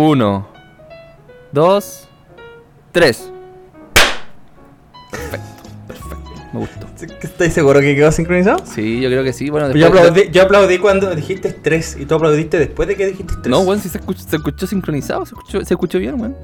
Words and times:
Uno, 0.00 0.46
dos, 1.50 2.06
tres. 2.92 3.32
Perfecto, 5.10 5.62
perfecto. 5.88 6.30
Me 6.52 6.60
gustó. 6.60 6.86
¿Estás 7.20 7.52
seguro 7.52 7.80
que 7.80 7.96
quedó 7.96 8.12
sincronizado? 8.12 8.64
Sí, 8.64 9.00
yo 9.00 9.08
creo 9.08 9.24
que 9.24 9.32
sí. 9.32 9.50
Bueno, 9.50 9.74
Yo 9.74 9.88
aplaudí, 9.88 10.30
yo 10.30 10.42
aplaudí 10.42 10.78
cuando 10.78 11.12
dijiste 11.16 11.52
3 11.52 11.96
y 11.98 12.06
tú 12.06 12.14
aplaudiste 12.14 12.60
después 12.60 12.86
de 12.86 12.94
que 12.94 13.06
dijiste 13.08 13.34
3. 13.42 13.48
No, 13.48 13.62
weón, 13.62 13.80
si 13.80 13.88
se 13.88 13.98
escuchó, 13.98 14.22
se 14.22 14.36
escuchó 14.36 14.68
sincronizado, 14.68 15.26
se 15.26 15.34
escuchó, 15.34 15.64
se 15.64 15.74
escuchó 15.74 15.98
bien, 15.98 16.20
weón. 16.20 16.36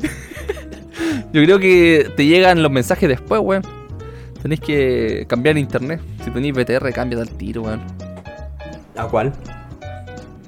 Yo 1.32 1.42
creo 1.42 1.58
que 1.58 2.12
te 2.16 2.24
llegan 2.24 2.62
los 2.62 2.70
mensajes 2.70 3.08
después, 3.08 3.40
weón. 3.42 3.64
Tenéis 4.42 4.60
que 4.60 5.26
cambiar 5.28 5.58
internet. 5.58 6.00
Si 6.24 6.30
tenéis 6.30 6.54
BTR, 6.54 6.92
cambia 6.92 7.20
al 7.20 7.30
tiro, 7.30 7.62
weón. 7.62 7.80
¿A 8.96 9.08
cuál? 9.08 9.32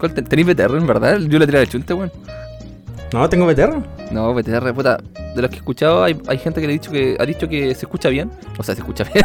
¿Cuál 0.02 0.14
te- 0.14 0.22
¿Tenéis 0.22 0.48
BTR, 0.48 0.78
en 0.78 0.86
verdad? 0.88 1.16
Yo 1.20 1.38
le 1.38 1.46
tiré 1.46 1.60
al 1.60 1.68
chunte, 1.68 1.94
weón. 1.94 2.10
No, 3.12 3.28
tengo 3.28 3.46
BTR. 3.46 3.76
No, 4.10 4.34
BTR, 4.34 4.74
puta. 4.74 4.98
De 5.36 5.42
los 5.42 5.48
que 5.48 5.54
he 5.54 5.58
escuchado, 5.60 6.02
hay, 6.02 6.20
hay 6.26 6.38
gente 6.38 6.60
que 6.60 6.66
le 6.66 6.72
ha 6.72 6.74
dicho 6.74 6.90
que 6.90 7.16
ha 7.20 7.24
dicho 7.24 7.48
que 7.48 7.72
se 7.76 7.86
escucha 7.86 8.08
bien. 8.08 8.28
O 8.58 8.64
sea, 8.64 8.74
se 8.74 8.80
escucha 8.80 9.04
bien. 9.04 9.24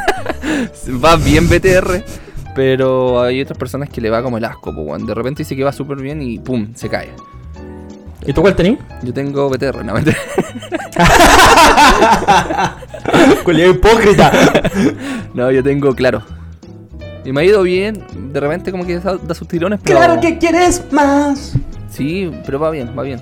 va 1.03 1.15
bien 1.15 1.49
BTR. 1.49 2.03
Pero 2.53 3.19
hay 3.23 3.41
otras 3.41 3.57
personas 3.57 3.89
que 3.89 3.99
le 4.01 4.11
va 4.11 4.21
como 4.21 4.37
el 4.37 4.45
asco, 4.45 4.69
weón. 4.69 5.07
De 5.07 5.15
repente 5.15 5.41
dice 5.41 5.55
que 5.55 5.63
va 5.63 5.71
súper 5.71 5.97
bien 5.99 6.21
y 6.21 6.37
pum, 6.37 6.67
se 6.75 6.89
cae. 6.89 7.09
¿Y 8.23 8.31
tú 8.33 8.41
cuál 8.41 8.55
tenías? 8.55 8.77
Yo 9.01 9.11
tengo 9.11 9.49
BTR, 9.49 9.83
no, 9.83 9.95
mentira. 9.95 10.17
Cualidad 13.43 13.69
hipócrita. 13.69 14.31
No, 15.33 15.49
yo 15.51 15.63
tengo 15.63 15.95
claro. 15.95 16.21
Y 17.27 17.33
me 17.33 17.41
ha 17.41 17.43
ido 17.43 17.61
bien. 17.61 18.01
De 18.31 18.39
repente 18.39 18.71
como 18.71 18.85
que 18.85 18.99
da 18.99 19.17
da 19.17 19.35
sus 19.35 19.45
tirones, 19.49 19.81
pero... 19.83 19.99
claro 19.99 20.21
que 20.21 20.37
quieres 20.37 20.81
más. 20.91 21.55
Sí, 21.89 22.31
pero 22.45 22.57
va 22.57 22.71
bien, 22.71 22.97
va 22.97 23.03
bien. 23.03 23.19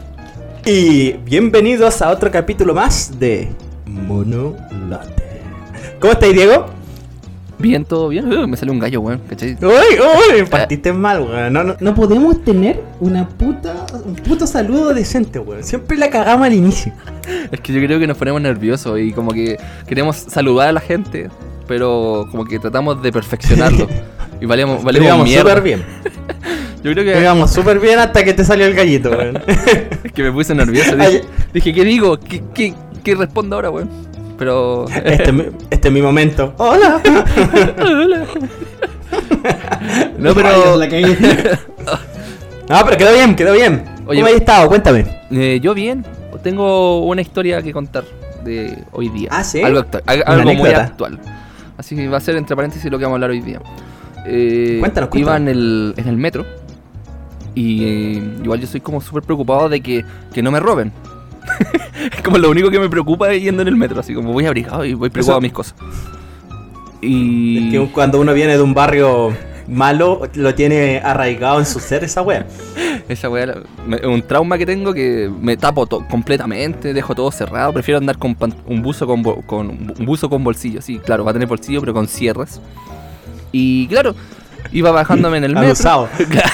Y 0.63 1.13
bienvenidos 1.13 2.04
a 2.04 2.12
otro 2.12 2.30
capítulo 2.30 2.76
más 2.76 3.18
de 3.18 3.49
Mono 3.88 4.55
Latte. 4.88 5.24
¿Cómo 5.99 6.13
estáis, 6.13 6.35
Diego? 6.35 6.68
Bien, 7.57 7.84
todo 7.84 8.10
bien. 8.10 8.32
Uh, 8.32 8.48
me 8.48 8.55
salió 8.57 8.74
un 8.74 8.79
gallo, 8.79 9.02
weón. 9.02 9.21
¿Cachai? 9.27 9.57
Uy, 9.60 10.40
uy, 10.40 10.46
partiste 10.51 10.94
mal, 10.94 11.22
weón. 11.22 11.51
No, 11.51 11.63
no, 11.63 11.76
no 11.79 11.96
podemos 11.96 12.44
tener 12.44 12.84
una 12.99 13.27
puta, 13.27 13.88
un 14.05 14.13
puto 14.13 14.46
saludo 14.46 14.94
decente, 14.94 15.40
weón. 15.40 15.63
Siempre 15.63 15.98
la 15.98 16.12
cagamos 16.12 16.46
al 16.46 16.54
inicio. 16.54 16.94
Es 17.51 17.60
que 17.60 17.74
yo 17.74 17.82
creo 17.82 17.98
que 17.98 18.05
nos 18.05 18.18
ponemos 18.18 18.40
nerviosos 18.40 18.99
y 18.99 19.13
como 19.13 19.32
que 19.32 19.57
queremos 19.88 20.16
saludar 20.16 20.68
a 20.68 20.74
la 20.74 20.82
gente, 20.82 21.32
pero 21.68 22.27
como 22.32 22.46
que 22.46 22.60
tratamos 22.60 23.02
de 23.02 23.12
perfeccionarlo. 23.12 23.88
Y 24.41 24.44
íbamos 24.44 24.84
mierda. 24.84 25.49
súper 25.49 25.63
bien. 25.63 25.84
Yo 26.84 26.91
creo 26.91 27.05
que, 27.05 27.22
íbamos 27.22 27.52
súper 27.52 27.80
bien 27.80 27.98
hasta 27.99 28.24
que 28.24 28.34
te 28.34 28.44
salió 28.44 28.66
el 28.66 28.76
gallito, 28.76 29.10
weón. 29.10 29.41
es 30.04 30.12
que 30.12 30.24
me 30.24 30.32
puse 30.32 30.54
nervioso. 30.54 30.96
Dije, 30.96 31.24
dije, 31.54 31.74
¿qué 31.74 31.85
digo? 31.85 32.20
¿Qué, 32.20 32.44
qué, 32.54 32.74
qué 33.04 33.16
respondo 33.16 33.55
ahora, 33.55 33.70
weón? 33.70 33.90
Pero... 34.38 34.85
Este, 34.90 35.24
es 35.24 35.34
mi- 35.34 35.46
este 35.70 35.88
es 35.88 35.94
mi 35.94 36.02
momento. 36.02 36.54
Hola. 36.57 37.02
no, 40.20 40.29
Ay, 40.29 40.35
pero... 40.35 40.77
No, 42.68 42.84
pero 42.84 42.98
quedó 42.98 43.13
bien, 43.13 43.35
quedó 43.35 43.54
bien. 43.54 43.84
Oye, 44.05 44.20
¿Cómo 44.20 44.34
has 44.34 44.40
estado? 44.40 44.68
Cuéntame. 44.68 45.05
Eh, 45.32 45.60
yo 45.62 45.74
bien, 45.74 46.05
tengo 46.44 47.05
una 47.05 47.22
historia 47.22 47.62
que 47.62 47.72
contar 47.74 48.04
de 48.44 48.77
hoy 48.91 49.10
día. 49.10 49.29
Ah, 49.32 49.44
¿sí? 49.44 49.63
Algo, 49.63 49.79
actual, 49.79 50.04
algo 50.26 50.54
muy 50.54 50.70
actual. 50.70 51.20
Así 51.77 51.95
que 51.95 52.07
va 52.07 52.18
a 52.18 52.21
ser 52.21 52.35
entre 52.37 52.55
paréntesis 52.55 52.90
lo 52.91 52.98
que 52.98 53.04
vamos 53.05 53.15
a 53.15 53.18
hablar 53.18 53.29
hoy 53.31 53.41
día. 53.41 53.62
Eh, 54.26 54.77
Cuéntanos, 54.79 55.09
Iba 55.13 55.31
cuéntanos. 55.34 55.41
en 55.41 55.48
el, 55.48 55.93
en 55.98 56.07
el 56.07 56.17
metro 56.17 56.45
y 57.54 57.84
eh, 57.84 58.23
igual 58.43 58.59
yo 58.59 58.67
soy 58.67 58.82
como 58.82 58.99
súper 59.01 59.23
preocupado 59.23 59.70
de 59.70 59.82
que, 59.82 60.04
que 60.34 60.41
no 60.41 60.51
me 60.51 60.59
roben. 60.59 60.91
es 62.15 62.21
como 62.23 62.37
lo 62.37 62.49
único 62.49 62.70
que 62.71 62.79
me 62.79 62.90
preocupa 62.90 63.32
yendo 63.34 63.62
en 63.62 63.67
el 63.67 63.76
metro, 63.76 63.99
así 63.99 64.13
como 64.13 64.34
voy 64.34 64.45
abrigado 64.45 64.84
y 64.84 64.94
voy 64.94 65.09
preocupado 65.09 65.38
Eso- 65.38 65.40
a 65.40 65.41
mis 65.41 65.53
cosas. 65.53 65.75
Y... 67.01 67.67
Es 67.67 67.72
que 67.88 67.91
cuando 67.94 68.19
uno 68.19 68.33
viene 68.33 68.57
de 68.57 68.63
un 68.63 68.73
barrio 68.73 69.31
malo, 69.67 70.21
lo 70.35 70.53
tiene 70.55 70.99
arraigado 71.03 71.59
en 71.59 71.65
su 71.65 71.79
ser 71.79 72.03
esa 72.03 72.21
wea. 72.21 72.45
Esa 73.07 73.29
me- 73.29 73.97
es 73.97 74.03
un 74.05 74.21
trauma 74.23 74.57
que 74.57 74.65
tengo 74.65 74.93
que 74.93 75.31
me 75.41 75.57
tapo 75.57 75.87
completamente, 76.09 76.93
dejo 76.93 77.13
todo 77.15 77.31
cerrado. 77.31 77.73
Prefiero 77.73 77.97
andar 77.99 78.17
con 78.17 78.35
un 78.67 78.81
buzo 78.81 79.05
con, 79.07 79.23
con 79.23 79.69
un 79.69 80.05
buzo 80.05 80.29
con 80.29 80.43
bolsillo, 80.43 80.81
sí, 80.81 80.99
claro, 80.99 81.23
va 81.23 81.31
a 81.31 81.33
tener 81.33 81.47
bolsillo, 81.47 81.79
pero 81.81 81.93
con 81.93 82.07
cierres. 82.07 82.59
Y 83.51 83.87
claro, 83.87 84.15
iba 84.71 84.91
bajándome 84.91 85.37
en 85.37 85.43
el 85.45 85.53
metro. 85.53 85.67
Abusado. 85.67 86.09
Claro. 86.29 86.49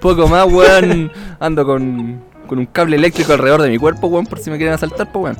Poco 0.00 0.28
más, 0.28 0.46
weón. 0.52 1.10
Ando 1.40 1.64
con, 1.64 2.20
con 2.46 2.58
un 2.58 2.66
cable 2.66 2.96
eléctrico 2.96 3.32
alrededor 3.32 3.62
de 3.62 3.70
mi 3.70 3.78
cuerpo, 3.78 4.06
weón, 4.08 4.26
por 4.26 4.38
si 4.38 4.50
me 4.50 4.56
quieren 4.58 4.74
asaltar, 4.74 5.10
pues 5.10 5.24
weón. 5.24 5.36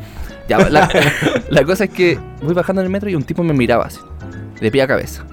Ya, 0.48 0.58
la, 0.70 0.88
la 1.50 1.64
cosa 1.64 1.84
es 1.84 1.90
que 1.90 2.18
voy 2.42 2.54
bajando 2.54 2.80
en 2.82 2.86
el 2.86 2.92
metro 2.92 3.08
y 3.08 3.14
un 3.14 3.22
tipo 3.22 3.42
me 3.42 3.52
miraba 3.54 3.84
así, 3.86 3.98
de 4.60 4.70
pie 4.70 4.82
a 4.82 4.86
cabeza. 4.86 5.24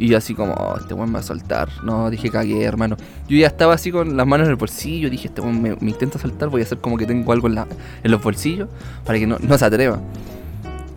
Y 0.00 0.08
yo 0.08 0.16
así 0.18 0.34
como, 0.34 0.54
"Oh, 0.54 0.76
este 0.80 0.94
weón 0.94 1.10
me 1.10 1.14
va 1.14 1.20
a 1.20 1.22
soltar. 1.22 1.68
No, 1.84 2.08
dije 2.10 2.30
cagué, 2.30 2.64
hermano. 2.64 2.96
Yo 3.28 3.36
ya 3.36 3.46
estaba 3.48 3.74
así 3.74 3.92
con 3.92 4.16
las 4.16 4.26
manos 4.26 4.46
en 4.46 4.52
el 4.52 4.56
bolsillo. 4.56 5.10
Dije, 5.10 5.28
este 5.28 5.40
weón 5.42 5.60
me, 5.60 5.76
me 5.78 5.90
intenta 5.90 6.18
saltar. 6.18 6.48
Voy 6.48 6.62
a 6.62 6.64
hacer 6.64 6.78
como 6.78 6.96
que 6.96 7.06
tengo 7.06 7.30
algo 7.32 7.46
en, 7.48 7.54
la, 7.54 7.66
en 8.02 8.10
los 8.10 8.22
bolsillos 8.22 8.68
para 9.04 9.18
que 9.18 9.26
no, 9.26 9.36
no 9.38 9.58
se 9.58 9.64
atreva. 9.66 10.00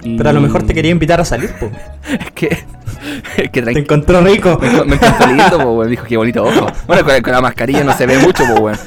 Y- 0.03 0.17
Pero 0.17 0.29
a 0.29 0.33
lo 0.33 0.39
mejor 0.41 0.63
te 0.63 0.73
quería 0.73 0.89
invitar 0.91 1.19
a 1.21 1.25
salir, 1.25 1.51
po. 1.59 1.69
Es 2.19 2.31
que, 2.31 2.57
que 3.51 3.61
Te 3.61 3.71
encontró 3.79 4.21
rico. 4.21 4.57
me, 4.61 4.69
me 4.85 4.95
encontró 4.95 5.27
lindo, 5.27 5.57
po, 5.59 5.71
weón. 5.73 5.89
Dijo, 5.89 6.05
qué 6.05 6.17
bonito 6.17 6.43
ojo. 6.43 6.67
Bueno, 6.87 7.03
con, 7.03 7.21
con 7.21 7.33
la 7.33 7.41
mascarilla 7.41 7.83
no 7.83 7.93
se 7.97 8.05
ve 8.05 8.17
mucho, 8.19 8.43
po, 8.45 8.61
weón. 8.61 8.79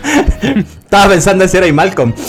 Estaba 0.87 1.09
pensando 1.11 1.43
en 1.43 1.51
ser 1.51 1.63
ahí 1.65 1.73
Malcolm. 1.73 2.13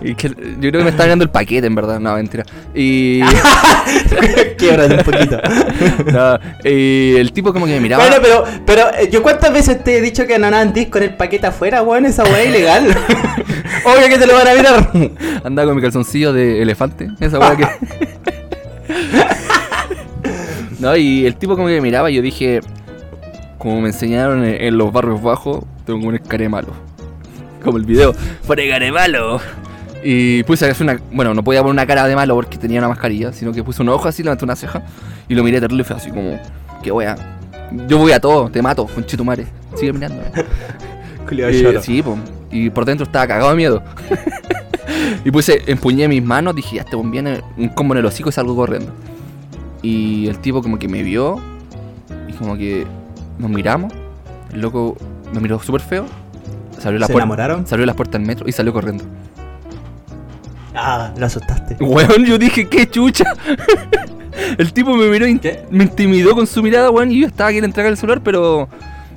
Y 0.00 0.14
que- 0.14 0.28
yo 0.28 0.34
creo 0.70 0.72
que 0.72 0.84
me 0.84 0.90
está 0.90 1.04
ganando 1.04 1.24
el 1.24 1.30
paquete, 1.30 1.66
en 1.66 1.74
verdad. 1.74 2.00
No, 2.00 2.14
mentira. 2.14 2.44
Y. 2.74 3.20
Quiebrate 4.58 4.94
un 4.96 5.02
poquito. 5.04 5.40
no, 6.12 6.38
y 6.68 7.14
el 7.16 7.32
tipo 7.32 7.52
como 7.52 7.66
que 7.66 7.72
me 7.72 7.80
miraba. 7.80 8.04
Bueno, 8.04 8.20
pero, 8.22 8.44
pero 8.66 8.82
eh, 8.98 9.08
yo 9.10 9.22
cuántas 9.22 9.52
veces 9.52 9.82
te 9.84 9.98
he 9.98 10.00
dicho 10.00 10.26
que 10.26 10.38
no 10.38 10.46
andís 10.48 10.88
con 10.88 11.02
el 11.02 11.14
paquete 11.14 11.46
afuera, 11.48 11.82
weón, 11.82 12.06
esa 12.06 12.24
weá 12.24 12.42
es 12.42 12.48
ilegal. 12.48 12.96
Obvio 13.84 14.08
que 14.08 14.18
te 14.18 14.26
lo 14.26 14.34
van 14.34 14.48
a 14.48 14.54
mirar. 14.54 14.90
Andaba 15.44 15.66
con 15.68 15.76
mi 15.76 15.82
calzoncillo 15.82 16.32
de 16.32 16.62
elefante. 16.62 17.08
Esa 17.20 17.38
weá 17.38 17.56
que. 17.56 17.66
No, 20.82 20.96
y 20.96 21.24
el 21.24 21.36
tipo 21.36 21.54
como 21.54 21.68
que 21.68 21.74
me 21.74 21.80
miraba 21.80 22.10
y 22.10 22.14
yo 22.14 22.22
dije. 22.22 22.60
Como 23.58 23.80
me 23.80 23.90
enseñaron 23.90 24.44
en, 24.44 24.60
en 24.60 24.76
los 24.76 24.92
barrios 24.92 25.22
bajos, 25.22 25.64
tengo 25.86 26.00
que 26.00 26.04
poner 26.04 26.22
care 26.22 26.48
malo. 26.48 26.72
Como 27.62 27.78
el 27.78 27.84
video, 27.84 28.12
care 28.48 28.90
malo. 28.90 29.40
Y 30.02 30.42
puse 30.42 30.68
así 30.68 30.82
una. 30.82 30.98
Bueno, 31.12 31.32
no 31.32 31.44
podía 31.44 31.60
poner 31.60 31.72
una 31.74 31.86
cara 31.86 32.08
de 32.08 32.16
malo 32.16 32.34
porque 32.34 32.58
tenía 32.58 32.80
una 32.80 32.88
mascarilla, 32.88 33.32
sino 33.32 33.52
que 33.52 33.62
puse 33.62 33.82
un 33.82 33.90
ojo 33.90 34.08
así, 34.08 34.24
levanté 34.24 34.44
una 34.44 34.56
ceja 34.56 34.82
y 35.28 35.34
lo 35.36 35.44
miré 35.44 35.60
terrible 35.60 35.82
y 35.82 35.84
fue 35.84 35.94
así 35.94 36.10
como. 36.10 36.40
Que 36.82 36.90
wea. 36.90 37.14
Yo 37.86 37.98
voy 37.98 38.10
a 38.10 38.18
todo, 38.18 38.50
te 38.50 38.60
mato, 38.60 38.86
con 38.86 39.06
chitumare. 39.06 39.46
Sigue 39.76 39.92
mirando. 39.92 40.22
Culiao 41.28 41.48
Eh, 41.48 41.78
sí, 41.80 42.02
po. 42.02 42.18
y 42.50 42.68
por 42.68 42.84
dentro 42.84 43.06
estaba 43.06 43.28
cagado 43.28 43.50
de 43.50 43.56
miedo. 43.56 43.82
y 45.24 45.30
puse, 45.30 45.62
empuñé 45.66 46.08
mis 46.08 46.22
manos, 46.22 46.56
dije, 46.56 46.76
ya 46.76 46.82
este 46.82 46.96
buen 46.96 47.12
viene, 47.12 47.40
un 47.56 47.68
combo 47.68 47.94
en 47.94 47.98
el 48.00 48.06
hocico 48.06 48.28
y 48.28 48.32
salgo 48.32 48.56
corriendo. 48.56 48.92
Y 49.82 50.28
el 50.28 50.38
tipo 50.38 50.62
como 50.62 50.78
que 50.78 50.88
me 50.88 51.02
vio 51.02 51.40
y 52.28 52.32
como 52.34 52.56
que 52.56 52.86
nos 53.38 53.50
miramos. 53.50 53.92
El 54.52 54.60
loco 54.60 54.96
me 55.32 55.40
miró 55.40 55.58
súper 55.60 55.80
feo. 55.80 56.06
Se 56.78 56.88
abrió 56.88 56.98
la 57.00 57.06
¿Se 57.06 57.12
puerta. 57.12 57.24
enamoraron? 57.24 57.66
Se 57.66 57.74
abrió 57.74 57.86
la 57.86 57.94
puerta 57.94 58.18
del 58.18 58.26
metro 58.26 58.48
y 58.48 58.52
salió 58.52 58.72
corriendo. 58.72 59.04
Ah, 60.74 61.12
lo 61.16 61.26
asustaste. 61.26 61.76
Weón, 61.84 62.24
yo 62.24 62.38
dije, 62.38 62.66
qué 62.68 62.88
chucha. 62.88 63.34
el 64.58 64.72
tipo 64.72 64.94
me 64.96 65.08
miró, 65.08 65.26
y 65.26 65.38
¿Qué? 65.38 65.64
me 65.70 65.84
intimidó 65.84 66.34
con 66.34 66.46
su 66.46 66.62
mirada, 66.62 66.90
weón, 66.90 67.12
y 67.12 67.20
yo 67.20 67.26
estaba 67.26 67.50
queriendo 67.50 67.66
entregar 67.66 67.90
el 67.92 67.98
celular, 67.98 68.20
pero. 68.22 68.68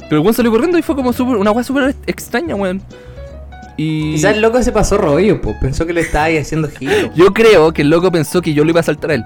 Pero 0.07 0.17
el 0.17 0.19
weón 0.19 0.33
salió 0.33 0.51
corriendo 0.51 0.77
y 0.77 0.81
fue 0.83 0.95
como 0.95 1.11
súper- 1.13 1.37
una 1.37 1.51
weá 1.51 1.63
súper 1.63 1.95
extraña, 2.05 2.55
weón. 2.55 2.81
Y. 3.77 4.13
Quizás 4.13 4.35
el 4.35 4.41
loco 4.41 4.61
se 4.61 4.71
pasó 4.71 4.97
rollo, 4.97 5.41
pues. 5.41 5.55
Pensó 5.61 5.85
que 5.85 5.93
le 5.93 6.01
estaba 6.01 6.25
ahí 6.25 6.37
haciendo 6.37 6.69
giro. 6.69 7.11
Yo 7.15 7.33
creo 7.33 7.71
que 7.73 7.81
el 7.81 7.89
loco 7.89 8.11
pensó 8.11 8.41
que 8.41 8.53
yo 8.53 8.63
lo 8.63 8.69
iba 8.71 8.81
a 8.81 8.83
saltar 8.83 9.11
a 9.11 9.13
él. 9.15 9.23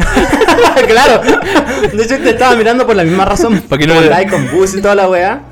claro. 0.86 1.20
De 1.92 2.02
hecho, 2.02 2.16
te 2.18 2.30
estaba 2.30 2.54
mirando 2.56 2.86
por 2.86 2.96
la 2.96 3.04
misma 3.04 3.24
razón. 3.24 3.60
Pa' 3.68 3.78
que 3.78 3.86
no 3.86 3.94
andaba 3.94 4.16
ahí 4.16 4.26
con 4.26 4.50
bus 4.50 4.74
y 4.74 4.80
toda 4.82 4.94
la 4.94 5.08
weá. 5.08 5.42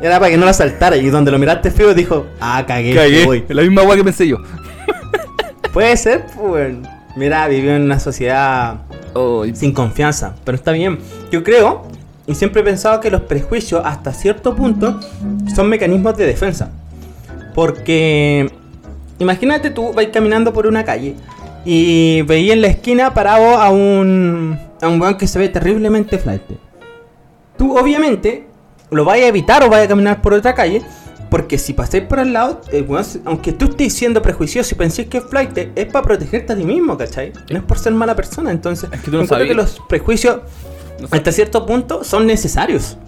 Era 0.00 0.18
para 0.18 0.30
que 0.30 0.36
no 0.36 0.46
la 0.46 0.52
saltara. 0.52 0.96
Y 0.96 1.08
donde 1.10 1.30
lo 1.30 1.38
miraste 1.38 1.70
feo, 1.70 1.94
dijo: 1.94 2.26
Ah, 2.40 2.64
cagué. 2.66 2.94
Cagué. 2.94 3.24
voy". 3.24 3.44
La 3.48 3.62
misma 3.62 3.82
weá 3.82 3.96
que 3.96 4.04
pensé 4.04 4.26
yo. 4.26 4.38
Puede 5.72 5.96
ser, 5.96 6.26
pues. 6.36 6.74
Mira, 7.16 7.46
vivió 7.48 7.74
en 7.76 7.82
una 7.82 7.98
sociedad 8.00 8.76
Oh, 9.14 9.44
y- 9.44 9.54
sin 9.54 9.72
confianza. 9.72 10.34
Pero 10.44 10.56
está 10.56 10.72
bien. 10.72 10.98
Yo 11.30 11.42
creo, 11.44 11.86
y 12.26 12.34
siempre 12.34 12.62
he 12.62 12.64
pensado 12.64 13.00
que 13.00 13.10
los 13.10 13.22
prejuicios, 13.22 13.82
hasta 13.84 14.12
cierto 14.12 14.54
punto, 14.56 14.98
son 15.54 15.68
mecanismos 15.68 16.16
de 16.16 16.26
defensa. 16.26 16.70
Porque. 17.54 18.50
Imagínate 19.18 19.70
tú, 19.70 19.92
vais 19.92 20.08
caminando 20.08 20.52
por 20.52 20.66
una 20.66 20.84
calle 20.84 21.14
y 21.64 22.22
veis 22.22 22.52
en 22.52 22.60
la 22.60 22.68
esquina 22.68 23.14
parado 23.14 23.56
a 23.56 23.70
un. 23.70 24.58
a 24.80 24.88
un 24.88 25.00
weón 25.00 25.16
que 25.16 25.26
se 25.26 25.38
ve 25.38 25.48
terriblemente 25.48 26.18
flight. 26.18 26.42
Tú, 27.56 27.76
obviamente, 27.78 28.46
lo 28.90 29.04
vais 29.04 29.24
a 29.24 29.28
evitar 29.28 29.62
o 29.62 29.68
vais 29.68 29.84
a 29.84 29.88
caminar 29.88 30.20
por 30.22 30.34
otra 30.34 30.54
calle. 30.54 30.82
Porque 31.30 31.56
si 31.56 31.72
pasáis 31.72 32.04
por 32.04 32.20
al 32.20 32.34
lado, 32.34 32.60
eh, 32.72 32.86
aunque 33.24 33.52
tú 33.52 33.64
estés 33.64 33.94
siendo 33.94 34.20
prejuicioso 34.20 34.74
y 34.74 34.76
penséis 34.76 35.08
que 35.08 35.16
es 35.16 35.24
flight, 35.24 35.56
es 35.74 35.86
para 35.86 36.04
protegerte 36.04 36.52
a 36.52 36.56
ti 36.56 36.62
mismo, 36.62 36.98
¿cachai? 36.98 37.32
No 37.50 37.56
es 37.56 37.64
por 37.64 37.78
ser 37.78 37.94
mala 37.94 38.14
persona. 38.14 38.50
Entonces, 38.50 38.90
Es 38.92 39.00
que 39.00 39.10
tú 39.10 39.16
no 39.16 39.22
encuentro 39.22 39.48
que 39.48 39.54
los 39.54 39.80
prejuicios, 39.88 40.40
No 41.00 41.08
hasta 41.10 41.32
cierto 41.32 41.64
punto, 41.64 42.04
son 42.04 42.26
necesarios. 42.26 42.98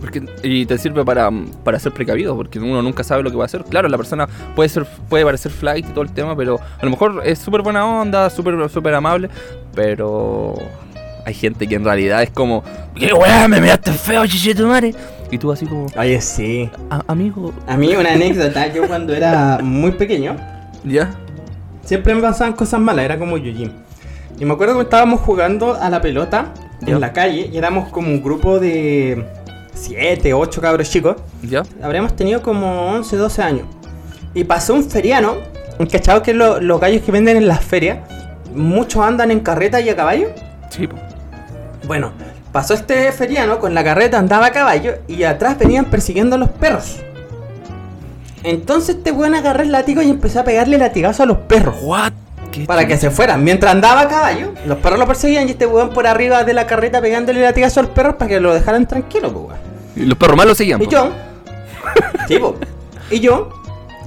Porque, 0.00 0.22
y 0.42 0.64
te 0.66 0.78
sirve 0.78 1.04
para, 1.04 1.30
para 1.62 1.78
ser 1.78 1.92
precavido, 1.92 2.34
porque 2.34 2.58
uno 2.58 2.80
nunca 2.82 3.04
sabe 3.04 3.22
lo 3.22 3.30
que 3.30 3.36
va 3.36 3.44
a 3.44 3.46
hacer. 3.46 3.64
Claro, 3.64 3.88
la 3.88 3.96
persona 3.98 4.26
puede 4.56 4.68
ser 4.70 4.86
puede 5.08 5.24
parecer 5.24 5.52
flight 5.52 5.86
y 5.88 5.90
todo 5.92 6.02
el 6.02 6.10
tema, 6.12 6.34
pero 6.36 6.58
a 6.58 6.84
lo 6.84 6.90
mejor 6.90 7.22
es 7.24 7.38
súper 7.38 7.60
buena 7.62 7.84
onda, 7.86 8.30
súper 8.30 8.68
súper 8.70 8.94
amable, 8.94 9.28
pero 9.74 10.54
hay 11.26 11.34
gente 11.34 11.66
que 11.68 11.74
en 11.74 11.84
realidad 11.84 12.22
es 12.22 12.30
como, 12.30 12.64
¿qué 12.94 13.12
weá? 13.12 13.46
Me 13.46 13.60
miraste 13.60 13.92
feo, 13.92 14.26
chichito 14.26 14.66
madre. 14.66 14.94
Y 15.30 15.38
tú 15.38 15.52
así 15.52 15.64
como, 15.66 15.86
Oye, 15.96 16.20
sí. 16.20 16.68
"A- 16.90 17.04
amigo, 17.06 17.52
A 17.68 17.76
mí 17.76 17.94
una 17.94 18.14
anécdota, 18.14 18.66
yo 18.72 18.88
cuando 18.88 19.14
era 19.14 19.58
muy 19.62 19.92
pequeño, 19.92 20.36
¿ya? 20.82 21.10
siempre 21.84 22.14
me 22.14 22.20
pasaban 22.22 22.54
cosas 22.54 22.80
malas, 22.80 23.04
era 23.04 23.18
como 23.18 23.36
Yujin. 23.36 23.70
Y 24.38 24.44
me 24.44 24.54
acuerdo 24.54 24.76
que 24.76 24.82
estábamos 24.82 25.20
jugando 25.20 25.74
a 25.74 25.90
la 25.90 26.00
pelota 26.00 26.52
Ya. 26.80 26.94
en 26.94 27.00
la 27.00 27.12
calle 27.12 27.50
y 27.52 27.56
éramos 27.58 27.90
como 27.90 28.08
un 28.08 28.22
grupo 28.22 28.58
de 28.58 29.24
7, 29.80 30.34
8 30.34 30.60
cabros 30.60 30.90
chicos. 30.90 31.16
¿Ya? 31.42 31.62
Habríamos 31.82 32.14
tenido 32.16 32.42
como 32.42 32.86
11, 32.92 33.16
12 33.16 33.42
años. 33.42 33.66
Y 34.34 34.44
pasó 34.44 34.74
un 34.74 34.84
feriano, 34.84 35.36
¿cachado 35.90 36.22
que 36.22 36.34
lo- 36.34 36.60
los 36.60 36.80
gallos 36.80 37.02
que 37.02 37.10
venden 37.12 37.36
en 37.36 37.48
las 37.48 37.60
ferias, 37.64 37.98
muchos 38.54 39.02
andan 39.04 39.30
en 39.30 39.40
carreta 39.40 39.80
y 39.80 39.88
a 39.88 39.96
caballo? 39.96 40.28
Sí, 40.70 40.86
po. 40.86 40.96
Bueno, 41.86 42.12
pasó 42.52 42.74
este 42.74 43.10
feriano 43.12 43.58
con 43.58 43.74
la 43.74 43.82
carreta, 43.82 44.18
andaba 44.18 44.46
a 44.46 44.52
caballo 44.52 44.94
y 45.08 45.22
atrás 45.24 45.58
venían 45.58 45.86
persiguiendo 45.86 46.36
a 46.36 46.38
los 46.38 46.50
perros. 46.50 46.96
Entonces 48.42 48.96
este 48.96 49.12
weón 49.12 49.34
agarró 49.34 49.62
el 49.62 49.72
látigo 49.72 50.00
y 50.02 50.08
empezó 50.10 50.40
a 50.40 50.44
pegarle 50.44 50.78
latigazo 50.78 51.22
a 51.22 51.26
los 51.26 51.38
perros. 51.38 51.76
Para 52.66 52.86
que 52.86 52.96
se 52.96 53.10
fueran. 53.10 53.44
Mientras 53.44 53.72
andaba 53.72 54.00
a 54.02 54.08
caballo, 54.08 54.52
los 54.66 54.78
perros 54.78 54.98
lo 54.98 55.06
perseguían 55.06 55.46
y 55.48 55.52
este 55.52 55.66
weón 55.66 55.90
por 55.90 56.06
arriba 56.06 56.42
de 56.42 56.52
la 56.54 56.66
carreta 56.66 57.00
pegándole 57.00 57.40
latigazo 57.42 57.80
a 57.80 57.82
los 57.84 57.92
perros 57.92 58.14
para 58.16 58.28
que 58.28 58.40
lo 58.40 58.52
dejaran 58.54 58.86
tranquilo, 58.86 59.32
pues 59.32 59.44
weón. 59.46 59.69
Y 59.96 60.04
los 60.04 60.16
perros 60.16 60.36
malos 60.36 60.56
seguían. 60.56 60.80
Y 60.80 60.86
po. 60.86 60.90
yo, 60.90 61.12
sí, 62.28 62.38
po. 62.38 62.56
y 63.10 63.20
yo 63.20 63.50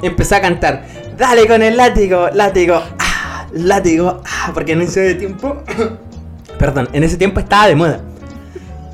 empecé 0.01 0.35
a 0.35 0.41
cantar, 0.41 0.85
dale 1.17 1.47
con 1.47 1.61
el 1.61 1.77
látigo, 1.77 2.29
látigo, 2.33 2.81
ah, 2.99 3.47
látigo, 3.53 4.21
ah, 4.25 4.51
porque 4.53 4.73
en 4.73 4.81
ese 4.81 5.15
tiempo, 5.15 5.63
perdón, 6.59 6.89
en 6.93 7.03
ese 7.03 7.17
tiempo 7.17 7.39
estaba 7.39 7.67
de 7.67 7.75
moda. 7.75 8.01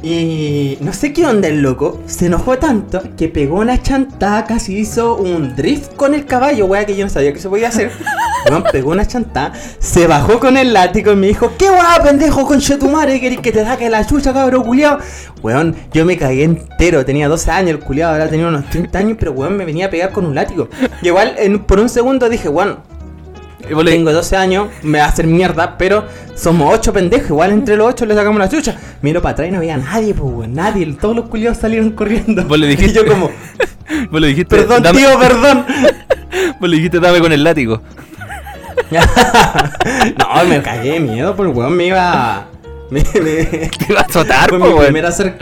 Y 0.02 0.78
no 0.80 0.94
sé 0.94 1.12
qué 1.12 1.26
onda 1.26 1.50
el 1.50 1.62
loco, 1.62 2.00
se 2.06 2.28
enojó 2.28 2.58
tanto 2.58 3.02
que 3.18 3.28
pegó 3.28 3.58
una 3.60 3.82
chantada, 3.82 4.46
casi 4.46 4.78
hizo 4.78 5.16
un 5.18 5.58
drift 5.58 5.94
con 5.96 6.14
el 6.14 6.26
caballo, 6.26 6.68
wea, 6.68 6.86
que 6.86 6.96
yo 6.96 7.04
no 7.06 7.10
sabía 7.12 7.34
que 7.34 7.40
se 7.40 7.50
podía 7.50 7.68
hacer. 7.68 7.92
Weón, 8.50 8.64
pegó 8.72 8.92
una 8.92 9.06
chantada, 9.06 9.52
se 9.80 10.08
bajó 10.08 10.40
con 10.40 10.56
el 10.56 10.72
látigo 10.72 11.12
y 11.12 11.16
me 11.18 11.28
dijo, 11.28 11.52
¿qué 11.58 11.70
weá, 11.70 12.02
pendejo, 12.02 12.46
conchetumare, 12.48 13.20
querés 13.20 13.40
que 13.42 13.52
te 13.52 13.66
saque 13.66 13.90
la 13.90 14.06
chucha, 14.08 14.32
cabrón, 14.32 14.64
culiao? 14.64 15.00
Weón, 15.44 15.76
yo 15.92 16.06
me 16.06 16.18
cagué 16.18 16.46
entero, 16.46 17.04
tenía 17.04 17.28
12 17.28 17.52
años 17.52 17.72
el 17.72 17.80
culiao, 17.80 18.14
ahora 18.14 18.30
tenía 18.30 18.48
unos 18.48 18.70
30 18.70 18.98
años, 18.98 19.18
pero 19.20 19.34
weón 19.34 19.58
me 19.58 19.66
venía 19.66 19.88
a 19.88 19.90
pegar 19.90 20.12
con 20.14 20.26
un 20.26 20.34
látigo. 20.34 20.70
Y 21.02 21.08
igual, 21.08 21.36
en- 21.38 21.60
por 21.66 21.78
un 21.80 21.90
segundo 21.90 22.30
dije, 22.30 22.48
weón, 22.48 22.80
Y 23.68 23.74
vos 23.74 23.84
le- 23.84 23.92
tengo 23.92 24.12
12 24.14 24.36
años, 24.38 24.68
me 24.84 25.00
va 25.00 25.06
a 25.06 25.08
hacer 25.10 25.26
mierda, 25.28 25.78
pero 25.78 26.06
somos 26.36 26.74
8 26.74 26.94
pendejos, 26.94 27.30
igual 27.30 27.52
entre 27.52 27.76
los 27.76 27.88
8 27.88 28.06
le 28.06 28.16
sacamos 28.16 28.40
la 28.40 28.48
chucha. 28.50 28.76
Miro 29.02 29.22
para 29.22 29.34
atrás 29.34 29.48
y 29.48 29.52
no 29.52 29.58
había 29.58 29.78
nadie, 29.78 30.14
pues 30.14 30.32
weón, 30.34 30.54
nadie, 30.54 30.86
todos 31.00 31.16
los 31.16 31.26
culiados 31.30 31.58
salieron 31.58 31.92
corriendo. 31.92 32.44
Vos 32.46 32.58
le 32.60 32.68
Y 32.72 32.76
dijiste- 32.76 32.94
yo 32.94 33.06
como, 33.06 33.32
vos 34.12 34.22
le 34.22 34.28
dijiste, 34.28 34.56
perdón 34.56 34.84
dame- 34.84 35.00
tío, 35.00 35.20
perdón. 35.20 35.66
Vos 36.60 36.70
le 36.70 36.76
dijiste, 36.76 37.00
dame 37.00 37.20
con 37.22 37.32
el 37.32 37.44
látigo. 37.44 37.82
no, 38.92 40.46
me 40.46 40.62
cagué 40.62 40.94
de 40.94 41.00
miedo, 41.00 41.36
pues 41.36 41.50
weón 41.56 41.76
me 41.76 41.88
iba... 41.88 42.46
Me, 42.92 43.04
me- 43.22 43.44
Te 43.78 43.86
iba 43.90 44.00
a 44.02 44.04
azotar, 44.04 44.50
fue, 44.50 44.58
mi 44.60 44.74
primer 44.86 45.06
acer- 45.06 45.38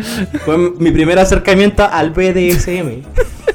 fue 0.46 0.58
mi 0.58 0.92
primer 0.92 1.18
acercamiento 1.20 1.88
al 1.90 2.12
BDSM. 2.12 3.04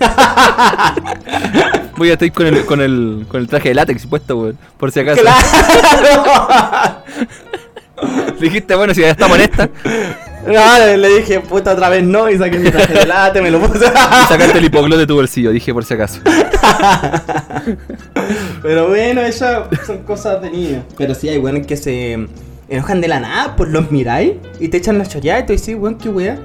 Voy 1.96 2.10
a 2.10 2.14
estar 2.14 2.32
con 2.32 2.46
el, 2.46 2.64
con 2.64 2.80
el, 2.80 3.26
con 3.28 3.40
el 3.40 3.48
traje 3.48 3.68
de 3.68 3.74
látex 3.74 4.06
puesto, 4.06 4.36
weón. 4.38 4.58
Por 4.78 4.90
si 4.90 5.00
acaso. 5.00 5.20
¡Claro! 5.22 7.02
Le 8.40 8.40
dijiste, 8.48 8.74
bueno, 8.74 8.94
si 8.94 9.02
ya 9.02 9.10
estamos 9.10 9.36
en 9.38 9.42
esta, 9.44 9.68
No, 10.46 10.96
le 10.96 11.08
dije, 11.18 11.40
puta, 11.40 11.72
otra 11.72 11.88
vez 11.88 12.02
no, 12.02 12.28
y 12.30 12.38
saqué 12.38 12.58
mi 12.58 12.70
traje 12.70 12.94
de 12.94 13.06
late, 13.06 13.40
me 13.42 13.50
lo 13.50 13.60
puse. 13.60 13.84
y 13.86 14.26
sacaste 14.28 14.58
el 14.58 14.64
hipoglós 14.64 14.98
de 14.98 15.06
tu 15.06 15.14
bolsillo, 15.14 15.50
dije 15.52 15.72
por 15.72 15.84
si 15.84 15.94
acaso. 15.94 16.20
Pero 18.62 18.88
bueno, 18.88 19.20
esas 19.20 19.66
son 19.86 19.98
cosas 19.98 20.40
de 20.42 20.50
niños. 20.50 20.84
Pero 20.96 21.14
sí 21.14 21.28
hay 21.28 21.38
weones 21.38 21.66
que 21.66 21.76
se 21.76 22.26
enojan 22.72 23.00
de 23.00 23.08
la 23.08 23.20
nada, 23.20 23.54
pues 23.56 23.70
los 23.70 23.90
miráis 23.90 24.32
y 24.58 24.68
te 24.68 24.78
echan 24.78 24.98
la 24.98 25.06
chollada 25.06 25.40
y 25.40 25.46
tú 25.46 25.52
dices, 25.52 25.76
weón, 25.78 25.96
qué 25.96 26.08
wea. 26.08 26.38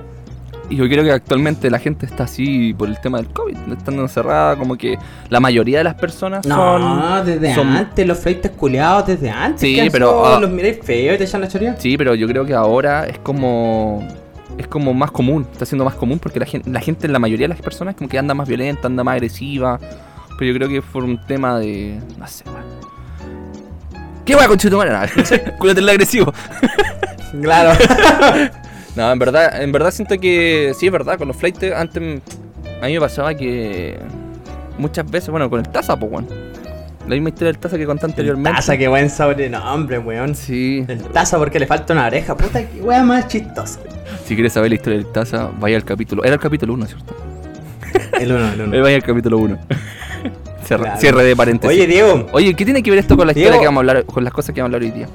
Y 0.70 0.76
yo 0.76 0.86
creo 0.90 1.02
que 1.02 1.12
actualmente 1.14 1.70
la 1.72 1.80
gente 1.80 2.06
está 2.06 2.26
así 2.26 2.74
por 2.74 2.90
el 2.90 3.00
tema 3.00 3.20
del 3.20 3.28
COVID, 3.30 3.56
estando 3.72 4.02
encerrada, 4.02 4.58
como 4.58 4.78
que 4.78 4.98
la 5.30 5.40
mayoría 5.40 5.78
de 5.78 5.86
las 5.86 5.96
personas 5.96 6.46
No, 6.46 6.56
son... 6.56 7.26
desde 7.26 7.56
son- 7.56 7.70
antes, 7.70 8.06
los 8.06 8.18
fleites 8.20 8.52
culeados, 8.52 9.08
desde 9.08 9.30
antes. 9.30 9.62
Sí, 9.62 9.76
que 9.78 9.90
pero, 9.90 10.38
los 10.42 10.50
miráis 10.50 10.80
feo 10.84 11.14
y 11.16 11.18
te 11.18 11.24
echan 11.24 11.40
la 11.40 11.48
chollada. 11.48 11.78
Sí, 11.80 11.98
pero 11.98 12.14
yo 12.16 12.28
creo 12.28 12.46
que 12.46 12.54
ahora 12.54 13.08
es 13.08 13.18
como... 13.20 14.06
Es 14.58 14.68
como 14.68 14.94
más 14.94 15.12
común, 15.12 15.46
está 15.52 15.66
siendo 15.66 15.86
más 15.86 15.94
común 15.94 16.18
porque 16.20 16.40
la 16.40 16.46
gente, 16.48 16.70
la 16.70 16.82
gente, 16.82 17.08
la 17.08 17.20
mayoría 17.20 17.46
de 17.46 17.54
las 17.54 17.62
personas 17.62 17.96
como 17.96 18.10
que 18.10 18.18
anda 18.18 18.34
más 18.34 18.48
violenta, 18.48 18.88
anda 18.88 19.04
más 19.04 19.14
agresiva. 19.14 19.80
Pero 20.38 20.52
yo 20.52 20.58
creo 20.58 20.68
que 20.68 20.82
por 20.82 21.04
un 21.04 21.24
tema 21.26 21.60
de... 21.60 22.00
No 22.18 22.28
sé. 22.28 22.44
¿Qué 24.28 24.36
weá 24.36 24.48
con 24.48 24.58
Chutumara? 24.58 25.08
No, 25.16 25.58
cuídate 25.60 25.80
el 25.80 25.90
agresivo. 25.90 26.34
Claro. 27.42 27.78
No, 28.96 29.12
en 29.12 29.20
verdad, 29.20 29.62
en 29.62 29.72
verdad 29.72 29.92
siento 29.92 30.18
que 30.20 30.74
sí 30.76 30.88
es 30.88 30.92
verdad, 30.92 31.20
con 31.20 31.28
los 31.28 31.38
flights 31.38 31.72
antes 31.72 32.20
a 32.82 32.86
mí 32.88 32.94
me 32.94 33.00
pasaba 33.00 33.36
que 33.36 34.00
muchas 34.80 35.08
veces, 35.12 35.30
bueno, 35.30 35.48
con 35.52 35.60
el 35.60 35.70
taza, 35.70 35.96
pues 36.00 36.12
weón. 36.12 36.28
La 37.02 37.14
misma 37.14 37.30
historia 37.30 37.52
del 37.52 37.60
taza 37.60 37.78
que 37.78 37.86
conté 37.86 38.08
anteriormente. 38.08 38.56
Taza, 38.56 38.76
qué 38.76 38.88
buen 38.88 39.12
sobrenombre, 39.12 40.00
weón. 40.00 40.34
Sí. 40.34 40.84
El 40.88 41.04
taza 41.04 41.38
porque 41.38 41.60
le 41.60 41.68
falta 41.68 41.94
una 41.94 42.08
oreja. 42.08 42.36
Puta, 42.36 42.68
qué 42.68 42.82
wea 42.82 43.04
más 43.04 43.28
chistosa. 43.28 43.80
Si 44.26 44.34
quieres 44.34 44.54
saber 44.54 44.72
la 44.72 44.76
historia 44.78 44.98
del 44.98 45.12
taza, 45.12 45.52
vaya 45.60 45.76
al 45.78 45.86
capítulo. 45.86 46.24
Era 46.24 46.34
el 46.34 46.40
capítulo 46.40 46.74
1, 46.74 46.86
¿cierto? 46.88 47.16
El 48.20 48.32
uno, 48.32 48.52
el 48.52 48.60
Eh, 48.60 48.64
uno. 48.64 48.82
Vaya 48.82 48.96
al 48.96 49.04
capítulo 49.04 49.38
1. 49.38 49.60
Cierre, 50.68 50.84
Claro. 50.84 51.00
cierre 51.00 51.24
de 51.24 51.36
paréntesis. 51.36 51.78
Oye, 51.78 51.88
Diego. 51.88 52.26
Oye, 52.34 52.54
¿qué 52.54 52.66
tiene 52.66 52.84
que 52.84 52.90
ver 52.92 53.00
esto 53.00 53.16
con 53.16 53.26
la 53.28 53.32
historia 53.34 53.60
que 53.60 53.66
vamos 53.66 53.78
a 53.78 53.82
hablar, 53.82 54.06
con 54.06 54.24
las 54.24 54.34
cosas 54.34 54.54
que 54.54 54.62
vamos 54.62 54.74
a 54.74 54.78
hablar 54.78 54.92
hoy 54.92 54.98
día? 54.98 55.08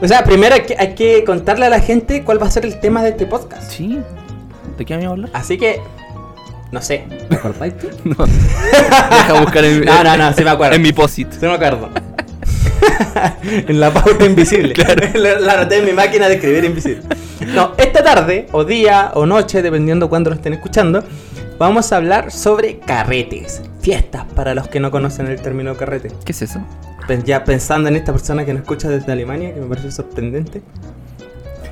O 0.00 0.08
sea, 0.08 0.24
primero 0.24 0.54
hay 0.54 0.62
que, 0.62 0.76
hay 0.78 0.94
que 0.94 1.24
contarle 1.24 1.66
a 1.66 1.70
la 1.70 1.80
gente 1.80 2.22
cuál 2.24 2.42
va 2.42 2.46
a 2.46 2.50
ser 2.50 2.64
el 2.64 2.80
tema 2.80 3.02
de 3.02 3.10
este 3.10 3.26
podcast. 3.26 3.70
Sí. 3.70 3.98
¿De 4.78 4.84
qué 4.84 4.94
vamos 4.94 5.06
a 5.08 5.10
hablar? 5.12 5.30
Así 5.34 5.56
que, 5.58 5.80
no 6.72 6.80
sé. 6.82 7.04
¿Te 7.28 7.36
acordáis 7.36 7.76
tú? 7.78 7.88
No. 8.04 8.16
Deja 8.26 9.40
buscar 9.40 9.64
en, 9.64 9.80
No, 9.84 10.02
no, 10.04 10.16
no, 10.16 10.32
sí 10.32 10.42
me 10.42 10.50
acuerdo. 10.50 10.74
en 10.76 10.82
mi 10.82 10.92
posit. 10.92 11.30
Sí 11.32 11.46
me 11.46 11.52
acuerdo. 11.52 11.90
en 13.68 13.80
la 13.80 13.90
pauta 13.92 14.24
invisible. 14.24 14.74
La, 15.14 15.38
la 15.40 15.52
anoté 15.54 15.78
en 15.78 15.84
mi 15.86 15.92
máquina 15.92 16.28
de 16.28 16.34
escribir 16.34 16.64
invisible. 16.64 17.02
No, 17.54 17.72
esta 17.76 18.02
tarde, 18.02 18.46
o 18.52 18.64
día, 18.64 19.10
o 19.14 19.26
noche, 19.26 19.62
dependiendo 19.62 20.08
cuándo 20.08 20.30
lo 20.30 20.36
estén 20.36 20.54
escuchando, 20.54 21.02
vamos 21.58 21.92
a 21.92 21.96
hablar 21.96 22.30
sobre 22.30 22.78
carretes. 22.78 23.62
Fiestas, 23.80 24.24
para 24.34 24.54
los 24.54 24.68
que 24.68 24.80
no 24.80 24.90
conocen 24.90 25.26
el 25.26 25.40
término 25.40 25.76
carrete. 25.76 26.10
¿Qué 26.24 26.32
es 26.32 26.42
eso? 26.42 26.60
Ya 27.24 27.44
pensando 27.44 27.88
en 27.88 27.96
esta 27.96 28.12
persona 28.12 28.44
que 28.44 28.54
nos 28.54 28.62
escucha 28.62 28.88
desde 28.88 29.12
Alemania, 29.12 29.52
que 29.52 29.60
me 29.60 29.66
parece 29.66 29.90
sorprendente. 29.90 30.62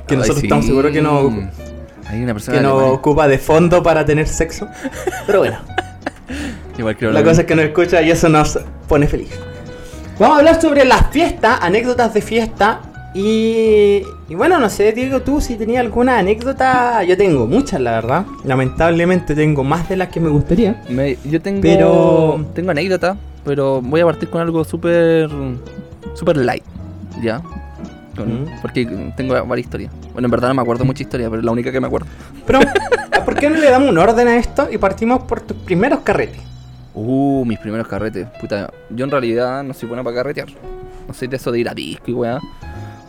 Que 0.07 0.13
Ay, 0.13 0.17
nosotros 0.17 0.39
sí. 0.41 0.45
estamos 0.45 0.65
seguros 0.65 0.91
que 0.91 1.01
no, 1.01 1.49
Hay 2.07 2.21
una 2.21 2.33
persona 2.33 2.57
que 2.57 2.63
no 2.63 2.87
ocupa 2.87 3.27
de 3.27 3.39
fondo 3.39 3.81
para 3.81 4.05
tener 4.05 4.27
sexo. 4.27 4.67
Pero 5.25 5.39
bueno. 5.39 5.57
Igual 6.77 6.97
creo 6.97 7.11
La 7.11 7.23
cosa 7.23 7.41
es 7.41 7.47
que 7.47 7.55
nos 7.55 7.65
escucha 7.65 8.01
y 8.01 8.11
eso 8.11 8.29
nos 8.29 8.59
pone 8.87 9.07
feliz. 9.07 9.31
Vamos 10.19 10.35
a 10.35 10.39
hablar 10.39 10.61
sobre 10.61 10.85
las 10.85 11.09
fiestas, 11.09 11.59
anécdotas 11.61 12.13
de 12.13 12.21
fiesta. 12.21 12.81
Y, 13.15 14.01
y 14.29 14.35
bueno, 14.35 14.59
no 14.59 14.69
sé, 14.69 14.91
Diego, 14.91 15.21
tú 15.21 15.39
si 15.39 15.55
tenías 15.55 15.81
alguna 15.81 16.17
anécdota. 16.19 17.03
Yo 17.03 17.15
tengo 17.17 17.45
muchas, 17.45 17.79
la 17.79 17.91
verdad. 17.91 18.25
Lamentablemente 18.43 19.35
tengo 19.35 19.63
más 19.63 19.87
de 19.89 19.97
las 19.97 20.09
que 20.09 20.19
me 20.19 20.29
gustaría. 20.29 20.81
Me- 20.89 21.17
yo 21.25 21.41
tengo, 21.41 21.61
Pero- 21.61 22.45
tengo 22.55 22.71
anécdota, 22.71 23.15
pero 23.45 23.81
voy 23.81 24.01
a 24.01 24.05
partir 24.05 24.29
con 24.29 24.41
algo 24.41 24.63
súper 24.63 25.29
súper 26.15 26.37
light, 26.37 26.63
¿ya? 27.21 27.41
Con- 28.15 28.43
Mm. 28.43 28.61
Porque 28.61 28.85
tengo 29.17 29.33
varias 29.45 29.65
historias. 29.67 29.91
Bueno, 30.13 30.27
en 30.27 30.31
verdad 30.31 30.49
no 30.49 30.53
me 30.55 30.61
acuerdo 30.61 30.85
mucha 30.85 31.01
historia, 31.03 31.29
pero 31.29 31.39
es 31.39 31.45
la 31.45 31.51
única 31.51 31.71
que 31.71 31.79
me 31.81 31.87
acuerdo. 31.87 32.07
Pero, 32.45 32.59
¿por 33.25 33.35
qué 33.35 33.49
no 33.49 33.57
le 33.57 33.69
damos 33.69 33.89
un 33.89 33.97
orden 33.97 34.27
a 34.27 34.37
esto 34.37 34.67
y 34.71 34.77
partimos 34.77 35.23
por 35.23 35.41
tus 35.41 35.57
primeros 35.57 35.99
carretes? 36.01 36.39
Uh, 36.95 37.43
mis 37.45 37.57
primeros 37.59 37.87
carretes. 37.87 38.27
Puta, 38.39 38.69
yo 38.91 39.05
en 39.05 39.11
realidad 39.11 39.63
no 39.63 39.73
soy 39.73 39.87
bueno 39.87 40.03
para 40.03 40.15
carretear. 40.17 40.47
No 41.07 41.13
soy 41.13 41.27
de 41.27 41.37
eso 41.37 41.51
de 41.51 41.59
ir 41.59 41.69
a 41.69 41.73
disco 41.73 42.03
y 42.11 42.13
weá. 42.13 42.39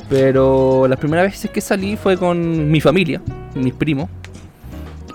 Pero 0.08 0.86
las 0.88 0.98
primeras 0.98 1.26
veces 1.26 1.50
que 1.50 1.60
salí 1.60 1.96
fue 1.96 2.16
con 2.16 2.70
mi 2.70 2.80
familia, 2.80 3.20
mis 3.54 3.72
primos. 3.72 4.08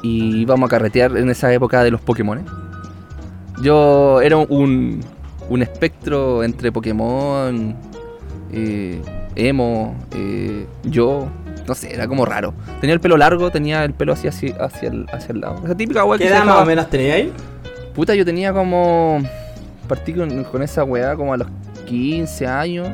Y 0.02 0.42
íbamos 0.42 0.68
a 0.68 0.70
carretear 0.70 1.18
en 1.18 1.30
esa 1.30 1.54
época 1.54 1.84
de 1.84 1.92
los 1.92 2.02
Pokémon. 2.02 2.44
Yo 3.62 4.22
era 4.22 4.38
un, 4.38 5.02
un 5.50 5.62
espectro 5.62 6.44
entre 6.44 6.72
Pokémon, 6.72 7.76
eh, 8.52 9.02
emo, 9.36 9.96
eh, 10.16 10.66
yo, 10.84 11.28
no 11.68 11.76
sé, 11.76 11.94
era 11.94 12.08
como 12.08 12.26
raro. 12.26 12.54
Tenía 12.80 12.94
el 12.94 13.02
pelo 13.02 13.18
largo, 13.18 13.52
tenía 13.52 13.84
el 13.84 13.94
pelo 13.94 14.14
así 14.14 14.28
hacia, 14.28 14.56
hacia, 14.56 14.90
el, 14.90 15.06
hacia 15.12 15.34
el 15.34 15.42
lado. 15.42 15.62
Esa 15.66 15.76
típica 15.76 16.06
weá 16.06 16.18
que 16.18 16.24
¿Qué 16.24 16.30
edad 16.30 16.46
más 16.46 16.62
o 16.62 16.66
menos 16.66 16.90
tenía 16.90 17.16
ahí? 17.16 17.34
Puta, 17.94 18.16
yo 18.16 18.24
tenía 18.24 18.54
como. 18.54 19.22
Partí 19.88 20.14
con, 20.14 20.44
con 20.46 20.62
esa 20.64 20.84
weá 20.84 21.16
como 21.16 21.34
a 21.34 21.38
los 21.38 21.48
15 21.86 22.48
años 22.48 22.88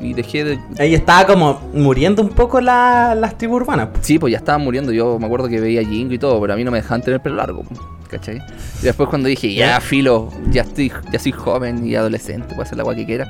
y 0.00 0.12
dejé 0.14 0.44
de. 0.44 0.58
Ahí 0.78 0.94
estaba 0.94 1.26
como 1.26 1.60
muriendo 1.72 2.22
un 2.22 2.28
poco 2.30 2.60
la- 2.60 3.14
las 3.14 3.36
tribus 3.38 3.62
urbanas. 3.62 3.88
Sí, 4.00 4.18
pues 4.18 4.32
ya 4.32 4.38
estaba 4.38 4.58
muriendo. 4.58 4.92
Yo 4.92 5.18
me 5.18 5.26
acuerdo 5.26 5.48
que 5.48 5.60
veía 5.60 5.82
Jingo 5.84 6.12
y 6.14 6.18
todo, 6.18 6.40
pero 6.40 6.52
a 6.52 6.56
mí 6.56 6.64
no 6.64 6.70
me 6.70 6.78
dejaban 6.78 7.00
tener 7.02 7.14
el 7.16 7.20
pelo 7.20 7.36
largo, 7.36 7.64
¿cachai? 8.10 8.36
Y 8.80 8.84
después 8.84 9.08
cuando 9.08 9.28
dije, 9.28 9.52
ya, 9.54 9.80
filo, 9.80 10.28
ya 10.50 10.62
estoy 10.62 10.92
ya 11.12 11.18
soy 11.18 11.32
joven 11.32 11.86
y 11.86 11.94
adolescente, 11.94 12.48
puedo 12.48 12.62
hacer 12.62 12.76
la 12.78 12.84
weá 12.84 12.96
que 12.96 13.06
quiera. 13.06 13.26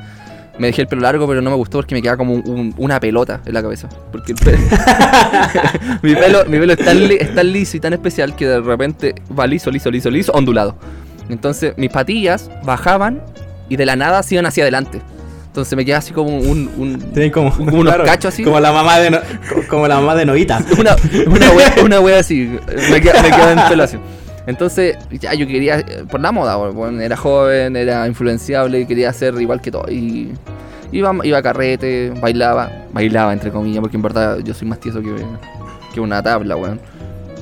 Me 0.56 0.68
dejé 0.68 0.83
el 0.83 0.87
pelo 0.88 1.02
largo, 1.02 1.26
pero 1.26 1.40
no 1.42 1.50
me 1.50 1.56
gustó 1.56 1.78
porque 1.78 1.97
me 1.97 2.00
quedaba 2.02 2.16
como 2.16 2.35
un- 2.35 2.49
un- 2.49 2.75
una 2.78 3.00
pelota 3.00 3.40
en 3.44 3.54
la 3.54 3.61
cabeza. 3.62 3.88
Porque 4.12 4.33
el 4.33 4.38
pelo. 4.38 4.59
mi 6.02 6.14
pelo, 6.14 6.44
mi 6.47 6.59
pelo 6.59 6.73
es, 6.75 6.78
tan 6.85 7.09
li- 7.09 7.18
es 7.21 7.35
tan 7.35 7.52
liso 7.52 7.76
y 7.76 7.80
tan 7.80 7.92
especial 7.92 8.35
que 8.37 8.47
de 8.47 8.61
repente 8.61 9.14
va 9.37 9.47
liso, 9.47 9.71
liso, 9.71 9.90
liso, 9.90 10.11
liso, 10.11 10.33
ondulado. 10.33 10.76
Entonces 11.28 11.75
mis 11.76 11.90
patillas 11.90 12.50
bajaban 12.64 13.21
y 13.68 13.76
de 13.76 13.87
la 13.87 13.97
nada 13.97 14.23
se 14.23 14.35
iban 14.37 14.47
hacia 14.47 14.62
adelante. 14.64 15.00
Entonces 15.54 15.76
me 15.76 15.84
quedaba 15.84 16.00
así 16.00 16.12
como 16.12 16.37
un. 16.37 16.68
un- 16.76 17.30
como 17.30 17.52
Como 17.56 17.78
unos 17.78 17.94
cachos 17.99 18.34
así. 18.34 18.42
Como 18.42 18.58
la 18.58 18.73
mamá 18.73 18.99
de 18.99 19.08
no- 19.12 19.20
co- 19.20 19.62
como 19.68 19.87
la 19.87 20.00
mamá 20.00 20.16
de 20.16 20.26
Novita. 20.26 20.58
una, 20.80 20.96
una, 21.28 21.50
wea, 21.52 21.75
una 21.84 22.00
wea 22.00 22.18
así. 22.18 22.58
Me 22.90 23.00
queda, 23.00 23.23
me 23.23 23.30
queda 23.30 23.52
en 23.52 23.68
pelo 23.68 23.84
así. 23.84 23.96
Entonces, 24.49 24.96
ya 25.12 25.32
yo 25.32 25.46
quería, 25.46 25.84
por 26.11 26.18
la 26.18 26.32
moda, 26.32 26.56
bueno, 26.56 27.00
era 27.00 27.16
joven, 27.16 27.76
era 27.76 28.04
influenciable 28.08 28.84
quería 28.84 29.12
ser 29.12 29.40
igual 29.40 29.61
que 29.61 29.70
todo. 29.70 29.88
Y 29.88 30.32
iba, 30.90 31.12
iba 31.23 31.38
a 31.38 31.42
carrete, 31.42 32.12
bailaba, 32.20 32.68
bailaba 32.92 33.32
entre 33.32 33.52
comillas, 33.52 33.80
porque 33.80 33.96
en 33.96 34.02
verdad 34.02 34.38
yo 34.42 34.54
soy 34.54 34.66
más 34.66 34.80
tieso 34.80 35.00
que, 35.02 35.14
que 35.94 36.00
una 36.00 36.20
tabla, 36.20 36.56
weón. 36.56 36.80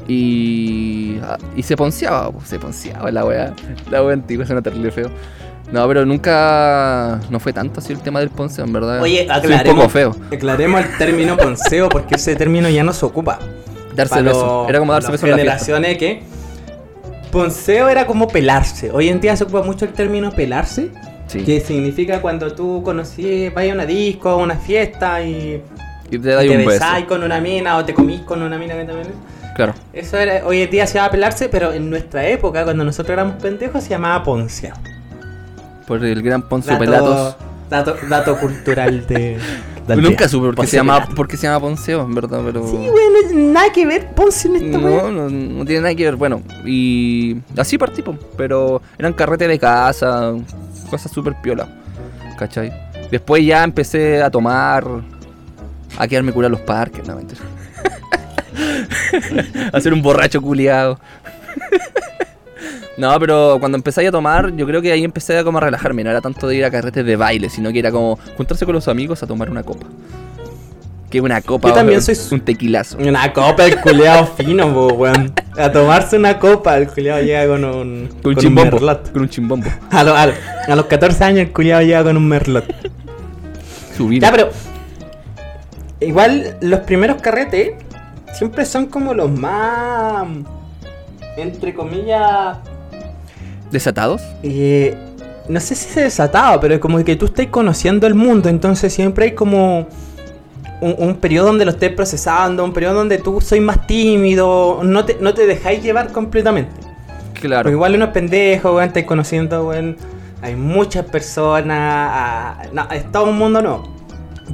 Y, 0.07 1.16
ah, 1.23 1.38
y 1.57 1.62
se 1.62 1.78
ponceaba, 1.78 2.31
po, 2.31 2.42
se 2.45 2.59
ponceaba 2.59 3.11
la 3.11 3.25
wea. 3.25 3.54
La 3.90 4.02
wea 4.04 4.12
antigua 4.12 4.45
suena 4.45 4.61
terrible 4.61 4.90
feo. 4.90 5.09
No, 5.73 5.88
pero 5.88 6.05
nunca, 6.05 7.19
no 7.31 7.41
fue 7.41 7.52
tanto 7.55 7.81
así 7.81 7.93
el 7.95 8.00
tema 8.00 8.21
del 8.21 8.29
ponceo, 8.29 8.64
en 8.64 8.73
verdad. 8.75 9.00
Oye, 9.00 9.19
Soy 9.19 9.25
un 9.26 9.33
aclaremos, 9.33 9.75
poco 9.76 9.88
feo. 9.88 10.17
aclaremos 10.31 10.81
el 10.83 10.99
término 10.99 11.37
ponceo 11.38 11.88
porque 11.88 12.17
ese 12.17 12.37
término 12.37 12.69
ya 12.69 12.85
no 12.85 12.93
se 12.93 13.07
ocupa. 13.07 13.38
Darse 13.97 14.11
Para 14.11 14.23
beso. 14.23 14.47
los- 14.62 14.69
Era 14.69 14.79
como 14.79 14.93
darse 14.93 15.09
las 15.09 15.12
beso 15.12 15.26
en 15.26 15.31
la 15.33 15.37
generaciones 15.38 15.97
que 15.99 16.23
ponceo 17.31 17.88
era 17.88 18.07
como 18.07 18.29
pelarse. 18.29 18.91
Hoy 18.91 19.09
en 19.09 19.21
día 19.21 19.35
se 19.37 19.45
ocupa 19.45 19.62
mucho 19.62 19.85
el 19.87 19.93
término 19.93 20.31
pelarse, 20.33 20.91
Sí. 21.26 21.43
que 21.43 21.61
significa 21.61 22.21
cuando 22.21 22.52
tú 22.52 22.83
conocí, 22.85 23.49
vas 23.49 23.64
a 23.69 23.73
una 23.73 23.87
disco, 23.87 24.29
a 24.29 24.37
una 24.37 24.57
fiesta 24.57 25.23
y 25.23 25.62
Y 26.11 26.19
te 26.19 26.29
da 26.29 26.41
te 26.41 26.50
un 26.50 26.67
beso. 26.67 26.85
con 27.09 27.23
una 27.23 27.41
mina 27.41 27.79
o 27.79 27.85
te 27.85 27.95
comís 27.95 28.21
con 28.21 28.43
una 28.43 28.59
mina 28.59 28.75
que 28.75 28.85
también 28.85 29.09
Claro. 29.57 29.75
Eso 29.93 30.17
era, 30.19 30.47
hoy 30.47 30.62
en 30.62 30.71
día 30.71 30.87
se 30.87 30.95
llama 30.95 31.11
pelarse, 31.11 31.49
pero 31.50 31.73
en 31.73 31.88
nuestra 31.91 32.26
época, 32.26 32.64
cuando 32.64 32.85
nosotros 32.85 33.12
éramos 33.12 33.35
pendejos, 33.43 33.83
se 33.85 33.91
llamaba 33.91 34.23
ponceado. 34.23 34.79
Por 35.92 36.02
el 36.06 36.22
gran 36.22 36.40
Poncio 36.40 36.72
Dato, 36.72 36.84
Pelatos. 36.84 37.37
dato, 37.68 37.96
dato 38.08 38.38
cultural 38.38 39.06
de. 39.06 39.37
Nunca 39.88 40.26
supe 40.26 40.46
por 40.46 40.54
qué 40.54 40.56
Poncio 40.56 40.70
se 40.70 40.76
llama, 40.78 40.94
Pelato. 40.94 41.14
por 41.14 41.28
qué 41.28 41.37
se 41.37 41.46
llama 41.46 41.61
Ponceo, 41.61 42.02
en 42.02 42.14
verdad, 42.14 42.40
pero. 42.46 42.66
Sí, 42.66 42.76
güey, 42.76 43.04
no- 43.34 43.52
nada 43.52 43.70
que 43.70 43.84
ver 43.84 44.06
Ponce 44.14 44.49
en 44.49 44.56
esta 44.56 44.78
No, 44.78 45.11
no, 45.11 45.28
no 45.28 45.64
tiene 45.66 45.82
nada 45.82 45.94
que 45.94 46.04
ver. 46.06 46.16
Bueno, 46.16 46.40
y 46.64 47.37
así 47.58 47.76
partí, 47.76 48.02
pero 48.38 48.80
eran 48.96 49.12
carretes 49.12 49.46
de 49.49 49.58
casa, 49.58 50.32
cosas 50.88 51.12
súper 51.12 51.34
piola, 51.42 51.68
¿cachai? 52.38 52.72
Después 53.11 53.44
ya 53.44 53.62
empecé 53.64 54.22
a 54.22 54.30
tomar, 54.30 54.87
a 55.99 56.08
quedarme 56.08 56.32
curado 56.32 56.54
en 56.54 56.58
los 56.58 56.66
parques, 56.66 57.06
no 57.06 57.16
mentira. 57.16 57.42
a 59.75 59.78
ser 59.78 59.92
un 59.92 60.00
borracho 60.00 60.40
culiado. 60.40 60.99
No, 62.99 63.18
pero 63.20 63.56
cuando 63.61 63.76
empecé 63.76 64.06
a 64.06 64.11
tomar, 64.12 64.54
yo 64.54 64.66
creo 64.66 64.82
que 64.82 64.92
ahí 64.92 65.04
empecé 65.04 65.38
a 65.38 65.44
como 65.44 65.58
a 65.58 65.62
relajarme. 65.62 66.04
No 66.04 66.11
era 66.11 66.20
tanto 66.20 66.46
de 66.49 66.56
ir 66.56 66.64
a 66.64 66.70
carretes 66.70 67.04
de 67.04 67.16
baile, 67.16 67.49
sino 67.50 67.72
que 67.72 67.78
era 67.78 67.90
como 67.90 68.18
juntarse 68.37 68.64
con 68.66 68.75
los 68.75 68.88
amigos 68.88 69.22
a 69.22 69.26
tomar 69.26 69.50
una 69.50 69.62
copa. 69.62 69.87
Que 71.11 71.20
una 71.20 71.42
copa, 71.42 71.68
Yo 71.68 71.75
también 71.75 72.00
soy- 72.00 72.16
un 72.30 72.40
tequilazo. 72.40 72.96
Una 72.99 73.30
copa, 73.34 73.66
el 73.66 73.78
culeado 73.82 74.26
fino, 74.34 74.72
po, 74.72 74.87
weón. 74.94 75.32
A 75.58 75.70
tomarse 75.70 76.16
una 76.16 76.38
copa, 76.38 76.78
el 76.78 76.88
culeado 76.88 77.22
llega 77.22 77.46
con 77.46 77.64
un. 77.64 78.08
Con 78.22 78.32
un 78.34 78.37
chimbombo. 78.40 78.70
merlot. 78.72 79.12
Con 79.12 79.22
un 79.22 79.28
chimbombo. 79.28 79.66
A, 79.90 80.04
lo- 80.04 80.16
a 80.16 80.26
lo- 80.28 80.32
a 80.68 80.75
los 80.76 80.87
14 80.87 81.22
años, 81.25 81.40
el 81.40 81.52
culeado 81.52 81.82
llega 81.82 82.02
con 82.02 82.16
un 82.16 82.26
merlot. 82.28 82.64
Su 83.96 84.08
vino. 84.08 84.22
Ya, 84.26 84.30
pero. 84.32 84.50
Igual, 86.00 86.56
los 86.62 86.80
primeros 86.80 87.20
carretes 87.20 87.72
siempre 88.32 88.64
son 88.64 88.87
como 88.87 89.12
los 89.14 89.30
más. 89.30 90.26
Entre 91.37 91.75
comillas. 91.75 92.56
¿Desatados? 93.73 94.23
eh, 94.43 94.97
no 95.49 95.59
sé 95.59 95.75
si 95.75 95.88
se 95.88 96.02
desataba, 96.02 96.61
pero 96.61 96.75
es 96.75 96.81
como 96.81 97.02
que 97.02 97.17
tú 97.17 97.26
estás 97.26 97.47
conociendo 97.47 98.07
el 98.07 98.14
mundo, 98.14 98.49
entonces 98.49 98.93
siempre 98.93 99.25
hay 99.26 99.33
como 99.33 99.88
un, 100.81 100.95
un 100.99 101.17
periodo 101.17 101.47
donde 101.47 101.64
lo 101.64 101.73
estés 101.73 101.91
procesando, 101.93 102.64
un 102.64 102.73
periodo 102.73 102.95
donde 102.95 103.19
tú 103.19 103.41
sois 103.41 103.61
más 103.62 103.87
tímido, 103.87 104.81
no 104.85 105.05
te, 105.05 105.17
no 105.21 105.35
te 105.35 105.47
dejáis 105.47 105.83
llevar 105.83 106.12
completamente. 106.12 106.71
Claro. 107.35 107.64
Porque 107.64 107.75
igual 107.75 107.95
uno 107.97 108.05
es 108.05 108.11
pendejo, 108.12 108.75
weón, 108.75 108.88
estáis 108.88 109.07
conociendo, 109.07 109.67
weón, 109.67 109.97
hay 110.43 110.55
muchas 110.55 111.07
personas, 111.07 111.79
ah, 111.79 112.62
no, 112.73 112.88
es 112.91 113.11
todo 113.11 113.25
un 113.25 113.38
mundo 113.38 113.62
nuevo. 113.62 113.88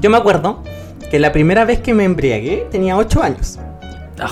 Yo 0.01 0.11
me 0.11 0.17
acuerdo 0.17 0.63
que 1.11 1.19
la 1.19 1.33
primera 1.33 1.65
vez 1.65 1.81
que 1.81 1.93
me 1.95 2.05
embriagué 2.05 2.67
tenía 2.71 2.97
8 2.97 3.23
años. 3.23 3.59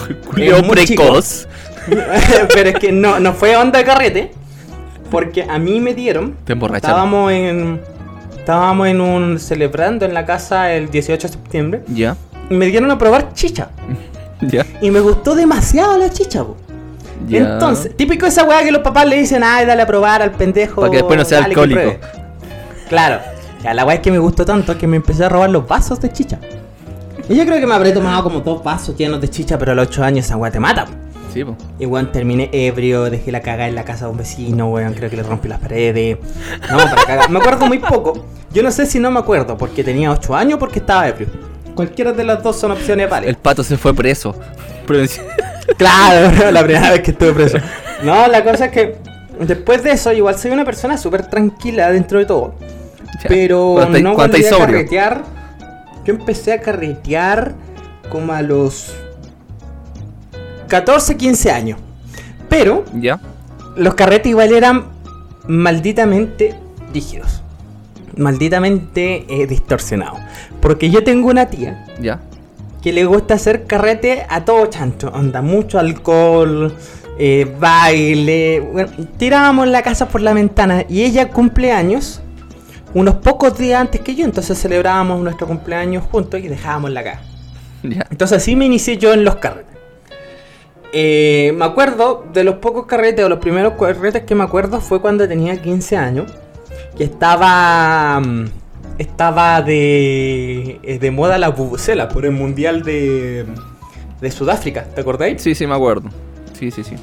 Chico. 0.06 0.32
precoz. 0.68 1.48
pero 2.52 2.70
es 2.70 2.74
que 2.78 2.92
no, 2.92 3.20
no 3.20 3.32
fue 3.32 3.56
onda 3.56 3.78
de 3.78 3.84
carrete, 3.84 4.32
porque 5.10 5.44
a 5.48 5.58
mí 5.58 5.80
me 5.80 5.94
dieron 5.94 6.36
Te 6.44 6.52
emborracharon. 6.54 6.96
Estábamos 6.96 7.32
en. 7.32 7.80
Estábamos 8.36 8.86
en 8.88 9.00
un. 9.00 9.38
celebrando 9.38 10.04
en 10.04 10.14
la 10.14 10.24
casa 10.24 10.72
el 10.72 10.90
18 10.90 11.26
de 11.26 11.32
septiembre. 11.32 11.82
Ya, 11.88 12.16
Y 12.50 12.54
me 12.54 12.66
dieron 12.66 12.90
a 12.90 12.98
probar 12.98 13.32
chicha. 13.32 13.70
ya, 14.40 14.64
Y 14.80 14.90
me 14.90 15.00
gustó 15.00 15.34
demasiado 15.34 15.96
la 15.98 16.10
chicha, 16.10 16.44
po. 16.44 16.56
ya. 17.28 17.38
Entonces, 17.38 17.96
típico 17.96 18.26
esa 18.26 18.44
weá 18.44 18.62
que 18.62 18.70
los 18.72 18.82
papás 18.82 19.06
le 19.06 19.16
dicen, 19.18 19.42
ay, 19.44 19.66
dale 19.66 19.82
a 19.82 19.86
probar 19.86 20.22
al 20.22 20.32
pendejo. 20.32 20.80
Para 20.80 20.90
que 20.90 20.98
después 20.98 21.18
no 21.18 21.24
sea 21.24 21.44
alcohólico. 21.44 21.80
pruebe". 21.80 22.00
Claro. 22.88 23.20
Ya, 23.62 23.74
la 23.74 23.84
weá 23.84 23.96
es 23.96 24.00
que 24.02 24.12
me 24.12 24.18
gustó 24.18 24.44
tanto 24.44 24.78
que 24.78 24.86
me 24.86 24.96
empecé 24.96 25.24
a 25.24 25.28
robar 25.28 25.50
los 25.50 25.66
vasos 25.66 26.00
de 26.00 26.12
chicha. 26.12 26.38
Y 27.28 27.34
yo 27.34 27.44
creo 27.44 27.58
que 27.58 27.66
me 27.66 27.74
habré 27.74 27.90
tomado 27.90 28.22
como 28.22 28.38
dos 28.40 28.62
vasos 28.62 28.96
llenos 28.96 29.20
de 29.20 29.28
chicha, 29.28 29.58
pero 29.58 29.72
a 29.72 29.74
los 29.74 29.88
8 29.88 30.04
años 30.04 30.26
esa 30.26 30.36
weá 30.36 30.52
te 30.52 30.60
mata. 30.60 30.84
po. 30.84 30.92
Sí, 31.36 31.44
po. 31.44 31.56
Y 31.78 31.86
weón, 31.86 32.10
terminé 32.12 32.48
ebrio, 32.52 33.04
dejé 33.10 33.30
la 33.30 33.40
cagada 33.40 33.68
en 33.68 33.74
la 33.74 33.84
casa 33.84 34.06
de 34.06 34.10
un 34.12 34.16
vecino, 34.16 34.68
weón, 34.70 34.94
creo 34.94 35.10
que 35.10 35.16
le 35.16 35.22
rompí 35.22 35.48
las 35.48 35.58
paredes. 35.60 36.16
No, 36.70 36.78
para 36.78 37.04
cagar. 37.04 37.30
Me 37.30 37.38
acuerdo 37.38 37.66
muy 37.66 37.78
poco. 37.78 38.24
Yo 38.52 38.62
no 38.62 38.70
sé 38.70 38.86
si 38.86 38.98
no 38.98 39.10
me 39.10 39.18
acuerdo, 39.20 39.56
porque 39.58 39.84
tenía 39.84 40.10
8 40.10 40.34
años 40.34 40.54
o 40.56 40.58
porque 40.58 40.78
estaba 40.78 41.06
ebrio. 41.08 41.28
Cualquiera 41.74 42.12
de 42.12 42.24
las 42.24 42.42
dos 42.42 42.58
son 42.58 42.70
opciones 42.72 43.04
El 43.04 43.10
válidas. 43.10 43.36
pato 43.36 43.62
se 43.62 43.76
fue 43.76 43.94
preso. 43.94 44.34
Claro, 45.76 46.52
la 46.52 46.62
primera 46.62 46.90
vez 46.92 47.00
que 47.02 47.10
estuve 47.10 47.32
preso. 47.32 47.58
No, 48.02 48.28
la 48.28 48.42
cosa 48.44 48.66
es 48.66 48.70
que 48.72 48.96
después 49.40 49.82
de 49.82 49.90
eso, 49.90 50.12
igual 50.12 50.38
soy 50.38 50.52
una 50.52 50.64
persona 50.64 50.96
súper 50.96 51.26
tranquila 51.26 51.90
dentro 51.90 52.18
de 52.20 52.24
todo. 52.24 52.54
Ya. 53.22 53.28
Pero 53.28 53.74
Cuando 53.74 53.98
no 53.98 54.14
volví 54.14 54.44
a 54.44 54.48
sobrio. 54.48 54.66
carretear. 54.66 55.22
Yo 56.04 56.14
empecé 56.14 56.52
a 56.52 56.60
carretear 56.60 57.54
como 58.10 58.32
a 58.32 58.42
los 58.42 58.94
14, 60.66 61.16
15 61.16 61.50
años. 61.50 61.78
Pero 62.48 62.84
Ya, 62.94 63.20
los 63.76 63.94
carretes 63.94 64.28
igual 64.30 64.52
eran 64.52 64.84
malditamente 65.46 66.54
rígidos. 66.92 67.42
Malditamente 68.16 69.26
eh, 69.28 69.46
distorsionados. 69.46 70.18
Porque 70.60 70.90
yo 70.90 71.04
tengo 71.04 71.28
una 71.28 71.46
tía 71.46 71.84
ya. 72.00 72.20
que 72.82 72.92
le 72.92 73.04
gusta 73.04 73.34
hacer 73.34 73.66
carrete 73.66 74.24
a 74.28 74.44
todo 74.44 74.66
chancho. 74.66 75.12
Anda 75.14 75.42
mucho 75.42 75.78
alcohol, 75.78 76.74
eh, 77.18 77.54
baile. 77.60 78.60
Bueno, 78.60 78.90
tirábamos 79.18 79.68
la 79.68 79.82
casa 79.82 80.08
por 80.08 80.22
la 80.22 80.32
ventana 80.32 80.84
y 80.88 81.02
ella 81.02 81.28
cumple 81.28 81.72
años 81.72 82.22
unos 82.94 83.16
pocos 83.16 83.58
días 83.58 83.80
antes 83.82 84.00
que 84.00 84.14
yo. 84.14 84.24
Entonces 84.24 84.58
celebrábamos 84.58 85.20
nuestro 85.20 85.46
cumpleaños 85.46 86.04
juntos 86.10 86.40
y 86.40 86.48
dejábamos 86.48 86.90
la 86.92 87.04
casa. 87.04 87.20
Ya. 87.82 88.06
Entonces 88.10 88.38
así 88.38 88.56
me 88.56 88.64
inicié 88.64 88.96
yo 88.96 89.12
en 89.12 89.24
los 89.24 89.36
carretes. 89.36 89.75
Eh, 90.92 91.52
me 91.56 91.64
acuerdo 91.64 92.24
de 92.32 92.44
los 92.44 92.56
pocos 92.56 92.86
carretes 92.86 93.24
o 93.24 93.28
los 93.28 93.38
primeros 93.38 93.74
carretes 93.74 94.22
que 94.22 94.34
me 94.34 94.44
acuerdo 94.44 94.80
fue 94.80 95.00
cuando 95.00 95.26
tenía 95.28 95.60
15 95.60 95.96
años. 95.96 96.32
Que 96.96 97.04
estaba. 97.04 98.20
mm, 98.20 98.44
Estaba 98.98 99.60
de. 99.62 100.80
eh, 100.82 100.98
de 100.98 101.10
moda 101.10 101.36
la 101.38 101.50
bubucela 101.50 102.08
por 102.08 102.24
el 102.24 102.32
mundial 102.32 102.82
de. 102.82 103.44
de 104.20 104.30
Sudáfrica, 104.30 104.84
¿te 104.84 105.00
acordáis? 105.02 105.42
Sí, 105.42 105.54
sí, 105.54 105.66
me 105.66 105.74
acuerdo. 105.74 106.08
Sí, 106.58 106.70
sí, 106.70 106.82
sí. 106.82 106.94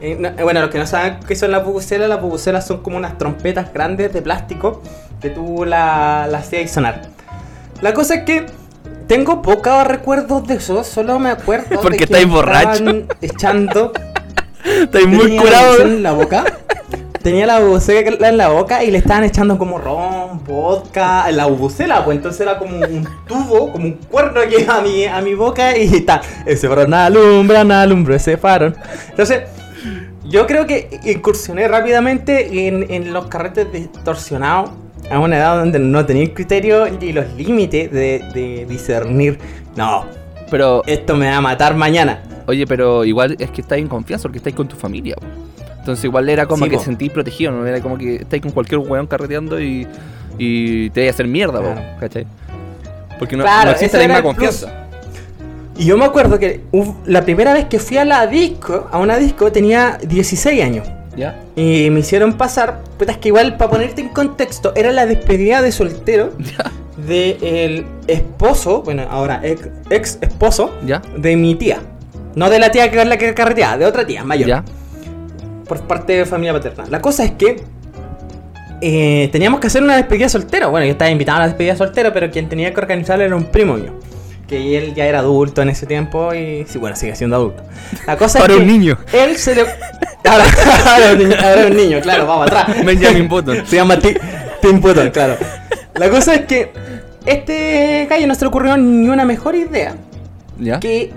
eh, 0.00 0.16
no- 0.18 0.30
bueno, 0.42 0.60
los 0.62 0.70
que 0.70 0.78
no 0.78 0.86
saben 0.86 1.18
qué 1.28 1.36
son 1.36 1.50
las 1.50 1.62
bubucelas, 1.64 2.08
las 2.08 2.20
bubucelas 2.22 2.66
son 2.66 2.78
como 2.82 2.96
unas 2.96 3.18
trompetas 3.18 3.72
grandes 3.74 4.12
de 4.14 4.22
plástico 4.22 4.80
que 5.20 5.28
tú 5.28 5.64
la- 5.66 6.26
las 6.30 6.46
hacías 6.46 6.70
sonar. 6.70 7.02
La 7.82 7.92
cosa 7.92 8.14
es 8.14 8.22
que 8.24 8.46
tengo 9.06 9.42
pocos 9.42 9.86
recuerdos 9.86 10.46
de 10.46 10.54
eso, 10.54 10.84
solo 10.84 11.18
me 11.18 11.30
acuerdo 11.30 11.80
Porque 11.82 11.90
de 11.90 11.96
que 11.98 12.04
estáis 12.04 12.28
borracho. 12.28 12.84
echando 13.20 13.92
Estoy 14.64 15.06
muy 15.06 15.36
curado. 15.36 15.82
en 15.82 16.02
la 16.02 16.12
boca. 16.12 16.44
Tenía 17.22 17.46
la 17.46 17.60
bubucela 17.60 18.28
en 18.28 18.36
la 18.36 18.48
boca 18.48 18.82
y 18.82 18.90
le 18.90 18.98
estaban 18.98 19.22
echando 19.22 19.56
como 19.56 19.78
ron, 19.78 20.42
vodka, 20.44 21.30
la 21.30 21.46
bubucela, 21.46 22.04
pues 22.04 22.16
entonces 22.16 22.40
era 22.40 22.58
como 22.58 22.76
un 22.76 23.06
tubo, 23.28 23.70
como 23.70 23.84
un 23.84 23.92
cuerno 23.92 24.40
que 24.48 24.62
iba 24.62 24.78
a 24.78 24.80
mi, 24.82 25.04
a 25.06 25.20
mi 25.20 25.34
boca 25.34 25.76
y 25.76 26.00
tal. 26.00 26.20
Ese 26.46 26.68
farol 26.68 26.92
alumbra, 26.92 27.60
alumbra 27.60 28.16
ese 28.16 28.36
farol. 28.36 28.74
Entonces, 29.10 29.42
yo 30.24 30.48
creo 30.48 30.66
que 30.66 30.98
incursioné 31.04 31.68
rápidamente 31.68 32.66
en, 32.66 32.90
en 32.90 33.12
los 33.12 33.26
carretes 33.26 33.70
distorsionados 33.72 34.70
a 35.10 35.18
una 35.18 35.36
edad 35.36 35.58
donde 35.58 35.78
no 35.78 36.04
tenía 36.06 36.22
el 36.22 36.32
criterio 36.34 36.86
y 36.86 37.12
los 37.12 37.32
límites 37.34 37.90
de, 37.90 38.24
de 38.34 38.66
discernir. 38.66 39.38
No, 39.76 40.04
Pero, 40.50 40.82
esto 40.86 41.16
me 41.16 41.28
va 41.30 41.36
a 41.36 41.40
matar 41.40 41.74
mañana. 41.74 42.22
oye, 42.46 42.66
pero 42.66 43.04
igual 43.04 43.36
es 43.38 43.50
que 43.50 43.60
estáis 43.62 43.82
en 43.82 43.88
confianza 43.88 44.22
porque 44.24 44.38
estáis 44.38 44.54
con 44.56 44.68
tu 44.68 44.76
familia. 44.76 45.16
po. 45.16 45.26
Entonces 45.78 46.04
igual 46.04 46.28
era 46.28 46.46
como 46.46 46.64
Sí, 46.64 46.70
que 46.70 46.76
po. 46.76 46.82
sentís 46.84 47.10
protegido, 47.10 47.50
no 47.52 47.66
era 47.66 47.80
como 47.80 47.98
que 47.98 48.16
estáis 48.16 48.40
con 48.42 48.52
cualquier 48.52 48.78
weón 48.80 49.06
carreteando 49.06 49.60
y, 49.60 49.86
y 50.38 50.90
te 50.90 51.00
vaya 51.00 51.10
a 51.10 51.14
hacer 51.14 51.26
mierda, 51.26 51.58
po, 51.60 51.72
Claro. 51.72 51.80
¿cachai? 52.00 52.26
Porque 53.18 53.36
no, 53.36 53.42
Claro, 53.44 53.66
no 53.66 53.70
existe 53.72 53.96
la 53.98 54.04
misma 54.06 54.22
confianza. 54.22 54.78
Y 55.78 55.86
yo 55.86 55.96
me 55.96 56.04
acuerdo 56.04 56.38
que 56.38 56.60
la 57.06 57.22
primera 57.24 57.54
vez 57.54 57.64
que 57.64 57.78
fui 57.78 57.96
a 57.96 58.04
la 58.04 58.26
disco, 58.26 58.88
a 58.92 58.98
una 58.98 59.16
disco, 59.16 59.50
tenía 59.50 59.98
16 60.06 60.62
años. 60.62 60.86
¿Ya? 61.16 61.40
Y 61.56 61.90
me 61.90 62.00
hicieron 62.00 62.34
pasar, 62.34 62.82
puta, 62.98 63.12
es 63.12 63.18
que 63.18 63.28
igual, 63.28 63.56
para 63.56 63.70
ponerte 63.70 64.00
en 64.00 64.08
contexto, 64.08 64.72
era 64.74 64.92
la 64.92 65.06
despedida 65.06 65.60
de 65.60 65.72
soltero 65.72 66.32
del 67.06 67.86
esposo, 68.06 68.82
bueno, 68.82 69.06
ahora 69.10 69.40
ex, 69.42 69.68
ex 69.90 70.18
esposo, 70.20 70.74
¿Ya? 70.86 71.02
de 71.16 71.36
mi 71.36 71.54
tía. 71.54 71.80
No 72.34 72.48
de 72.48 72.58
la 72.58 72.70
tía 72.70 72.90
que 72.90 73.00
es 73.00 73.06
la 73.06 73.18
que 73.18 73.34
carreteaba, 73.34 73.76
de 73.76 73.86
otra 73.86 74.06
tía, 74.06 74.24
mayor. 74.24 74.48
¿Ya? 74.48 74.64
Por 75.66 75.80
parte 75.82 76.14
de 76.14 76.26
familia 76.26 76.52
paterna. 76.52 76.84
La 76.88 77.00
cosa 77.00 77.24
es 77.24 77.32
que 77.32 77.62
eh, 78.80 79.28
teníamos 79.30 79.60
que 79.60 79.68
hacer 79.68 79.82
una 79.82 79.96
despedida 79.96 80.28
soltero. 80.28 80.70
Bueno, 80.70 80.86
yo 80.86 80.92
estaba 80.92 81.10
invitado 81.10 81.38
a 81.38 81.40
la 81.42 81.46
despedida 81.46 81.76
soltero, 81.76 82.12
pero 82.12 82.30
quien 82.30 82.48
tenía 82.48 82.72
que 82.74 82.80
organizarla 82.80 83.24
era 83.24 83.36
un 83.36 83.44
primo 83.44 83.74
mío. 83.74 83.92
Que 84.52 84.76
él 84.76 84.94
ya 84.94 85.06
era 85.06 85.20
adulto 85.20 85.62
en 85.62 85.70
ese 85.70 85.86
tiempo 85.86 86.34
y 86.34 86.66
sí, 86.68 86.76
bueno, 86.78 86.94
sigue 86.94 87.16
siendo 87.16 87.36
adulto. 87.36 87.62
La 88.06 88.18
cosa 88.18 88.40
Ahora 88.40 88.52
es 88.52 88.58
que 88.58 88.62
un 88.64 88.68
niño. 88.70 88.98
Él 89.12 89.36
se 89.38 89.54
le... 89.54 89.62
Ahora, 89.62 90.44
ahora 90.86 91.12
un 91.12 91.18
niño, 91.18 91.36
ahora 91.42 91.66
un 91.68 91.76
niño, 91.76 92.00
claro, 92.02 92.26
vamos 92.26 92.46
atrás. 92.48 92.84
Benjamin 92.84 93.28
Button. 93.28 93.66
Se 93.66 93.76
llama 93.76 93.98
Ti- 93.98 94.16
Tim 94.60 94.78
Button, 94.80 95.08
claro. 95.10 95.36
La 95.94 96.10
cosa 96.10 96.34
es 96.34 96.42
que 96.42 96.70
este 97.24 98.06
gallo 98.10 98.26
no 98.26 98.34
se 98.34 98.42
le 98.42 98.48
ocurrió 98.48 98.76
ni 98.76 99.08
una 99.08 99.24
mejor 99.24 99.54
idea 99.54 99.94
¿Ya? 100.58 100.80
que 100.80 101.12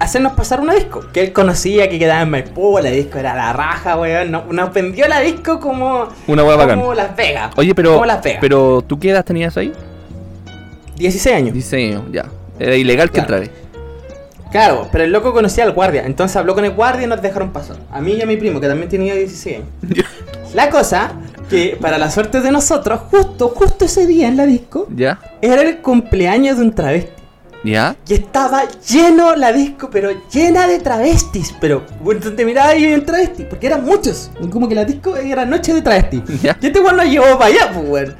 hacernos 0.00 0.32
pasar 0.32 0.60
una 0.60 0.74
disco. 0.74 1.04
Que 1.12 1.20
él 1.22 1.32
conocía 1.32 1.88
que 1.88 2.00
quedaba 2.00 2.22
en 2.22 2.30
Maipú, 2.30 2.78
la 2.82 2.90
disco 2.90 3.18
era 3.18 3.32
la 3.36 3.52
raja, 3.52 3.96
weón. 3.96 4.30
No- 4.32 4.44
Nos 4.50 4.72
vendió 4.72 5.06
la 5.06 5.20
disco 5.20 5.60
como, 5.60 6.08
Una 6.26 6.42
hueá 6.42 6.56
bacán. 6.56 6.80
como 6.80 6.94
Las 6.94 7.14
Vegas. 7.14 7.52
Oye, 7.56 7.76
pero, 7.76 7.92
Como 7.92 8.06
Las 8.06 8.22
Vegas. 8.24 8.38
pero 8.40 8.82
¿tú 8.86 8.98
qué 8.98 9.10
edad 9.10 9.24
tenías 9.24 9.56
ahí? 9.56 9.72
16 10.96 11.34
años. 11.36 11.52
16 11.54 11.94
años, 11.96 12.04
ya. 12.12 12.24
Era 12.60 12.76
ilegal 12.76 13.10
que 13.10 13.20
Claro. 13.24 13.42
entrara. 13.42 13.60
Claro, 14.52 14.88
pero 14.90 15.04
el 15.04 15.12
loco 15.12 15.32
conocía 15.32 15.64
al 15.64 15.72
guardia. 15.72 16.04
Entonces 16.06 16.36
habló 16.36 16.54
con 16.54 16.64
el 16.64 16.72
guardia 16.72 17.04
y 17.04 17.08
nos 17.08 17.22
dejaron 17.22 17.50
pasar. 17.52 17.76
A 17.92 18.00
mí 18.00 18.12
y 18.12 18.22
a 18.22 18.26
mi 18.26 18.36
primo, 18.36 18.60
que 18.60 18.66
también 18.68 18.88
tenía 18.88 19.14
16 19.14 19.56
años. 19.58 19.68
La 20.54 20.68
cosa, 20.70 21.12
que 21.48 21.78
para 21.80 21.96
la 21.96 22.10
suerte 22.10 22.40
de 22.40 22.50
nosotros, 22.50 23.02
justo, 23.10 23.50
justo 23.50 23.84
ese 23.84 24.04
día 24.06 24.26
en 24.26 24.36
la 24.36 24.46
disco, 24.46 24.88
¿Ya? 24.94 25.20
era 25.40 25.62
el 25.62 25.78
cumpleaños 25.78 26.58
de 26.58 26.64
un 26.64 26.72
travesti. 26.74 27.12
¿Ya? 27.62 27.94
Y 28.08 28.14
estaba 28.14 28.64
lleno 28.88 29.36
la 29.36 29.52
disco, 29.52 29.90
pero 29.90 30.10
llena 30.32 30.66
de 30.66 30.80
travestis. 30.80 31.54
Pero, 31.60 31.84
bueno, 32.02 32.20
te 32.34 32.44
miraba 32.44 32.74
y 32.74 32.84
había 32.84 32.96
un 32.96 33.04
travesti, 33.06 33.44
porque 33.44 33.68
eran 33.68 33.84
muchos. 33.84 34.30
Como 34.50 34.68
que 34.68 34.74
la 34.74 34.84
disco 34.84 35.16
era 35.16 35.44
noche 35.44 35.72
de 35.74 35.82
travesti. 35.82 36.22
¿Ya? 36.42 36.56
Y 36.60 36.66
este 36.66 36.78
igual 36.80 36.96
nos 36.96 37.06
llevó 37.06 37.38
para 37.38 37.44
allá, 37.46 37.70
pues, 37.72 37.86
weón. 37.88 38.16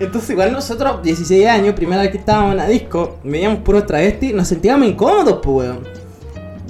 Entonces, 0.00 0.30
igual 0.30 0.52
nosotros, 0.52 1.02
16 1.02 1.46
años, 1.46 1.74
primera 1.74 2.02
vez 2.02 2.10
que 2.10 2.18
estábamos 2.18 2.52
en 2.52 2.56
la 2.56 2.66
disco, 2.66 3.18
veíamos 3.22 3.60
puros 3.60 3.86
travestis, 3.86 4.34
nos 4.34 4.48
sentíamos 4.48 4.88
incómodos, 4.88 5.38
pues, 5.42 5.68
weón. 5.68 5.80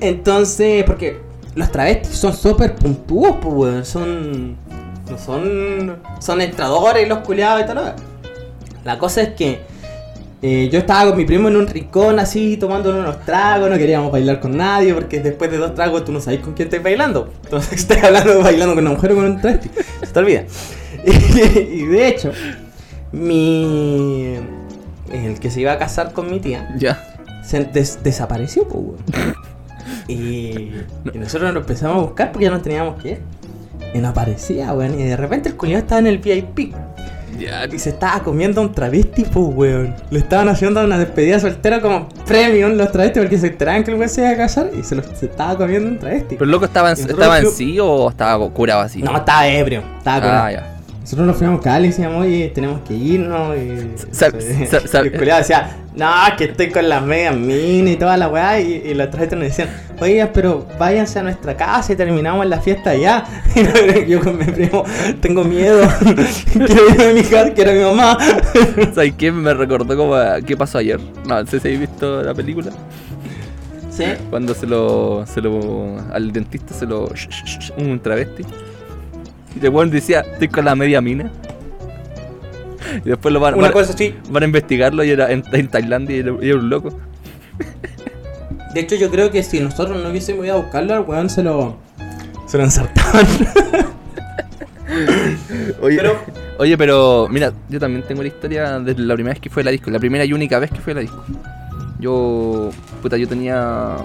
Entonces, 0.01 0.85
porque 0.85 1.19
los 1.55 1.71
travestis 1.71 2.17
son 2.17 2.35
súper 2.35 2.75
puntúos, 2.75 3.37
pues, 3.41 3.55
weón. 3.55 3.85
Son. 3.85 4.57
No 5.11 5.19
son. 5.19 5.97
Son 6.21 6.41
entradores 6.41 7.09
los 7.09 7.19
culiados 7.19 7.63
y 7.63 7.67
tal. 7.67 7.95
La 8.85 8.99
cosa 8.99 9.23
es 9.23 9.29
que. 9.31 9.61
eh, 10.43 10.69
yo 10.71 10.79
estaba 10.79 11.09
con 11.09 11.17
mi 11.17 11.25
primo 11.25 11.49
en 11.49 11.57
un 11.57 11.67
rincón 11.67 12.19
así, 12.19 12.59
tomando 12.59 12.91
unos 12.91 13.25
tragos, 13.25 13.71
no 13.71 13.79
queríamos 13.79 14.13
bailar 14.13 14.41
con 14.41 14.55
nadie, 14.55 14.93
porque 14.93 15.21
después 15.21 15.51
de 15.51 15.57
dos 15.57 15.75
tragos 15.75 16.05
tú 16.05 16.13
no 16.13 16.21
sabes 16.21 16.41
con 16.41 16.53
quién 16.53 16.69
estás 16.69 16.83
bailando. 16.83 17.31
Entonces 17.45 17.73
estás 17.81 18.05
hablando 18.05 18.43
bailando 18.43 18.75
con 18.75 18.85
una 18.87 18.95
mujer 18.95 19.13
o 19.13 19.15
con 19.15 19.25
un 19.25 19.41
travesti. 19.41 19.71
Se 20.03 20.13
te 20.13 20.19
olvida. 20.19 20.45
y 21.07 21.87
de 21.87 22.09
hecho, 22.09 22.33
mi. 23.15 24.37
El 25.13 25.39
que 25.41 25.51
se 25.51 25.61
iba 25.61 25.73
a 25.73 25.79
casar 25.79 26.13
con 26.13 26.31
mi 26.31 26.41
tía 26.41 26.75
¿Ya? 26.79 26.99
se 27.45 27.65
des- 27.65 28.03
desapareció, 28.03 28.67
pues, 28.69 28.83
weón. 28.85 29.35
Y, 30.09 30.15
y 31.13 31.19
nosotros 31.19 31.53
nos 31.55 31.63
empezamos 31.63 31.97
a 31.97 32.01
buscar 32.01 32.33
porque 32.33 32.45
ya 32.47 32.51
no 32.51 32.61
teníamos 32.61 33.01
que 33.03 33.13
ir. 33.13 33.19
Y 33.95 33.99
no 33.99 34.09
aparecía, 34.09 34.73
weón. 34.73 34.99
Y 34.99 35.05
de 35.05 35.17
repente 35.17 35.49
el 35.51 35.57
culiado 35.57 35.83
estaba 35.83 35.99
en 36.01 36.07
el 36.09 36.19
VIP. 36.19 36.75
Ya. 37.39 37.65
Y 37.67 37.79
se 37.79 37.91
estaba 37.91 38.23
comiendo 38.23 38.61
un 38.61 38.73
travesti, 38.73 39.25
pues, 39.25 39.47
weón. 39.55 39.95
Le 40.11 40.19
estaban 40.19 40.49
haciendo 40.49 40.83
una 40.85 40.99
despedida 40.99 41.39
soltera 41.41 41.81
como 41.81 42.09
premium 42.27 42.73
los 42.73 42.93
travestis 42.93 43.23
porque 43.23 43.39
se 43.39 43.47
enteraban 43.49 43.83
que 43.85 43.91
el 43.93 43.97
weón 43.99 44.09
se 44.11 44.23
iba 44.23 44.31
a 44.31 44.37
casar 44.37 44.71
y 44.79 44.83
se, 44.83 44.95
lo, 44.95 45.03
se 45.03 45.27
estaba 45.27 45.57
comiendo 45.57 45.89
un 45.89 45.99
travesti. 45.99 46.35
¿Pero 46.37 46.45
el 46.45 46.51
loco 46.51 46.65
estaba 46.67 46.91
en, 46.93 46.99
estaba 46.99 47.39
en 47.41 47.51
sí 47.51 47.79
o 47.81 48.09
estaba 48.11 48.49
curado 48.51 48.81
así? 48.83 49.03
No, 49.03 49.17
estaba 49.17 49.47
ebrio. 49.49 49.83
Estaba 49.99 50.21
curado. 50.21 50.43
Ah, 50.45 50.53
ya. 50.53 50.74
Nosotros 51.05 51.27
nos 51.27 51.37
fuimos 51.37 51.61
a 51.61 51.63
Cali 51.63 51.85
y 51.85 51.91
decíamos, 51.91 52.23
oye, 52.25 52.49
tenemos 52.55 52.81
que 52.81 52.95
irnos. 52.95 53.55
Y, 53.59 53.61
el 54.97 55.13
culiao 55.13 55.37
decía, 55.39 55.77
no, 55.95 56.11
que 56.39 56.45
estoy 56.45 56.71
con 56.71 56.89
las 56.89 57.03
medias 57.03 57.37
mini 57.37 57.91
y 57.93 57.97
toda 57.97 58.17
la 58.17 58.29
weá. 58.29 58.59
Y, 58.59 58.83
y 58.87 58.95
los 58.95 59.11
tres 59.11 59.31
nos 59.33 59.41
decían, 59.43 59.69
oye, 60.01 60.27
pero 60.29 60.67
váyanse 60.79 61.19
a 61.19 61.23
nuestra 61.23 61.55
casa 61.59 61.93
y 61.93 61.97
terminamos 61.97 62.47
la 62.47 62.59
fiesta 62.59 62.91
allá. 62.91 63.23
Y 63.55 64.07
yo 64.09 64.21
con 64.23 64.39
mi 64.39 64.45
primo, 64.47 64.83
tengo 65.21 65.45
miedo. 65.45 65.87
quiero 66.55 66.89
irme 66.89 67.05
a 67.05 67.13
mi 67.13 67.23
casa, 67.23 67.53
quiero 67.53 67.71
a 67.73 67.75
mi 67.75 67.81
mamá. 67.83 68.19
¿Sabes 68.95 69.13
qué? 69.19 69.31
Me 69.31 69.53
recordó 69.53 69.95
como 69.99 70.15
a- 70.15 70.41
qué 70.41 70.57
pasó 70.57 70.79
ayer. 70.79 70.99
No, 71.29 71.39
no 71.39 71.47
sé 71.47 71.61
si 71.61 71.69
habéis 71.69 71.81
visto 71.81 72.23
la 72.23 72.33
película. 72.33 72.73
sí. 73.91 74.05
Cuando 74.31 74.55
se 74.55 74.67
lo, 74.67 75.27
se 75.27 75.43
lo. 75.43 75.99
Al 76.15 76.33
dentista 76.33 76.73
se 76.75 76.87
lo. 76.87 77.11
Un 77.77 78.01
travesti. 78.01 78.43
Y 79.61 79.65
el 79.65 79.71
weón 79.73 79.91
decía, 79.91 80.21
estoy 80.21 80.49
con 80.49 80.65
la 80.65 80.75
media 80.75 81.01
mina. 81.01 81.31
Y 83.05 83.09
después 83.09 83.33
lo 83.33 83.41
van, 83.41 83.55
Una 83.55 83.65
van- 83.65 83.73
cosa 83.73 83.93
así. 83.93 84.15
van 84.31 84.43
a 84.43 84.47
investigarlo 84.47 85.03
y 85.05 85.11
era 85.11 85.31
en, 85.33 85.43
en 85.53 85.69
Tailandia 85.69 86.17
y 86.17 86.21
era, 86.21 86.33
y 86.41 86.49
era 86.49 86.59
un 86.59 86.69
loco. 86.71 86.99
De 88.75 88.81
hecho, 88.81 88.97
yo 88.97 89.11
creo 89.11 89.31
que 89.31 89.43
si 89.43 89.61
nosotros 89.61 90.03
no 90.03 90.11
hubiésemos 90.11 90.45
ido 90.45 90.55
a 90.55 90.59
buscarlo, 90.59 90.95
al 90.95 91.01
weón 91.03 91.31
se 91.31 91.43
lo. 91.43 91.77
Se 92.47 92.59
lo 92.59 92.65
ensartaban. 92.65 93.27
Oye, 95.81 95.97
Pero- 95.97 96.17
oye, 96.59 96.79
pero 96.79 97.27
mira, 97.31 97.53
yo 97.69 97.81
también 97.81 98.03
tengo 98.07 98.23
la 98.23 98.29
historia 98.29 98.79
de 98.79 98.95
la 98.97 99.15
primera 99.15 99.33
vez 99.35 99.41
que 99.41 99.51
fue 99.51 99.63
a 99.63 99.65
la 99.65 99.71
disco, 99.71 99.91
la 99.91 99.99
primera 99.99 100.25
y 100.25 100.33
única 100.33 100.59
vez 100.59 100.71
que 100.71 100.79
fui 100.79 100.93
a 100.93 100.97
la 100.97 101.01
disco. 101.01 101.25
Yo, 101.99 102.71
puta, 103.03 103.17
yo 103.17 103.27
tenía 103.27 103.97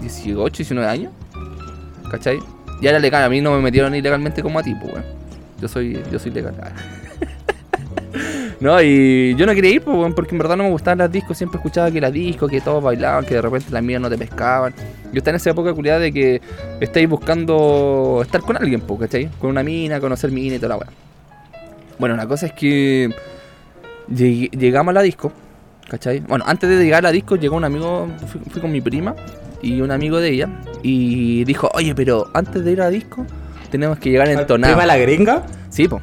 18, 0.00 0.56
19 0.56 0.88
años, 0.88 1.12
¿cachai? 2.10 2.38
Y 2.80 2.86
era 2.86 2.98
legal, 2.98 3.24
a 3.24 3.28
mí 3.28 3.40
no 3.40 3.52
me 3.52 3.62
metieron 3.62 3.94
ilegalmente 3.94 4.42
como 4.42 4.58
a 4.58 4.62
ti, 4.62 4.74
pues. 4.74 5.04
Yo 5.60 5.68
soy, 5.68 6.02
yo 6.10 6.18
soy 6.18 6.32
legal. 6.32 6.54
no, 8.60 8.80
y 8.82 9.34
yo 9.36 9.46
no 9.46 9.54
quería 9.54 9.70
ir, 9.70 9.82
pues, 9.82 9.96
weón, 9.96 10.14
porque 10.14 10.32
en 10.32 10.38
verdad 10.38 10.56
no 10.56 10.64
me 10.64 10.70
gustaban 10.70 10.98
las 10.98 11.10
discos, 11.10 11.38
siempre 11.38 11.58
escuchaba 11.58 11.90
que 11.90 12.00
las 12.00 12.12
discos, 12.12 12.50
que 12.50 12.60
todos 12.60 12.82
bailaban, 12.82 13.24
que 13.24 13.34
de 13.34 13.42
repente 13.42 13.70
las 13.70 13.82
mías 13.82 14.00
no 14.00 14.10
te 14.10 14.18
pescaban. 14.18 14.74
Yo 15.12 15.18
estaba 15.18 15.30
en 15.30 15.36
esa 15.36 15.50
época 15.50 15.72
culiada 15.72 16.00
de 16.00 16.12
que 16.12 16.42
estáis 16.80 17.08
buscando 17.08 18.20
estar 18.22 18.42
con 18.42 18.56
alguien, 18.56 18.82
pues, 18.82 19.00
¿cachai? 19.00 19.30
Con 19.38 19.50
una 19.50 19.62
mina, 19.62 19.98
conocer 19.98 20.30
mina 20.30 20.56
y 20.56 20.58
toda 20.58 20.70
la 20.70 20.76
weá. 20.76 20.90
Bueno, 21.98 22.16
la 22.16 22.26
cosa 22.26 22.46
es 22.46 22.52
que 22.52 23.14
llegamos 24.08 24.92
a 24.92 24.94
la 24.94 25.02
disco, 25.02 25.32
¿cachai? 25.88 26.20
Bueno, 26.20 26.44
antes 26.46 26.68
de 26.68 26.84
llegar 26.84 26.98
a 26.98 27.08
la 27.08 27.12
disco 27.12 27.36
llegó 27.36 27.56
un 27.56 27.64
amigo, 27.64 28.08
fui 28.50 28.60
con 28.60 28.70
mi 28.70 28.82
prima 28.82 29.14
y 29.62 29.80
un 29.80 29.90
amigo 29.90 30.18
de 30.20 30.30
ella 30.30 30.48
y 30.82 31.44
dijo, 31.44 31.70
oye, 31.74 31.94
pero 31.94 32.28
antes 32.34 32.64
de 32.64 32.72
ir 32.72 32.80
a 32.82 32.88
disco 32.90 33.24
tenemos 33.70 33.98
que 33.98 34.10
llegar 34.10 34.28
entonados. 34.28 34.76
¿Prima 34.76 34.86
la 34.86 34.96
gringa? 34.98 35.42
Sí, 35.70 35.88
po. 35.88 36.00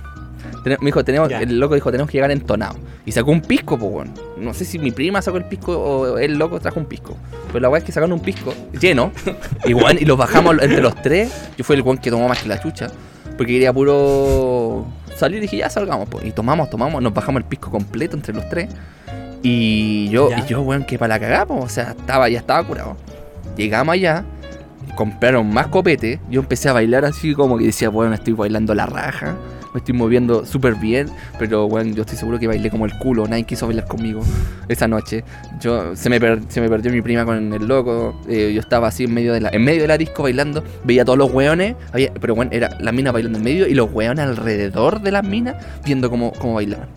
Tene- 0.64 0.78
Me 0.80 0.86
dijo, 0.88 1.04
tenemos, 1.04 1.30
el 1.32 1.60
loco 1.60 1.76
dijo, 1.76 1.92
tenemos 1.92 2.10
que 2.10 2.18
llegar 2.18 2.32
entonados. 2.32 2.78
Y 3.06 3.12
sacó 3.12 3.32
un 3.32 3.42
pisco, 3.42 3.78
pues, 3.78 3.92
weón. 3.92 4.14
no 4.38 4.54
sé 4.54 4.64
si 4.64 4.80
mi 4.80 4.92
prima 4.92 5.22
sacó 5.22 5.36
el 5.38 5.44
pisco 5.46 5.78
o 5.78 6.18
el 6.18 6.38
loco 6.38 6.60
trajo 6.60 6.80
un 6.80 6.86
pisco. 6.86 7.18
Pero 7.48 7.60
la 7.60 7.70
weá 7.70 7.80
es 7.80 7.84
que 7.84 7.92
sacaron 7.92 8.14
un 8.14 8.22
pisco 8.22 8.54
lleno. 8.80 9.12
y, 9.66 9.74
weón, 9.74 9.98
y 10.00 10.06
los 10.06 10.18
bajamos 10.18 10.56
entre 10.62 10.82
los 10.82 10.96
tres. 11.02 11.32
Yo 11.58 11.64
fui 11.66 11.76
el 11.76 11.82
weón 11.82 11.98
que 11.98 12.10
tomó 12.10 12.28
más 12.30 12.42
que 12.42 12.48
la 12.50 12.60
chucha. 12.62 12.88
Porque 13.38 13.54
quería 13.54 13.74
puro 13.74 14.86
salir 15.18 15.40
y 15.40 15.42
dije, 15.42 15.58
ya 15.58 15.70
salgamos. 15.70 16.08
pues. 16.08 16.26
Y 16.26 16.32
tomamos, 16.32 16.70
tomamos, 16.70 17.02
nos 17.02 17.14
bajamos 17.14 17.42
el 17.42 17.46
pisco 17.48 17.70
completo 17.70 18.16
entre 18.16 18.34
los 18.34 18.48
tres. 18.48 18.70
Y 19.42 20.08
yo, 20.10 20.30
y 20.32 20.48
yo 20.48 20.62
weón, 20.62 20.86
que 20.86 20.98
para 20.98 21.16
la 21.16 21.20
cagada, 21.20 21.46
pues, 21.46 21.64
o 21.64 21.70
sea, 21.70 21.92
estaba, 21.92 22.30
ya 22.30 22.40
estaba 22.40 22.66
curado. 22.66 22.96
Llegamos 23.58 23.94
allá, 23.94 24.24
compraron 24.96 25.52
más 25.54 25.68
copete. 25.68 26.20
Yo 26.30 26.42
empecé 26.42 26.70
a 26.70 26.74
bailar 26.74 27.06
así 27.06 27.34
como 27.34 27.58
que 27.58 27.66
decía, 27.66 27.90
bueno, 27.90 28.14
estoy 28.14 28.34
bailando 28.34 28.74
la 28.76 28.86
raja. 28.86 29.36
Me 29.74 29.80
estoy 29.80 29.96
moviendo 29.96 30.46
súper 30.46 30.76
bien. 30.76 31.08
Pero 31.40 31.68
bueno, 31.68 31.96
yo 31.96 32.02
estoy 32.02 32.16
seguro 32.18 32.38
que 32.38 32.46
bailé 32.46 32.70
como 32.70 32.86
el 32.86 32.96
culo. 33.00 33.28
Nadie 33.28 33.44
quiso 33.44 33.66
bailar 33.66 33.88
conmigo 33.88 34.22
esa 34.68 34.88
noche. 34.88 35.24
Yo 35.60 35.96
se 35.96 36.10
me, 36.12 36.20
per- 36.20 36.42
se 36.48 36.62
me 36.62 36.70
perdió 36.70 36.92
mi 36.92 37.02
prima 37.02 37.26
con 37.26 37.52
el 37.54 37.68
loco. 37.68 38.20
eh, 38.28 38.52
yo 38.54 38.60
estaba 38.60 38.90
así 38.90 39.06
en 39.06 39.14
medio 39.16 39.34
de 39.34 39.42
la, 39.42 39.50
en 39.50 39.64
medio 39.64 39.88
disco 39.98 40.24
bailando. 40.24 40.64
Veía 40.84 41.04
todos 41.06 41.18
los 41.18 41.32
weones. 41.34 41.76
había- 41.92 42.14
pero 42.14 42.36
bueno, 42.36 42.52
era 42.54 42.70
la 42.80 42.92
mina 42.92 43.12
bailando 43.12 43.40
en 43.40 43.44
medio 43.44 43.68
y 43.68 43.74
los 43.74 43.92
weones 43.92 44.24
alrededor 44.26 45.02
de 45.02 45.12
las 45.12 45.24
minas 45.24 45.56
viendo 45.84 46.08
cómo, 46.10 46.34
cómo 46.34 46.54
bailaban. 46.56 46.88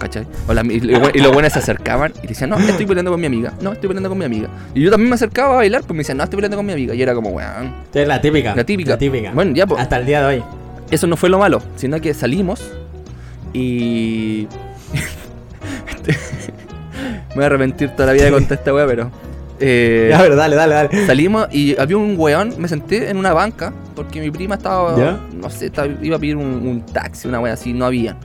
¿Cachai? 0.00 0.26
O 0.48 0.52
la- 0.54 0.62
y, 0.62 0.80
lo- 0.80 1.10
y 1.14 1.18
los 1.20 1.32
buenos 1.32 1.52
se 1.52 1.58
acercaban 1.60 2.12
y 2.22 2.26
decían, 2.26 2.50
no, 2.50 2.58
estoy 2.58 2.86
bailando 2.86 3.10
con 3.12 3.20
mi 3.20 3.26
amiga, 3.26 3.52
no, 3.60 3.72
estoy 3.72 3.86
bailando 3.88 4.08
con 4.08 4.16
mi 4.18 4.24
amiga. 4.24 4.48
Y 4.74 4.80
yo 4.82 4.90
también 4.90 5.10
me 5.10 5.14
acercaba 5.14 5.52
a 5.52 5.56
bailar, 5.58 5.82
pues 5.82 5.92
me 5.92 5.98
decían, 5.98 6.16
no, 6.16 6.24
estoy 6.24 6.38
bailando 6.38 6.56
con 6.56 6.64
mi 6.66 6.72
amiga. 6.72 6.94
Y 6.94 7.02
era 7.02 7.14
como, 7.14 7.30
weón. 7.30 7.72
Es 7.94 8.08
la 8.08 8.20
típica. 8.20 8.54
La 8.56 8.64
típica. 8.64 8.90
La 8.92 8.98
típica. 8.98 9.30
Bueno, 9.32 9.52
ya, 9.54 9.66
pues. 9.66 9.80
Hasta 9.80 9.98
el 9.98 10.06
día 10.06 10.20
de 10.26 10.26
hoy. 10.38 10.42
Eso 10.90 11.06
no 11.06 11.16
fue 11.16 11.28
lo 11.28 11.38
malo, 11.38 11.62
sino 11.76 12.00
que 12.00 12.14
salimos 12.14 12.72
y. 13.52 14.48
Me 17.30 17.34
voy 17.36 17.44
a 17.44 17.46
arrepentir 17.46 17.90
toda 17.90 18.06
la 18.06 18.12
vida 18.12 18.24
de 18.24 18.32
contar 18.32 18.58
esta 18.58 18.74
weá, 18.74 18.86
pero. 18.86 19.10
eh, 19.60 20.08
Ya, 20.10 20.18
pero 20.18 20.34
dale, 20.36 20.56
dale, 20.56 20.74
dale. 20.74 21.06
salimos 21.06 21.46
y 21.52 21.78
había 21.78 21.96
un 21.96 22.14
weón, 22.18 22.54
me 22.58 22.66
senté 22.68 23.08
en 23.10 23.16
una 23.16 23.32
banca 23.32 23.72
porque 23.94 24.20
mi 24.20 24.30
prima 24.30 24.56
estaba, 24.56 24.96
¿Ya? 24.98 25.20
no 25.40 25.48
sé, 25.50 25.66
estaba- 25.66 25.88
iba 26.02 26.16
a 26.16 26.18
pedir 26.18 26.36
un, 26.36 26.46
un 26.46 26.86
taxi, 26.86 27.28
una 27.28 27.38
wea 27.40 27.52
así, 27.52 27.72
no 27.72 27.84
había. 27.84 28.16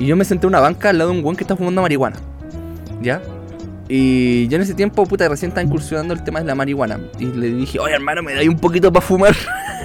Y 0.00 0.06
yo 0.06 0.16
me 0.16 0.24
senté 0.24 0.46
en 0.46 0.48
una 0.48 0.60
banca 0.60 0.88
al 0.88 0.98
lado 0.98 1.10
de 1.10 1.18
un 1.18 1.24
weón 1.24 1.36
que 1.36 1.44
estaba 1.44 1.58
fumando 1.58 1.82
marihuana, 1.82 2.16
¿ya? 3.02 3.20
Y 3.86 4.48
yo 4.48 4.56
en 4.56 4.62
ese 4.62 4.72
tiempo, 4.74 5.04
puta, 5.04 5.28
recién 5.28 5.50
estaba 5.50 5.62
incursionando 5.64 6.14
el 6.14 6.24
tema 6.24 6.40
de 6.40 6.46
la 6.46 6.54
marihuana. 6.54 6.98
Y 7.18 7.26
le 7.26 7.48
dije, 7.48 7.78
oye 7.78 7.94
hermano, 7.94 8.22
me 8.22 8.34
da 8.34 8.40
un 8.48 8.58
poquito 8.58 8.90
para 8.90 9.04
fumar. 9.04 9.36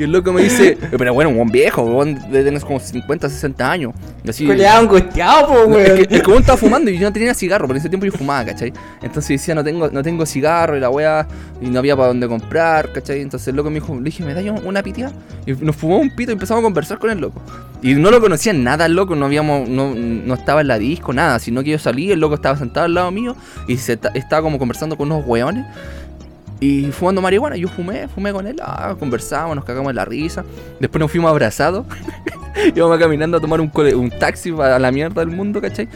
y 0.00 0.04
el 0.04 0.12
loco 0.12 0.32
me 0.32 0.42
dice, 0.42 0.76
pero 0.98 1.12
bueno, 1.14 1.30
un 1.30 1.36
buen 1.36 1.48
viejo, 1.50 1.82
weón, 1.82 2.14
de 2.30 2.42
tener 2.44 2.60
como 2.62 2.80
50, 2.80 3.28
60 3.28 3.70
años. 3.70 3.92
Y 4.24 4.30
así, 4.30 4.46
Culeado 4.46 4.80
angustiado, 4.80 5.46
po, 5.46 5.54
no, 5.54 5.66
weón. 5.76 5.98
es 5.98 6.06
que 6.08 6.14
el 6.16 6.22
chabón 6.22 6.40
estaba 6.40 6.56
fumando 6.58 6.90
y 6.90 6.98
yo 6.98 7.02
no 7.08 7.12
tenía 7.12 7.34
cigarro, 7.34 7.66
pero 7.66 7.74
en 7.76 7.80
ese 7.80 7.88
tiempo 7.88 8.06
yo 8.06 8.12
fumaba, 8.12 8.44
¿cachai? 8.44 8.72
Entonces 9.02 9.28
decía, 9.40 9.54
no 9.54 9.62
tengo, 9.64 9.88
no 9.90 10.02
tengo 10.02 10.24
cigarro 10.26 10.76
y 10.76 10.80
la 10.80 10.90
wea, 10.90 11.26
y 11.60 11.66
no 11.68 11.78
había 11.78 11.94
para 11.96 12.08
dónde 12.08 12.26
comprar, 12.28 12.92
¿cachai? 12.92 13.20
Entonces 13.20 13.48
el 13.48 13.56
loco 13.56 13.70
me 13.70 13.74
dijo, 13.80 13.94
le 13.94 14.02
dije, 14.02 14.24
¿me 14.24 14.34
da 14.34 14.40
yo 14.40 14.54
una 14.64 14.82
pitia? 14.82 15.12
Y 15.46 15.52
nos 15.52 15.76
fumamos 15.76 16.02
un 16.04 16.16
pito 16.16 16.30
y 16.30 16.34
empezamos 16.34 16.60
a 16.62 16.64
conversar 16.64 16.98
con 16.98 17.10
el 17.10 17.18
loco. 17.18 17.40
Y 17.82 17.94
no 17.94 18.10
lo 18.10 18.20
conocía 18.20 18.52
nada 18.52 18.86
el 18.86 18.94
loco, 18.94 19.16
no 19.16 19.26
habíamos, 19.26 19.68
no, 19.68 19.94
no 19.94 20.34
estaba 20.34 20.60
en 20.60 20.68
la 20.68 20.78
disco, 20.78 21.12
nada, 21.12 21.38
sino 21.38 21.62
que 21.62 21.70
yo 21.70 21.78
salí, 21.78 22.10
el 22.12 22.20
loco 22.20 22.34
estaba 22.34 22.56
sentado 22.58 22.84
al 22.86 22.94
lado 22.94 23.10
mío 23.10 23.34
y 23.68 23.76
se 23.78 23.96
ta- 23.96 24.10
estaba 24.14 24.42
como 24.42 24.58
conversando 24.58 24.96
con 24.96 25.10
unos 25.10 25.26
weones. 25.26 25.64
Y 26.60 26.84
fumando 26.92 27.22
marihuana, 27.22 27.56
yo 27.56 27.68
fumé, 27.68 28.06
fumé 28.08 28.32
con 28.32 28.46
él, 28.46 28.56
ah, 28.62 28.94
conversamos, 28.98 29.56
nos 29.56 29.64
cagamos 29.64 29.90
en 29.90 29.96
la 29.96 30.04
risa. 30.04 30.44
Después 30.78 31.00
nos 31.00 31.10
fuimos 31.10 31.30
abrazados. 31.30 31.86
Íbamos 32.76 32.98
caminando 32.98 33.38
a 33.38 33.40
tomar 33.40 33.60
un, 33.60 33.68
cole- 33.68 33.94
un 33.94 34.10
taxi 34.10 34.52
para 34.52 34.78
la 34.78 34.92
mierda 34.92 35.24
del 35.24 35.34
mundo, 35.34 35.60
¿cachai? 35.60 35.88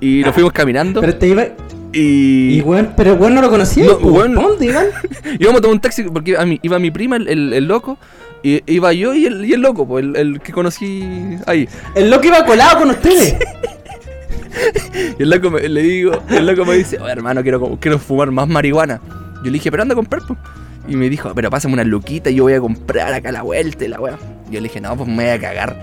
Y 0.00 0.22
nos 0.24 0.32
fuimos 0.34 0.52
caminando. 0.52 1.00
Pero 1.02 1.14
te 1.16 1.28
iba. 1.28 1.44
y 1.92 2.56
Y 2.58 2.60
weón, 2.62 2.94
pero 2.96 3.14
weón 3.16 3.34
no 3.34 3.42
lo 3.42 3.50
conocía. 3.50 3.84
No, 3.84 3.98
po. 3.98 4.08
weón. 4.08 4.34
¿Dónde 4.34 4.64
iban? 4.66 4.86
íbamos 5.38 5.58
a 5.58 5.62
tomar 5.62 5.74
un 5.74 5.80
taxi 5.80 6.02
porque 6.04 6.30
iba 6.30 6.44
mi, 6.46 6.58
iba 6.62 6.78
mi 6.78 6.90
prima, 6.90 7.16
el, 7.16 7.28
el- 7.28 7.52
el 7.52 7.64
loco. 7.66 7.98
Y 8.42 8.62
iba 8.72 8.92
yo 8.92 9.12
y 9.14 9.26
el, 9.26 9.44
y 9.44 9.52
el 9.52 9.60
loco, 9.60 9.86
pues, 9.86 10.04
el, 10.04 10.14
el 10.16 10.40
que 10.40 10.52
conocí 10.52 11.36
ahí. 11.46 11.68
El 11.96 12.08
loco 12.08 12.24
iba 12.28 12.44
colado 12.46 12.78
con 12.78 12.90
ustedes. 12.90 13.36
Y 15.18 15.22
el 15.22 15.30
loco 15.30 15.50
me, 15.50 15.68
le 15.68 15.82
digo, 15.82 16.12
el 16.30 16.46
loco 16.46 16.64
me 16.64 16.74
dice, 16.76 16.98
oye 16.98 17.12
hermano, 17.12 17.42
quiero, 17.42 17.78
quiero 17.80 17.98
fumar 17.98 18.30
más 18.32 18.48
marihuana. 18.48 19.00
Yo 19.38 19.44
le 19.44 19.52
dije, 19.52 19.70
pero 19.70 19.82
anda 19.82 19.94
a 19.94 19.96
comprar, 19.96 20.22
pues. 20.26 20.38
Y 20.88 20.96
me 20.96 21.10
dijo, 21.10 21.32
pero 21.34 21.50
pásame 21.50 21.74
una 21.74 21.84
luquita 21.84 22.30
y 22.30 22.36
yo 22.36 22.44
voy 22.44 22.54
a 22.54 22.60
comprar 22.60 23.12
acá 23.12 23.30
la 23.30 23.42
vuelta 23.42 23.84
y 23.84 23.88
la 23.88 24.00
weá. 24.00 24.18
Yo 24.50 24.60
le 24.60 24.68
dije, 24.68 24.80
no, 24.80 24.96
pues 24.96 25.08
me 25.08 25.24
voy 25.24 25.32
a 25.32 25.38
cagar. 25.38 25.76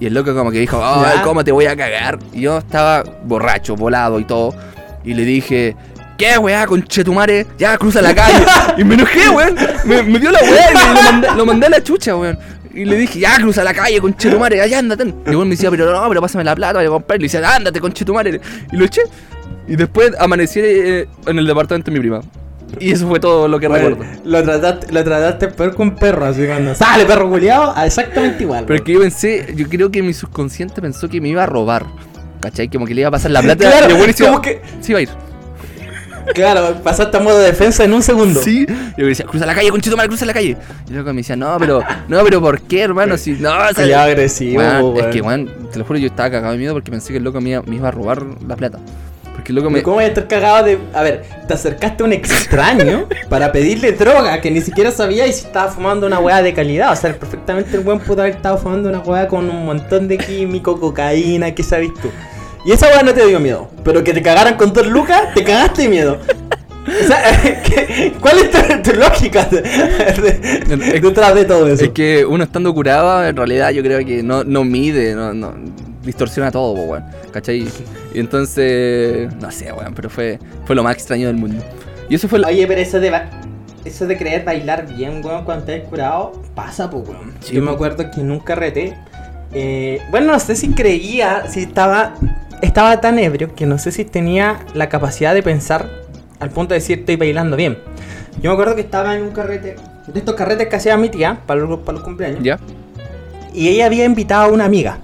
Y 0.00 0.06
el 0.06 0.14
loco 0.14 0.34
como 0.34 0.50
que 0.50 0.58
dijo, 0.58 0.78
oh. 0.78 1.04
¿cómo 1.24 1.42
te 1.42 1.50
voy 1.50 1.66
a 1.66 1.74
cagar? 1.76 2.18
Y 2.32 2.42
yo 2.42 2.58
estaba 2.58 3.02
borracho, 3.24 3.74
volado 3.74 4.20
y 4.20 4.24
todo. 4.24 4.54
Y 5.02 5.14
le 5.14 5.24
dije, 5.24 5.74
¿qué 6.18 6.36
weá, 6.38 6.66
conchetumare? 6.66 7.46
Ya, 7.58 7.78
cruza 7.78 8.02
la 8.02 8.14
calle. 8.14 8.44
y 8.76 8.84
me 8.84 8.94
enojé, 8.94 9.30
weón. 9.30 9.56
Me, 9.84 10.02
me 10.02 10.18
dio 10.18 10.30
la 10.30 10.40
weá 10.40 10.70
y 10.70 10.74
lo, 10.74 11.02
mandé, 11.02 11.28
lo 11.34 11.46
mandé 11.46 11.66
a 11.66 11.70
la 11.70 11.82
chucha, 11.82 12.14
weón. 12.14 12.38
Y 12.74 12.84
le 12.84 12.96
dije, 12.96 13.18
ya, 13.18 13.36
cruza 13.38 13.64
la 13.64 13.72
calle, 13.72 13.98
conchetumare, 13.98 14.60
allá 14.60 14.78
ándate. 14.78 15.14
Y 15.26 15.30
weón 15.30 15.48
me 15.48 15.54
decía, 15.54 15.70
pero 15.70 15.90
no, 15.90 16.06
pero 16.08 16.20
pásame 16.20 16.44
la 16.44 16.54
plata, 16.54 16.78
voy 16.78 16.86
a 16.86 16.90
comprar. 16.90 17.18
Y 17.18 17.22
le 17.22 17.28
decía, 17.28 17.56
ándate, 17.56 17.80
conchetumare. 17.80 18.40
Y 18.70 18.76
lo 18.76 18.84
eché. 18.84 19.02
Y 19.66 19.76
después 19.76 20.12
amanecí 20.18 20.60
eh, 20.62 21.08
en 21.26 21.38
el 21.38 21.46
departamento 21.46 21.90
de 21.90 21.98
mi 21.98 22.00
prima. 22.00 22.20
Y 22.80 22.92
eso 22.92 23.08
fue 23.08 23.18
todo 23.20 23.48
lo 23.48 23.58
que 23.58 23.66
Bueno, 23.68 23.88
recuerdo. 23.90 24.12
lo, 24.24 24.42
trataste, 24.42 24.92
lo 24.92 25.02
trataste 25.04 25.48
peor 25.48 25.74
que 25.74 25.82
un 25.82 25.94
perro, 25.96 26.26
así 26.26 26.46
cuando 26.46 26.74
sale 26.74 27.04
perro 27.06 27.28
culiado, 27.28 27.74
exactamente 27.84 28.42
igual. 28.44 28.64
Pero 28.66 28.76
es 28.76 28.82
que 28.82 28.92
yo 28.92 29.00
pensé, 29.00 29.52
yo 29.56 29.68
creo 29.68 29.90
que 29.90 30.02
mi 30.02 30.12
subconsciente 30.14 30.80
pensó 30.82 31.08
que 31.08 31.20
me 31.20 31.28
iba 31.28 31.42
a 31.42 31.46
robar. 31.46 31.86
¿Cachai? 32.40 32.68
Como 32.68 32.86
que 32.86 32.94
le 32.94 33.00
iba 33.00 33.08
a 33.08 33.12
pasar 33.12 33.30
la 33.32 33.42
plata. 33.42 33.68
Claro, 33.68 33.94
y 33.96 33.98
iba- 34.10 34.28
como 34.30 34.40
que- 34.42 34.60
Se 34.80 34.92
iba 34.92 34.98
a 35.00 35.02
ir. 35.02 35.08
Claro, 36.34 36.76
pasaste 36.84 37.16
a 37.16 37.20
modo 37.20 37.38
de 37.38 37.46
defensa 37.46 37.84
en 37.84 37.92
un 37.94 38.02
segundo. 38.02 38.42
Sí. 38.42 38.66
Yo 38.98 39.06
decía, 39.06 39.24
cruza 39.24 39.46
la 39.46 39.54
calle, 39.54 39.70
conchito 39.70 39.96
madre, 39.96 40.08
cruza 40.10 40.26
la 40.26 40.34
calle. 40.34 40.56
Y 40.88 40.92
luego 40.92 41.10
me 41.14 41.20
decía, 41.22 41.36
no, 41.36 41.56
pero, 41.58 41.82
no, 42.06 42.22
pero 42.22 42.40
¿por 42.40 42.60
qué, 42.60 42.82
hermano? 42.82 43.16
Si, 43.16 43.32
no, 43.32 43.50
o 43.50 43.74
sea, 43.74 44.02
agresivo. 44.02 44.94
Es 45.00 45.06
que, 45.06 45.22
weón, 45.22 45.50
te 45.72 45.78
lo 45.78 45.84
juro, 45.86 45.98
yo 45.98 46.08
estaba 46.08 46.30
cagado 46.30 46.52
de 46.52 46.58
miedo 46.58 46.74
porque 46.74 46.90
pensé 46.90 47.12
que 47.12 47.16
el 47.16 47.24
loco 47.24 47.40
me 47.40 47.50
iba, 47.50 47.62
me 47.62 47.76
iba 47.76 47.88
a 47.88 47.92
robar 47.92 48.22
la 48.46 48.56
plata. 48.56 48.78
Porque 49.52 49.70
me. 49.70 49.82
¿Cómo 49.82 49.96
voy 49.96 50.04
a 50.04 50.08
estar 50.08 50.26
cagado 50.28 50.64
de.? 50.64 50.78
A 50.94 51.02
ver, 51.02 51.24
te 51.46 51.54
acercaste 51.54 52.02
a 52.02 52.06
un 52.06 52.12
extraño 52.12 53.06
para 53.28 53.50
pedirle 53.52 53.92
droga 53.92 54.40
que 54.40 54.50
ni 54.50 54.60
siquiera 54.60 54.90
sabía 54.90 55.26
y 55.26 55.32
si 55.32 55.46
estaba 55.46 55.70
fumando 55.70 56.06
una 56.06 56.18
weá 56.18 56.42
de 56.42 56.52
calidad. 56.54 56.92
O 56.92 56.96
sea, 56.96 57.12
perfectamente 57.14 57.76
el 57.76 57.82
buen 57.82 57.98
puto 58.00 58.20
haber 58.22 58.34
estado 58.36 58.58
fumando 58.58 58.88
una 58.88 59.00
weá 59.00 59.28
con 59.28 59.48
un 59.48 59.64
montón 59.66 60.08
de 60.08 60.18
químico, 60.18 60.78
cocaína, 60.78 61.54
¿qué 61.54 61.62
sabes 61.62 61.90
tú? 62.00 62.10
Y 62.64 62.72
esa 62.72 62.86
weá 62.88 63.02
no 63.02 63.14
te 63.14 63.24
dio 63.26 63.40
miedo. 63.40 63.70
Pero 63.84 64.02
que 64.04 64.12
te 64.12 64.20
cagaran 64.22 64.56
con 64.56 64.72
dos 64.72 64.86
lucas, 64.86 65.32
te 65.34 65.42
cagaste 65.44 65.82
de 65.82 65.88
miedo. 65.88 66.18
O 66.86 67.06
sea, 67.06 67.22
¿qué- 67.64 68.14
¿cuál 68.20 68.38
es 68.38 68.50
tu, 68.50 68.90
tu 68.90 68.96
lógica 68.98 69.44
de- 69.44 69.60
de- 69.62 71.00
detrás 71.00 71.34
de 71.34 71.44
todo 71.44 71.66
eso? 71.68 71.84
Es 71.84 71.90
que 71.90 72.24
uno 72.24 72.44
estando 72.44 72.72
curado, 72.74 73.26
en 73.26 73.36
realidad 73.36 73.70
yo 73.70 73.82
creo 73.82 73.98
que 74.04 74.22
no, 74.22 74.42
no 74.44 74.64
mide, 74.64 75.14
no, 75.14 75.32
no 75.34 75.54
distorsiona 76.08 76.50
todo, 76.50 76.74
po, 76.74 76.82
weón. 76.82 77.04
¿Cachai? 77.30 77.68
Y 78.14 78.18
entonces, 78.18 79.32
no 79.36 79.50
sé, 79.50 79.70
weón, 79.72 79.94
pero 79.94 80.08
fue, 80.10 80.38
fue 80.64 80.74
lo 80.74 80.82
más 80.82 80.94
extraño 80.94 81.26
del 81.28 81.36
mundo. 81.36 81.62
Y 82.08 82.14
eso 82.14 82.26
fue 82.28 82.38
lo... 82.38 82.48
Oye, 82.48 82.66
pero 82.66 82.80
eso 82.80 82.98
de 82.98 83.10
ba- 83.10 83.28
eso 83.84 84.06
de 84.06 84.16
creer 84.16 84.44
bailar 84.44 84.86
bien, 84.96 85.24
weón, 85.24 85.44
cuando 85.44 85.70
estás 85.70 85.88
curado, 85.88 86.32
pasa, 86.54 86.90
pues, 86.90 87.08
weón. 87.08 87.32
Sí, 87.40 87.54
Yo 87.54 87.60
me 87.60 87.68
po. 87.68 87.74
acuerdo 87.74 88.10
que 88.10 88.20
en 88.20 88.30
un 88.30 88.40
carrete, 88.40 88.96
eh, 89.52 90.00
bueno, 90.10 90.32
no 90.32 90.38
sé 90.40 90.56
si 90.56 90.70
creía, 90.70 91.44
si 91.48 91.60
estaba, 91.60 92.14
estaba 92.62 93.00
tan 93.00 93.18
ebrio 93.18 93.54
que 93.54 93.66
no 93.66 93.78
sé 93.78 93.92
si 93.92 94.04
tenía 94.04 94.60
la 94.74 94.88
capacidad 94.88 95.34
de 95.34 95.42
pensar 95.42 95.88
al 96.40 96.50
punto 96.50 96.74
de 96.74 96.80
decir 96.80 97.00
estoy 97.00 97.16
bailando 97.16 97.56
bien. 97.56 97.78
Yo 98.42 98.50
me 98.50 98.54
acuerdo 98.54 98.74
que 98.74 98.80
estaba 98.82 99.14
en 99.16 99.22
un 99.22 99.30
carrete, 99.30 99.76
de 100.06 100.18
estos 100.18 100.34
carretes 100.34 100.68
que 100.68 100.76
hacía 100.76 100.96
mi 100.96 101.08
tía 101.10 101.40
para 101.46 101.60
los, 101.60 101.80
para 101.80 101.96
los 101.98 102.02
cumpleaños, 102.04 102.42
¿Ya? 102.42 102.58
y 103.52 103.68
ella 103.68 103.86
había 103.86 104.04
invitado 104.04 104.44
a 104.44 104.48
una 104.52 104.64
amiga. 104.64 104.98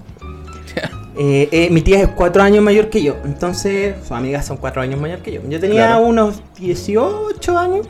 Eh, 1.16 1.48
eh, 1.52 1.68
mi 1.70 1.80
tía 1.80 2.00
es 2.02 2.08
cuatro 2.08 2.42
años 2.42 2.62
mayor 2.64 2.90
que 2.90 3.00
yo, 3.02 3.16
entonces 3.24 3.94
sus 4.02 4.10
amigas 4.12 4.46
son 4.46 4.56
cuatro 4.56 4.82
años 4.82 5.00
mayor 5.00 5.20
que 5.20 5.30
yo. 5.32 5.40
Yo 5.48 5.60
tenía 5.60 5.86
Claro. 5.86 6.02
unos 6.06 6.42
18 6.58 7.56
años. 7.58 7.86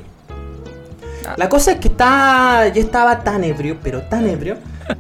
Ah. 1.27 1.35
La 1.39 1.49
cosa 1.49 1.73
es 1.73 1.79
que 1.79 1.89
estaba, 1.89 2.69
yo 2.69 2.83
estaba 2.83 3.21
tan 3.25 3.43
ebrio, 3.45 3.79
pero 3.83 4.03
tan 4.03 4.27
ebrio, 4.29 4.57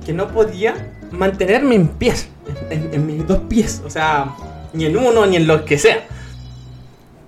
que 0.07 0.15
no 0.15 0.29
podía 0.29 0.75
mantenerme 1.11 1.75
en 1.75 1.89
pies, 1.89 2.29
en, 2.71 2.83
en- 2.85 2.95
en 2.95 3.07
mis 3.07 3.27
dos 3.27 3.41
pies, 3.49 3.83
o 3.85 3.91
sea, 3.91 4.35
ni 4.73 4.87
en 4.87 4.97
uno 4.97 5.27
ni 5.27 5.37
en 5.37 5.47
lo 5.47 5.65
que 5.67 5.77
sea. 5.79 5.99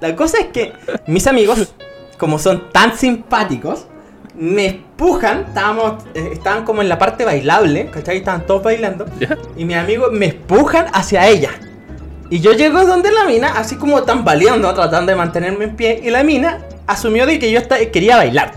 La 0.01 0.17
cosa 0.17 0.39
es 0.39 0.47
que 0.47 0.73
mis 1.07 1.27
amigos, 1.27 1.73
como 2.19 2.39
son 2.39 2.71
tan 2.73 2.97
simpáticos, 2.97 3.87
me 4.39 4.67
empujan, 4.67 5.47
estábamos, 5.49 6.05
eh, 6.15 6.31
estaban 6.33 6.65
como 6.65 6.83
en 6.83 6.89
la 6.89 6.99
parte 6.99 7.25
bailable, 7.25 7.91
¿cachai? 7.91 8.19
Estaban 8.19 8.47
todos 8.47 8.63
bailando, 8.63 9.07
y 9.57 9.65
mis 9.65 9.77
amigos 9.77 10.13
me 10.13 10.27
empujan 10.27 10.87
hacia 10.93 11.27
ella. 11.27 11.51
Y 12.29 12.41
yo 12.41 12.53
llego 12.53 12.85
donde 12.85 13.13
la 13.13 13.25
mina, 13.25 13.53
así 13.57 13.77
como 13.77 14.03
tambaleando, 14.03 14.73
tratando 14.75 15.11
de 15.13 15.17
mantenerme 15.17 15.65
en 15.65 15.77
pie, 15.77 16.01
y 16.03 16.11
la 16.11 16.23
mina 16.23 16.61
asumió 16.87 17.27
de 17.27 17.39
que 17.39 17.51
yo 17.51 17.61
quería 17.93 18.17
bailar. 18.17 18.53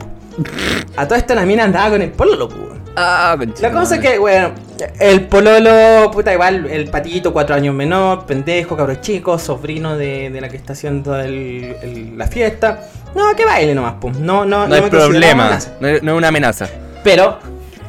A 0.95 1.05
toda 1.05 1.17
esta 1.17 1.35
la 1.35 1.45
mina 1.45 1.63
andaba 1.63 1.91
con 1.91 2.01
el 2.01 2.11
pololo, 2.11 2.49
po, 2.49 2.55
weón. 2.55 2.68
Ah, 2.95 3.37
La 3.61 3.71
cosa 3.71 3.95
es 3.95 4.01
que, 4.01 4.17
bueno, 4.17 4.51
El 4.99 5.25
pololo, 5.27 6.09
puta, 6.11 6.33
igual, 6.33 6.65
el 6.69 6.89
patito, 6.89 7.31
cuatro 7.33 7.55
años 7.55 7.75
menor, 7.75 8.25
pendejo, 8.25 8.75
cabro 8.77 8.95
chico, 8.95 9.37
sobrino 9.37 9.97
de, 9.97 10.29
de 10.29 10.39
la 10.41 10.47
que 10.49 10.55
está 10.57 10.73
haciendo 10.73 11.17
el- 11.19 11.75
el- 11.81 12.17
la 12.17 12.27
fiesta. 12.27 12.81
No, 13.15 13.35
que 13.35 13.45
baile 13.45 13.75
nomás, 13.75 13.95
pues. 13.99 14.17
No, 14.17 14.45
no, 14.45 14.67
No 14.67 14.75
hay 14.75 14.81
me 14.81 14.89
consideraba 14.89 15.49
problema. 15.49 15.59
No 15.81 15.87
es 15.87 16.03
no 16.03 16.11
es 16.13 16.17
una 16.17 16.27
amenaza. 16.29 16.67
Pero 17.03 17.39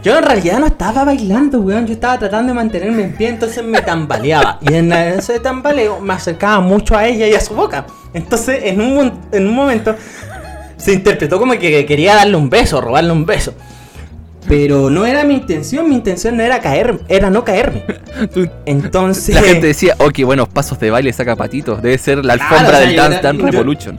yo 0.03 0.19
en 0.19 0.25
realidad 0.25 0.59
no 0.59 0.67
estaba 0.67 1.05
bailando, 1.05 1.61
weón. 1.61 1.87
Yo 1.87 1.93
estaba 1.95 2.19
tratando 2.19 2.49
de 2.53 2.55
mantenerme 2.55 3.05
en 3.05 3.13
pie, 3.17 3.29
entonces 3.29 3.63
me 3.65 3.83
tambaleaba. 3.83 4.59
Y 4.61 4.75
en 4.75 4.93
ese 4.93 5.39
tambaleo 5.41 6.01
me 6.01 6.15
acercaba 6.15 6.59
mucho 6.61 6.97
a 6.97 7.07
ella 7.07 7.27
y 7.29 7.35
a 7.35 7.41
su 7.41 7.55
boca. 7.55 7.87
Entonces, 8.15 8.61
en 8.65 8.81
un, 8.81 9.13
en 9.31 9.47
un 9.47 9.55
momento, 9.55 9.95
se 10.77 10.93
interpretó 10.93 11.39
como 11.39 11.53
que 11.59 11.87
quería 11.87 12.17
darle 12.17 12.37
un 12.37 12.51
beso, 12.51 12.81
robarle 12.81 13.13
un 13.13 13.25
beso. 13.27 13.55
Pero 14.49 14.91
no 14.91 15.05
era 15.07 15.23
mi 15.25 15.35
intención, 15.35 15.89
mi 15.89 15.95
intención 15.97 16.37
no 16.37 16.43
era 16.43 16.61
caer, 16.61 16.99
era 17.09 17.31
no 17.31 17.45
caerme. 17.45 17.85
Entonces. 18.67 19.35
La 19.35 19.43
gente 19.43 19.67
decía, 19.67 19.95
qué 20.15 20.25
buenos 20.25 20.49
pasos 20.49 20.79
de 20.81 20.91
baile 20.91 21.13
saca 21.13 21.37
patitos. 21.37 21.83
Debe 21.83 21.99
ser 21.99 22.25
la 22.25 22.35
Claro, 22.37 22.51
alfombra 22.57 22.79
o 22.79 22.81
sea, 22.81 22.87
del 22.89 22.97
Dance 22.97 23.13
era- 23.19 23.23
Dance 23.23 23.43
yo- 23.43 23.51
Revolution. 23.51 23.99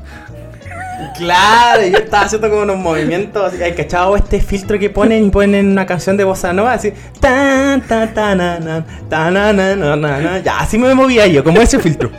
Claro, 1.17 1.81
yo 1.87 1.97
estaba 1.97 2.23
haciendo 2.25 2.49
como 2.49 2.61
unos 2.63 2.77
movimientos, 2.77 3.43
así, 3.53 3.61
¿hay 3.61 3.73
cachado 3.73 4.15
este 4.15 4.39
filtro 4.39 4.77
que 4.79 4.89
ponen 4.89 5.25
y 5.25 5.29
ponen 5.29 5.67
una 5.69 5.85
canción 5.85 6.15
de 6.17 6.23
bossa 6.23 6.53
nova? 6.53 6.73
Así, 6.73 6.93
tan, 7.19 7.81
tan, 7.81 8.13
tan, 8.13 8.85
tan, 9.09 10.43
ya, 10.43 10.59
así 10.59 10.77
me 10.77 10.93
movía 10.95 11.27
yo, 11.27 11.43
como 11.43 11.61
ese 11.61 11.79
filtro. 11.79 12.09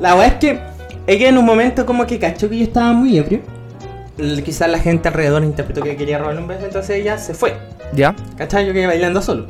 La 0.00 0.14
verdad 0.14 0.32
es 0.34 0.34
que 0.34 0.60
ella 1.06 1.28
en 1.28 1.38
un 1.38 1.44
momento 1.44 1.84
como 1.84 2.06
que 2.06 2.18
cachó 2.18 2.48
que 2.48 2.58
yo 2.58 2.64
estaba 2.64 2.92
muy 2.92 3.18
ebrio. 3.18 3.40
Quizás 4.44 4.70
la 4.70 4.78
gente 4.78 5.08
alrededor 5.08 5.44
interpretó 5.44 5.82
que 5.82 5.96
quería 5.96 6.18
robarle 6.18 6.42
un 6.42 6.48
beso, 6.48 6.66
entonces 6.66 6.96
ella 6.96 7.18
se 7.18 7.34
fue. 7.34 7.56
¿Ya? 7.92 8.14
¿Cachai? 8.36 8.66
Yo 8.66 8.72
quedé 8.72 8.86
bailando 8.86 9.22
solo. 9.22 9.46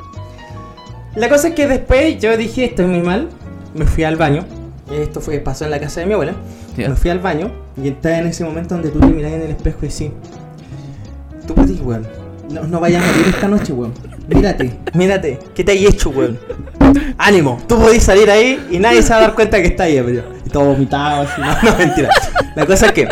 La 1.15 1.27
cosa 1.29 1.49
es 1.49 1.55
que 1.55 1.67
después 1.67 2.19
yo 2.19 2.35
dije, 2.37 2.65
esto 2.65 2.83
es 2.83 2.87
muy 2.87 3.01
mal, 3.01 3.29
me 3.73 3.85
fui 3.85 4.03
al 4.03 4.15
baño. 4.15 4.45
Esto 4.91 5.21
fue, 5.21 5.39
pasó 5.39 5.65
en 5.65 5.71
la 5.71 5.79
casa 5.79 5.99
de 6.01 6.05
mi 6.05 6.13
abuela. 6.13 6.33
Ya. 6.77 6.89
Me 6.89 6.95
fui 6.95 7.09
al 7.09 7.19
baño 7.19 7.51
y 7.81 7.89
estaba 7.89 8.17
en 8.17 8.27
ese 8.27 8.43
momento 8.43 8.75
donde 8.75 8.89
tú 8.89 8.99
te 8.99 9.07
mirás 9.07 9.33
en 9.33 9.41
el 9.41 9.51
espejo 9.51 9.79
y 9.81 9.87
decís, 9.87 10.11
tú 11.45 11.53
puedes, 11.53 11.79
weón, 11.81 12.07
no, 12.49 12.63
no 12.63 12.79
vayas 12.79 13.03
a 13.03 13.07
morir 13.07 13.27
esta 13.27 13.47
noche, 13.47 13.73
weón. 13.73 13.93
Mírate, 14.27 14.77
mírate, 14.93 15.39
¿qué 15.53 15.63
te 15.63 15.73
hay 15.73 15.85
hecho, 15.85 16.09
weón? 16.09 16.39
Ánimo, 17.17 17.61
tú 17.67 17.77
podés 17.77 18.03
salir 18.03 18.29
ahí 18.29 18.65
y 18.71 18.79
nadie 18.79 19.01
se 19.01 19.09
va 19.09 19.17
a 19.17 19.21
dar 19.21 19.35
cuenta 19.35 19.61
que 19.61 19.67
está 19.67 19.83
ahí, 19.83 20.01
pero 20.05 20.23
y 20.45 20.49
todo 20.49 20.65
vomitado, 20.65 21.21
así, 21.21 21.41
no, 21.41 21.71
no, 21.71 21.77
mentira. 21.77 22.09
La 22.55 22.65
cosa 22.65 22.87
es 22.87 22.91
que 22.93 23.07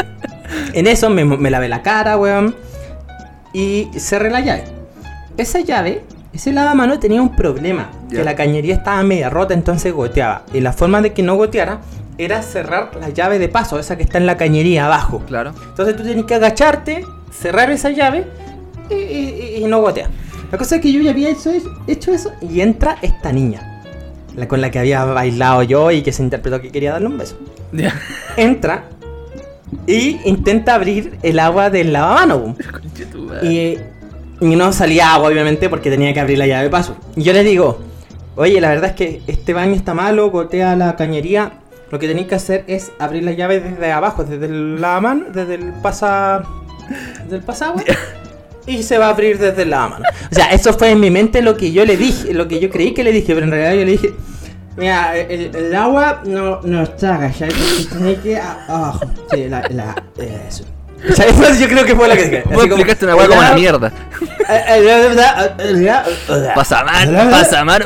en 0.74 0.88
eso 0.88 1.10
me, 1.10 1.24
me 1.26 1.50
lavé 1.50 1.68
la 1.70 1.82
cara, 1.82 2.18
weón, 2.18 2.56
y 3.54 3.88
cerré 3.98 4.30
la 4.30 4.42
llave. 4.42 4.64
Esa 5.38 5.60
llave, 5.62 6.04
ese 6.34 6.52
lavamano 6.52 7.00
tenía 7.00 7.22
un 7.22 7.36
problema, 7.36 7.90
que 8.10 8.24
la 8.24 8.36
cañería 8.36 8.76
estaba 8.76 9.02
media 9.04 9.30
rota, 9.30 9.54
entonces 9.54 9.94
goteaba. 9.94 10.44
Y 10.54 10.60
la 10.62 10.74
forma 10.74 11.02
de 11.02 11.14
que 11.14 11.24
no 11.24 11.36
goteara 11.36 11.80
era 12.18 12.42
cerrar 12.42 12.92
la 13.00 13.10
llave 13.10 13.40
de 13.40 13.48
paso, 13.48 13.80
esa 13.80 13.96
que 13.96 14.04
está 14.04 14.18
en 14.18 14.26
la 14.26 14.36
cañería 14.38 14.86
abajo. 14.88 15.24
Claro. 15.28 15.54
Entonces 15.70 15.96
tú 15.96 16.04
tienes 16.04 16.26
que 16.26 16.36
agacharte, 16.36 17.06
cerrar 17.32 17.72
esa 17.72 17.92
llave 17.92 18.26
y, 18.90 18.94
y- 18.96 19.56
y 19.64 19.66
no 19.68 19.80
gotea. 19.82 20.10
La 20.52 20.58
cosa 20.58 20.76
es 20.78 20.82
que 20.82 20.92
yo 20.92 21.00
ya 21.02 21.12
había 21.12 21.30
hecho, 21.30 21.50
eso- 21.52 21.70
hecho 21.88 22.12
eso 22.12 22.32
y 22.42 22.60
entra 22.62 22.98
esta 23.02 23.32
niña, 23.32 23.82
la 24.36 24.48
con 24.48 24.60
la 24.62 24.70
que 24.72 24.80
había 24.80 25.06
bailado 25.06 25.64
yo 25.64 25.92
y 25.92 26.02
que 26.02 26.12
se 26.12 26.24
interpretó 26.24 26.60
que 26.60 26.72
quería 26.72 26.92
darle 26.94 27.08
un 27.08 27.18
beso. 27.18 27.38
Ya. 27.72 27.94
Entra 28.36 28.84
y 29.88 30.20
intenta 30.26 30.76
abrir 30.76 31.18
el 31.24 31.40
agua 31.40 31.70
del 31.70 31.94
lavamanos. 31.94 32.56
Y, 33.42 33.78
y 34.42 34.56
no 34.56 34.74
salía 34.74 35.14
agua, 35.14 35.30
obviamente, 35.30 35.70
porque 35.70 35.90
tenía 35.90 36.14
que 36.14 36.20
abrir 36.20 36.38
la 36.38 36.48
llave 36.48 36.64
de 36.64 36.70
paso. 36.70 36.98
Y 37.16 37.24
yo 37.24 37.32
le 37.32 37.44
digo, 37.44 37.80
oye, 38.36 38.60
la 38.60 38.70
verdad 38.70 38.90
es 38.90 38.96
que 38.96 39.22
este 39.28 39.54
baño 39.54 39.76
está 39.76 39.94
malo, 39.94 40.32
gotea 40.32 40.76
la 40.76 40.96
cañería. 40.96 41.54
Lo 41.92 42.00
que 42.00 42.08
tenéis 42.08 42.28
que 42.28 42.36
hacer 42.36 42.66
es 42.68 42.92
abrir 43.00 43.24
la 43.24 43.32
llave 43.32 43.60
desde 43.60 43.92
abajo, 43.92 44.24
desde 44.24 44.46
el 44.48 44.82
lavamano, 44.82 45.26
desde 45.34 45.56
el 45.56 45.74
pasa... 45.82 46.44
Desde 47.24 47.38
el 47.38 47.44
pasagua. 47.44 47.84
Y 48.66 48.84
se 48.84 48.98
va 48.98 49.08
a 49.08 49.10
abrir 49.10 49.38
desde 49.38 49.62
el 49.64 49.70
lavamano. 49.70 50.06
O 50.32 50.36
sea, 50.36 50.52
eso 50.52 50.74
fue 50.74 50.92
en 50.92 51.00
mi 51.00 51.12
mente 51.12 51.42
lo 51.42 51.56
que 51.56 51.72
yo 51.72 51.86
le 51.86 51.98
dije, 51.98 52.34
lo 52.34 52.48
que 52.48 52.60
yo 52.60 52.70
creí 52.70 52.94
que 52.94 53.04
le 53.04 53.12
dije, 53.12 53.34
pero 53.34 53.46
en 53.46 53.52
realidad 53.52 53.74
yo 53.74 53.86
le 53.86 53.92
dije... 53.92 54.14
Mira, 54.78 55.16
el, 55.18 55.54
el 55.56 55.76
agua 55.76 56.22
no, 56.26 56.62
no 56.62 56.84
está 56.84 57.16
agachada, 57.16 57.52
tiene 57.92 58.16
que 58.16 58.38
abajo. 58.40 59.02
Sí, 59.32 59.50
la... 59.50 59.62
la 59.70 59.96
eso. 60.48 60.64
O 61.10 61.14
sea, 61.16 61.26
eso 61.28 61.54
yo 61.60 61.68
creo 61.70 61.86
que 61.86 61.96
fue 61.96 62.08
la 62.10 62.16
que 62.16 62.24
dije. 62.26 62.44
Vos 62.52 62.66
explicaste 62.66 63.06
una 63.06 63.16
weá 63.16 63.28
como 63.28 63.42
la 63.42 63.54
mierda. 63.54 63.92
Pasa 66.56 66.84
mal, 66.84 67.30
pasa 67.32 67.64
mal. 67.64 67.84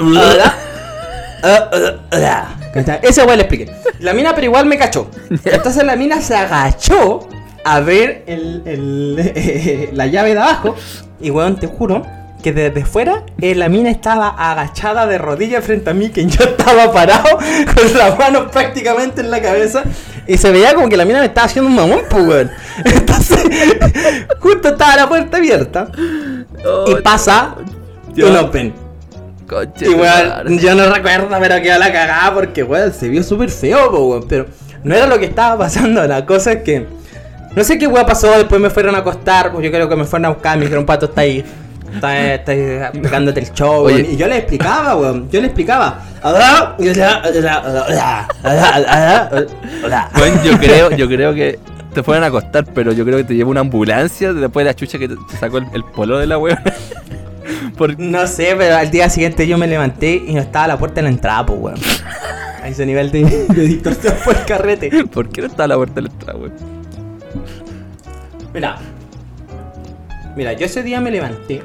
¿Cachai? 2.74 3.00
Esa 3.04 3.26
weá 3.26 3.36
le 3.36 3.44
expliqué. 3.44 3.72
La 4.00 4.14
mina, 4.14 4.34
pero 4.34 4.46
igual 4.46 4.66
me 4.66 4.78
cachó. 4.78 5.10
Entonces 5.46 5.84
la 5.84 5.96
mina 5.96 6.22
se 6.22 6.36
agachó 6.36 7.28
a 7.64 7.80
ver 7.82 8.24
el, 8.28 8.64
el- 8.66 9.90
la 9.94 10.08
llave 10.08 10.34
de 10.34 10.40
abajo. 10.40 10.76
Y 11.20 11.30
weón, 11.30 11.60
te 11.60 11.68
juro 11.68 12.06
que 12.44 12.54
desde 12.54 12.86
fuera 12.86 13.24
eh, 13.42 13.56
la 13.56 13.70
mina 13.70 13.90
estaba 13.90 14.28
agachada 14.28 15.08
de 15.08 15.18
rodillas 15.18 15.66
frente 15.66 15.90
a 15.90 15.94
mí, 15.96 16.10
que 16.10 16.26
yo 16.28 16.44
estaba 16.46 16.92
parado 16.94 17.38
con 17.76 17.98
las 17.98 18.20
manos 18.20 18.52
prácticamente 18.52 19.22
en 19.22 19.32
la 19.32 19.42
cabeza. 19.42 19.84
Y 20.28 20.38
se 20.38 20.52
veía 20.52 20.76
como 20.76 20.88
que 20.90 20.98
la 20.98 21.06
mina 21.06 21.20
me 21.22 21.26
estaba 21.26 21.46
haciendo 21.46 21.70
un 21.70 21.76
mamón, 21.76 22.02
pues 22.10 22.24
weón. 22.28 22.52
Entonces, 22.86 23.40
justo 24.40 24.70
estaba 24.70 24.96
la 24.96 25.10
puerta 25.10 25.38
abierta. 25.38 25.88
Y 26.88 26.96
pasa 27.02 27.56
Ya. 28.14 28.28
un 28.28 28.38
open. 28.38 28.74
Conche 29.48 29.86
Y 29.90 29.94
weón, 29.96 30.60
yo 30.60 30.76
no 30.76 30.94
recuerdo, 30.94 31.28
pero 31.40 31.62
quedó 31.62 31.80
la 31.80 31.92
cagada 31.92 32.34
porque 32.34 32.64
weón, 32.64 32.94
se 32.94 33.10
vio 33.10 33.24
súper 33.24 33.50
feo, 33.50 33.90
po, 33.90 34.06
weón. 34.10 34.26
Pero 34.30 34.46
no 34.84 34.94
era 34.96 35.08
lo 35.08 35.18
que 35.18 35.26
estaba 35.26 35.58
pasando, 35.58 36.06
la 36.08 36.26
cosa 36.26 36.52
es 36.54 36.62
que. 36.64 36.86
No 37.56 37.64
sé 37.64 37.78
qué 37.78 37.86
weón 37.88 38.06
pasó, 38.06 38.32
después 38.32 38.60
me 38.60 38.70
fueron 38.70 38.96
a 38.96 39.00
acostar, 39.00 39.52
pues 39.52 39.64
yo 39.64 39.72
creo 39.72 39.88
que 39.88 39.96
me 39.96 40.06
fueron 40.06 40.26
a 40.26 40.30
buscar, 40.30 40.58
me 40.58 40.64
dijeron, 40.66 40.86
pato, 40.86 41.06
está 41.06 41.22
ahí. 41.22 41.44
Está, 41.92 42.92
pegándote 42.92 43.40
el 43.42 43.52
show, 43.54 43.84
Oye. 43.86 43.96
weón. 44.04 44.14
Y 44.14 44.18
yo 44.18 44.28
le 44.28 44.38
explicaba, 44.38 44.96
weón. 44.96 45.30
Yo 45.30 45.40
le 45.42 45.48
explicaba. 45.48 46.00
"Ah, 46.24 46.76
y 46.80 46.86
decía, 46.86 47.22
"Ah, 47.24 47.32
ah, 47.90 48.28
ah, 48.44 48.82
ah, 48.88 49.30
ah". 49.92 50.10
Weón, 50.20 50.44
yo 50.44 50.58
creo, 50.58 50.92
yo 50.92 51.08
creo 51.08 51.34
que 51.34 51.60
te 51.94 52.02
fueron 52.02 52.24
a 52.24 52.28
acostar, 52.28 52.66
pero 52.74 52.92
yo 52.94 53.06
creo 53.06 53.18
que 53.18 53.24
te 53.26 53.36
llevó 53.36 53.52
una 53.52 53.60
ambulancia 53.62 54.34
después 54.34 54.64
de 54.66 54.70
la 54.72 54.76
chucha 54.76 54.98
que 54.98 55.08
te, 55.08 55.16
te 55.30 55.38
sacó 55.38 55.60
el, 55.60 55.68
el 55.74 55.84
polo 55.84 56.18
de 56.18 56.28
la. 56.28 56.38
Por- 57.78 58.00
No 58.00 58.26
sé, 58.28 58.56
pero 58.58 58.76
al 58.78 58.90
día 58.90 59.10
siguiente 59.10 59.46
yo 59.48 59.58
me 59.58 59.68
levanté 59.68 60.16
y 60.28 60.34
no 60.34 60.42
estaba 60.42 60.68
la 60.68 60.78
puerta 60.78 61.00
en 61.02 61.06
la 61.06 61.12
entrada, 61.12 61.46
pues, 61.46 61.60
weón. 61.60 61.80
A 62.64 62.68
ese 62.70 62.86
nivel 62.86 63.12
de, 63.12 63.24
de 63.50 63.62
distorsión 63.68 64.14
fue 64.16 64.34
el 64.34 64.46
carrete. 64.46 64.90
¿Por 65.08 65.30
qué 65.30 65.42
no 65.42 65.48
estaba 65.48 65.68
la 65.68 65.76
puerta 65.76 65.96
de 65.96 66.02
la 66.04 66.10
entrada, 66.10 66.40
weón? 66.40 66.54
Mira. 68.54 68.78
Mira, 70.36 70.54
yo 70.54 70.66
ese 70.66 70.84
día 70.84 71.00
me 71.00 71.12
levanté. 71.12 71.64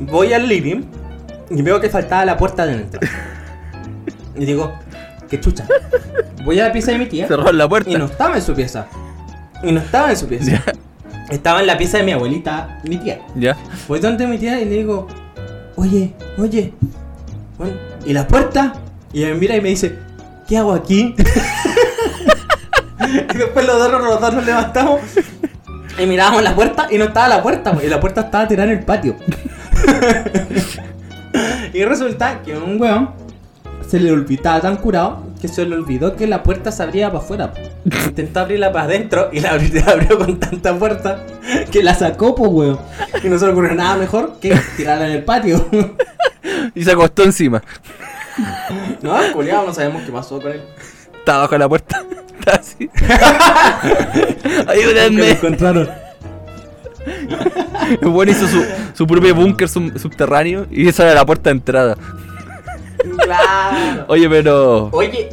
Voy 0.00 0.32
al 0.32 0.48
living 0.48 0.82
y 1.50 1.62
veo 1.62 1.80
que 1.80 1.88
faltaba 1.88 2.24
la 2.24 2.36
puerta 2.36 2.66
de 2.66 2.74
entrada. 2.74 3.06
Y 4.36 4.44
digo, 4.44 4.72
qué 5.28 5.40
chucha. 5.40 5.66
Voy 6.44 6.58
a 6.60 6.68
la 6.68 6.72
pieza 6.72 6.92
de 6.92 6.98
mi 6.98 7.06
tía 7.06 7.26
Cerró 7.28 7.52
la 7.52 7.68
puerta. 7.68 7.90
y 7.90 7.94
no 7.96 8.06
estaba 8.06 8.36
en 8.36 8.42
su 8.42 8.54
pieza. 8.54 8.86
Y 9.62 9.72
no 9.72 9.80
estaba 9.80 10.10
en 10.10 10.16
su 10.16 10.26
pieza. 10.26 10.62
Estaba 11.30 11.60
en 11.60 11.66
la 11.66 11.76
pieza 11.76 11.98
de 11.98 12.04
mi 12.04 12.12
abuelita, 12.12 12.80
mi 12.84 12.96
tía. 12.96 13.20
ya. 13.36 13.56
Voy 13.88 14.00
donde 14.00 14.26
mi 14.26 14.38
tía 14.38 14.60
y 14.60 14.64
le 14.64 14.76
digo, 14.78 15.06
oye, 15.76 16.14
oye, 16.38 16.72
bueno, 17.58 17.74
¿y 18.06 18.12
la 18.12 18.26
puerta? 18.26 18.72
Y 19.12 19.24
me 19.24 19.34
mira 19.34 19.56
y 19.56 19.60
me 19.60 19.68
dice, 19.68 19.96
¿qué 20.48 20.56
hago 20.56 20.72
aquí? 20.72 21.14
y 23.34 23.36
después 23.36 23.66
los 23.66 23.78
dos, 23.78 24.02
los 24.02 24.20
dos 24.20 24.34
nos 24.34 24.46
levantamos 24.46 25.00
y 25.98 26.06
mirábamos 26.06 26.42
la 26.42 26.54
puerta 26.54 26.88
y 26.90 26.98
no 26.98 27.04
estaba 27.04 27.28
la 27.28 27.42
puerta, 27.42 27.76
y 27.82 27.86
la 27.88 28.00
puerta 28.00 28.22
estaba 28.22 28.48
tirada 28.48 28.70
en 28.70 28.78
el 28.78 28.84
patio. 28.84 29.16
y 31.72 31.84
resulta 31.84 32.42
que 32.42 32.56
un 32.56 32.80
weón 32.80 33.10
se 33.86 33.98
le 33.98 34.12
olvidaba 34.12 34.60
tan 34.60 34.76
curado 34.76 35.30
que 35.40 35.48
se 35.48 35.64
le 35.64 35.74
olvidó 35.74 36.14
que 36.14 36.26
la 36.26 36.42
puerta 36.42 36.70
se 36.70 36.82
abría 36.82 37.10
para 37.10 37.24
afuera. 37.24 37.52
Intentó 38.06 38.40
abrirla 38.40 38.72
para 38.72 38.84
adentro 38.84 39.30
y 39.32 39.40
la 39.40 39.50
abrió, 39.52 39.68
la 39.86 39.92
abrió 39.92 40.18
con 40.18 40.38
tanta 40.38 40.74
fuerza 40.74 41.20
que 41.70 41.82
la 41.82 41.94
sacó, 41.94 42.34
pues 42.34 42.50
weón. 42.52 42.78
Y 43.24 43.28
no 43.28 43.38
se 43.38 43.46
le 43.46 43.52
ocurrió 43.52 43.74
nada 43.74 43.96
mejor 43.96 44.38
que 44.40 44.56
tirarla 44.76 45.06
en 45.06 45.12
el 45.12 45.24
patio. 45.24 45.66
Y 46.74 46.84
se 46.84 46.92
acostó 46.92 47.22
encima. 47.22 47.62
no, 49.02 49.16
culiado, 49.32 49.66
no 49.66 49.74
sabemos 49.74 50.02
qué 50.02 50.12
pasó 50.12 50.40
con 50.40 50.52
él. 50.52 50.62
Estaba 51.18 51.40
bajo 51.40 51.58
la 51.58 51.68
puerta. 51.68 52.02
Ayúdenme. 54.66 55.30
encontraron. 55.30 55.88
El 58.00 58.08
weón 58.08 58.28
hizo 58.28 58.46
su, 58.46 58.62
su 58.94 59.06
propio 59.06 59.34
búnker 59.34 59.68
sub- 59.68 59.98
subterráneo 59.98 60.66
y 60.70 60.88
esa 60.88 61.04
era 61.04 61.14
la 61.14 61.26
puerta 61.26 61.50
de 61.50 61.56
entrada. 61.56 61.96
Claro. 63.24 64.04
Oye, 64.08 64.28
pero. 64.28 64.88
Oye, 64.92 65.30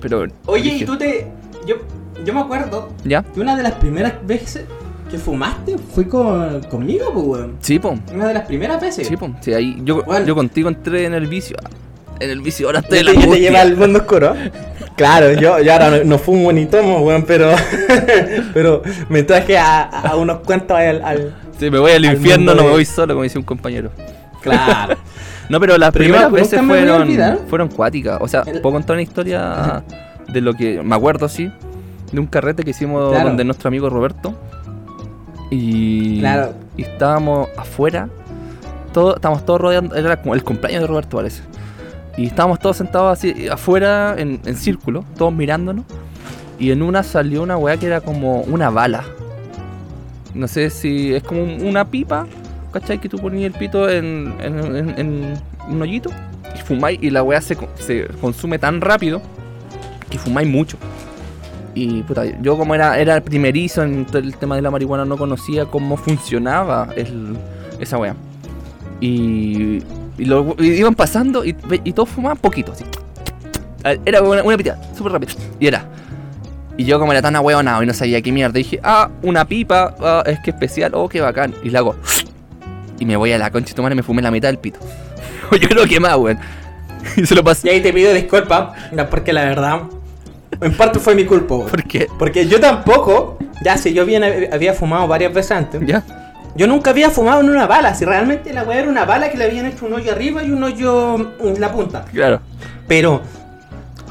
Pero. 0.00 0.26
oye, 0.46 0.70
y 0.70 0.84
tú 0.84 0.96
te. 0.96 1.26
Yo, 1.66 1.76
yo 2.24 2.34
me 2.34 2.40
acuerdo 2.40 2.90
¿Ya? 3.04 3.22
que 3.22 3.40
una 3.40 3.56
de 3.56 3.62
las 3.62 3.72
primeras 3.72 4.14
veces 4.26 4.64
que 5.10 5.18
fumaste 5.18 5.76
fue 5.94 6.08
con, 6.08 6.62
conmigo, 6.64 7.12
pues, 7.12 7.26
weón. 7.26 7.56
Sí, 7.60 7.78
po. 7.78 7.98
Una 8.12 8.28
de 8.28 8.34
las 8.34 8.46
primeras 8.46 8.80
veces. 8.80 9.06
Sí, 9.06 9.16
po. 9.16 9.30
Sí, 9.40 9.52
ahí 9.52 9.76
yo, 9.84 10.02
Bueno. 10.04 10.26
yo 10.26 10.34
contigo 10.34 10.68
entré 10.70 11.04
en 11.04 11.14
el 11.14 11.26
vicio. 11.26 11.56
En 12.20 12.30
el 12.30 12.40
vicio, 12.40 12.66
ahora 12.68 12.78
estoy 12.78 13.04
Te, 13.04 13.10
en 13.10 13.20
la 13.20 13.26
te 13.34 13.40
lleva 13.40 13.60
al 13.60 13.76
mundo 13.76 13.98
oscuro. 14.00 14.34
Claro, 14.96 15.32
yo, 15.32 15.58
yo 15.60 15.72
ahora 15.72 15.90
no, 15.90 16.04
no 16.04 16.18
fumo 16.18 16.52
ni 16.52 16.66
tomo, 16.66 17.00
weón, 17.00 17.24
pero, 17.24 17.50
pero 18.54 18.82
me 19.08 19.22
traje 19.24 19.58
a, 19.58 19.82
a 19.82 20.14
unos 20.16 20.38
cuantos 20.40 20.76
al, 20.76 21.02
al- 21.04 21.34
Sí, 21.58 21.70
me 21.70 21.78
voy 21.78 21.92
al 21.92 22.04
al 22.04 22.14
infierno, 22.14 22.54
no 22.54 22.62
me 22.62 22.68
de- 22.68 22.74
voy 22.74 22.84
solo, 22.84 23.14
como 23.14 23.22
dice 23.24 23.38
un 23.38 23.44
compañero. 23.44 23.90
Claro. 24.42 24.96
No, 25.46 25.60
pero 25.60 25.76
las 25.76 25.92
Pero 25.92 26.04
primeras 26.04 26.32
veces 26.32 26.58
fueron, 26.62 27.38
fueron 27.48 27.68
cuáticas. 27.68 28.16
O 28.22 28.26
sea, 28.28 28.44
El- 28.46 28.62
puedo 28.62 28.72
contar 28.76 28.94
una 28.94 29.02
historia 29.02 29.84
de 30.28 30.40
lo 30.40 30.54
que 30.54 30.80
me 30.82 30.94
acuerdo, 30.94 31.28
sí, 31.28 31.52
de 32.12 32.18
un 32.18 32.26
carrete 32.26 32.62
que 32.62 32.70
hicimos 32.70 33.10
Claro. 33.10 33.28
donde 33.28 33.44
nuestro 33.44 33.68
amigo 33.68 33.90
Roberto. 33.90 34.34
Y, 35.50 36.20
Claro. 36.20 36.54
y 36.78 36.82
estábamos 36.82 37.48
afuera, 37.58 38.08
todo, 38.94 39.16
estábamos 39.16 39.44
todos 39.44 39.60
rodeando, 39.60 39.94
era 39.96 40.16
como 40.22 40.34
el 40.34 40.42
cumpleaños 40.42 40.80
de 40.82 40.86
Roberto, 40.86 41.18
parece. 41.18 41.42
Y 42.16 42.26
estábamos 42.26 42.58
todos 42.60 42.76
sentados 42.76 43.18
así 43.18 43.48
afuera 43.48 44.14
en, 44.18 44.40
en 44.44 44.56
círculo, 44.56 45.04
todos 45.16 45.32
mirándonos. 45.32 45.84
Y 46.58 46.70
en 46.70 46.82
una 46.82 47.02
salió 47.02 47.42
una 47.42 47.56
weá 47.56 47.76
que 47.76 47.86
era 47.86 48.00
como 48.00 48.42
una 48.42 48.70
bala. 48.70 49.04
No 50.34 50.46
sé 50.48 50.70
si 50.70 51.14
es 51.14 51.22
como 51.22 51.42
un- 51.42 51.66
una 51.66 51.84
pipa, 51.90 52.26
¿cachai? 52.72 53.00
Que 53.00 53.08
tú 53.08 53.18
ponías 53.18 53.52
el 53.52 53.58
pito 53.58 53.88
en, 53.90 54.34
en- 54.40 55.34
un 55.68 55.80
hoyito 55.82 56.10
y 56.54 56.60
fumáis 56.60 56.98
y 57.02 57.10
la 57.10 57.22
weá 57.22 57.40
se, 57.40 57.56
se 57.78 58.06
consume 58.20 58.58
tan 58.58 58.80
rápido 58.80 59.20
que 60.10 60.18
fumáis 60.18 60.46
mucho. 60.48 60.76
Y 61.74 62.02
puta, 62.02 62.24
yo 62.40 62.56
como 62.56 62.74
era, 62.76 62.98
era 63.00 63.20
primerizo 63.20 63.82
en 63.82 64.04
todo 64.04 64.18
el 64.18 64.36
tema 64.36 64.54
de 64.54 64.62
la 64.62 64.70
marihuana 64.70 65.04
no 65.04 65.16
conocía 65.16 65.64
cómo 65.66 65.96
funcionaba 65.96 66.88
esa 67.80 67.98
weá. 67.98 68.14
Y, 69.00 69.80
y 70.18 70.24
lo, 70.26 70.54
y 70.58 70.68
iban 70.72 70.94
pasando 70.94 71.44
y, 71.44 71.56
y 71.84 71.92
todos 71.92 72.08
fumaban 72.08 72.38
poquito, 72.38 72.72
así. 72.72 72.84
Era 74.06 74.22
una, 74.22 74.42
una 74.42 74.56
pitida, 74.56 74.78
súper 74.96 75.12
rápido. 75.12 75.32
Y 75.60 75.66
era. 75.66 75.84
Y 76.76 76.84
yo 76.84 76.98
como 76.98 77.12
era 77.12 77.22
tan 77.22 77.36
ahueonado 77.36 77.82
y 77.82 77.86
no 77.86 77.94
sabía 77.94 78.20
qué 78.22 78.32
mierda, 78.32 78.54
dije, 78.54 78.80
ah, 78.82 79.10
una 79.22 79.44
pipa, 79.44 79.94
ah, 80.00 80.22
es 80.26 80.40
que 80.40 80.50
especial, 80.50 80.92
oh, 80.94 81.08
qué 81.08 81.20
bacán. 81.20 81.54
Y 81.62 81.70
la 81.70 81.80
hago. 81.80 81.94
Y 82.98 83.04
me 83.04 83.16
voy 83.16 83.32
a 83.32 83.38
la 83.38 83.50
concha 83.50 83.74
tu 83.74 83.82
madre 83.82 83.94
y 83.94 83.96
me 83.96 84.02
fumé 84.02 84.22
la 84.22 84.30
mitad 84.30 84.48
del 84.48 84.58
pito. 84.58 84.80
yo 85.60 85.68
creo 85.68 85.86
que 85.86 86.00
más, 86.00 86.16
weón. 86.16 86.38
Y 87.16 87.26
se 87.26 87.34
lo 87.34 87.42
Y 87.42 87.44
pasé. 87.44 87.70
ahí 87.70 87.82
te 87.82 87.92
pido 87.92 88.12
disculpas, 88.14 88.70
porque 89.10 89.32
la 89.34 89.44
verdad, 89.44 89.82
en 90.60 90.74
parte 90.74 90.98
fue 90.98 91.14
mi 91.14 91.24
culpa, 91.26 91.54
weón. 91.56 91.68
Porque, 91.70 92.06
Porque 92.18 92.46
yo 92.48 92.58
tampoco, 92.58 93.36
ya 93.62 93.76
si 93.76 93.92
yo 93.92 94.06
bien 94.06 94.22
hab- 94.22 94.52
había 94.52 94.72
fumado 94.72 95.06
varias 95.06 95.34
veces 95.34 95.50
antes, 95.52 95.82
¿ya? 95.86 96.02
Yo 96.56 96.66
nunca 96.66 96.90
había 96.90 97.10
fumado 97.10 97.40
en 97.40 97.50
una 97.50 97.66
bala. 97.66 97.94
Si 97.94 98.04
realmente 98.04 98.52
la 98.52 98.62
weá 98.62 98.80
era 98.80 98.88
una 98.88 99.04
bala 99.04 99.30
que 99.30 99.36
le 99.36 99.44
habían 99.44 99.66
hecho 99.66 99.86
un 99.86 99.94
hoyo 99.94 100.12
arriba 100.12 100.42
y 100.42 100.50
un 100.50 100.62
hoyo 100.62 101.16
en 101.40 101.60
la 101.60 101.72
punta. 101.72 102.04
Claro. 102.12 102.40
Pero 102.86 103.22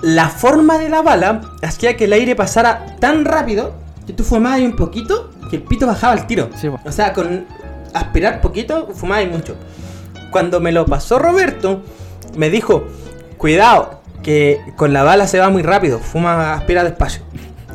la 0.02 0.30
forma 0.30 0.78
de 0.78 0.90
la 0.90 1.02
bala 1.02 1.42
hacía 1.62 1.96
que 1.96 2.06
el 2.06 2.14
aire 2.14 2.36
pasara 2.36 2.86
tan 3.00 3.26
rápido 3.26 3.74
que 4.06 4.14
tú 4.14 4.24
fumabas 4.24 4.60
un 4.60 4.76
poquito 4.76 5.32
que 5.50 5.58
el 5.58 5.62
pito 5.64 5.88
bajaba 5.88 6.14
al 6.14 6.28
tiro. 6.28 6.50
Sí. 6.56 6.68
O 6.68 6.92
sea, 6.92 7.14
con 7.14 7.46
aspirar 7.94 8.42
poquito, 8.42 8.90
fumabas 8.94 9.28
mucho. 9.28 9.56
Cuando 10.32 10.60
me 10.60 10.72
lo 10.72 10.86
pasó 10.86 11.20
Roberto, 11.20 11.84
me 12.36 12.50
dijo, 12.50 12.86
cuidado, 13.38 14.02
que 14.24 14.60
con 14.76 14.94
la 14.94 15.04
bala 15.04 15.28
se 15.28 15.40
va 15.40 15.50
muy 15.50 15.62
rápido, 15.62 16.00
fuma, 16.00 16.54
aspira 16.54 16.84
despacio. 16.84 17.22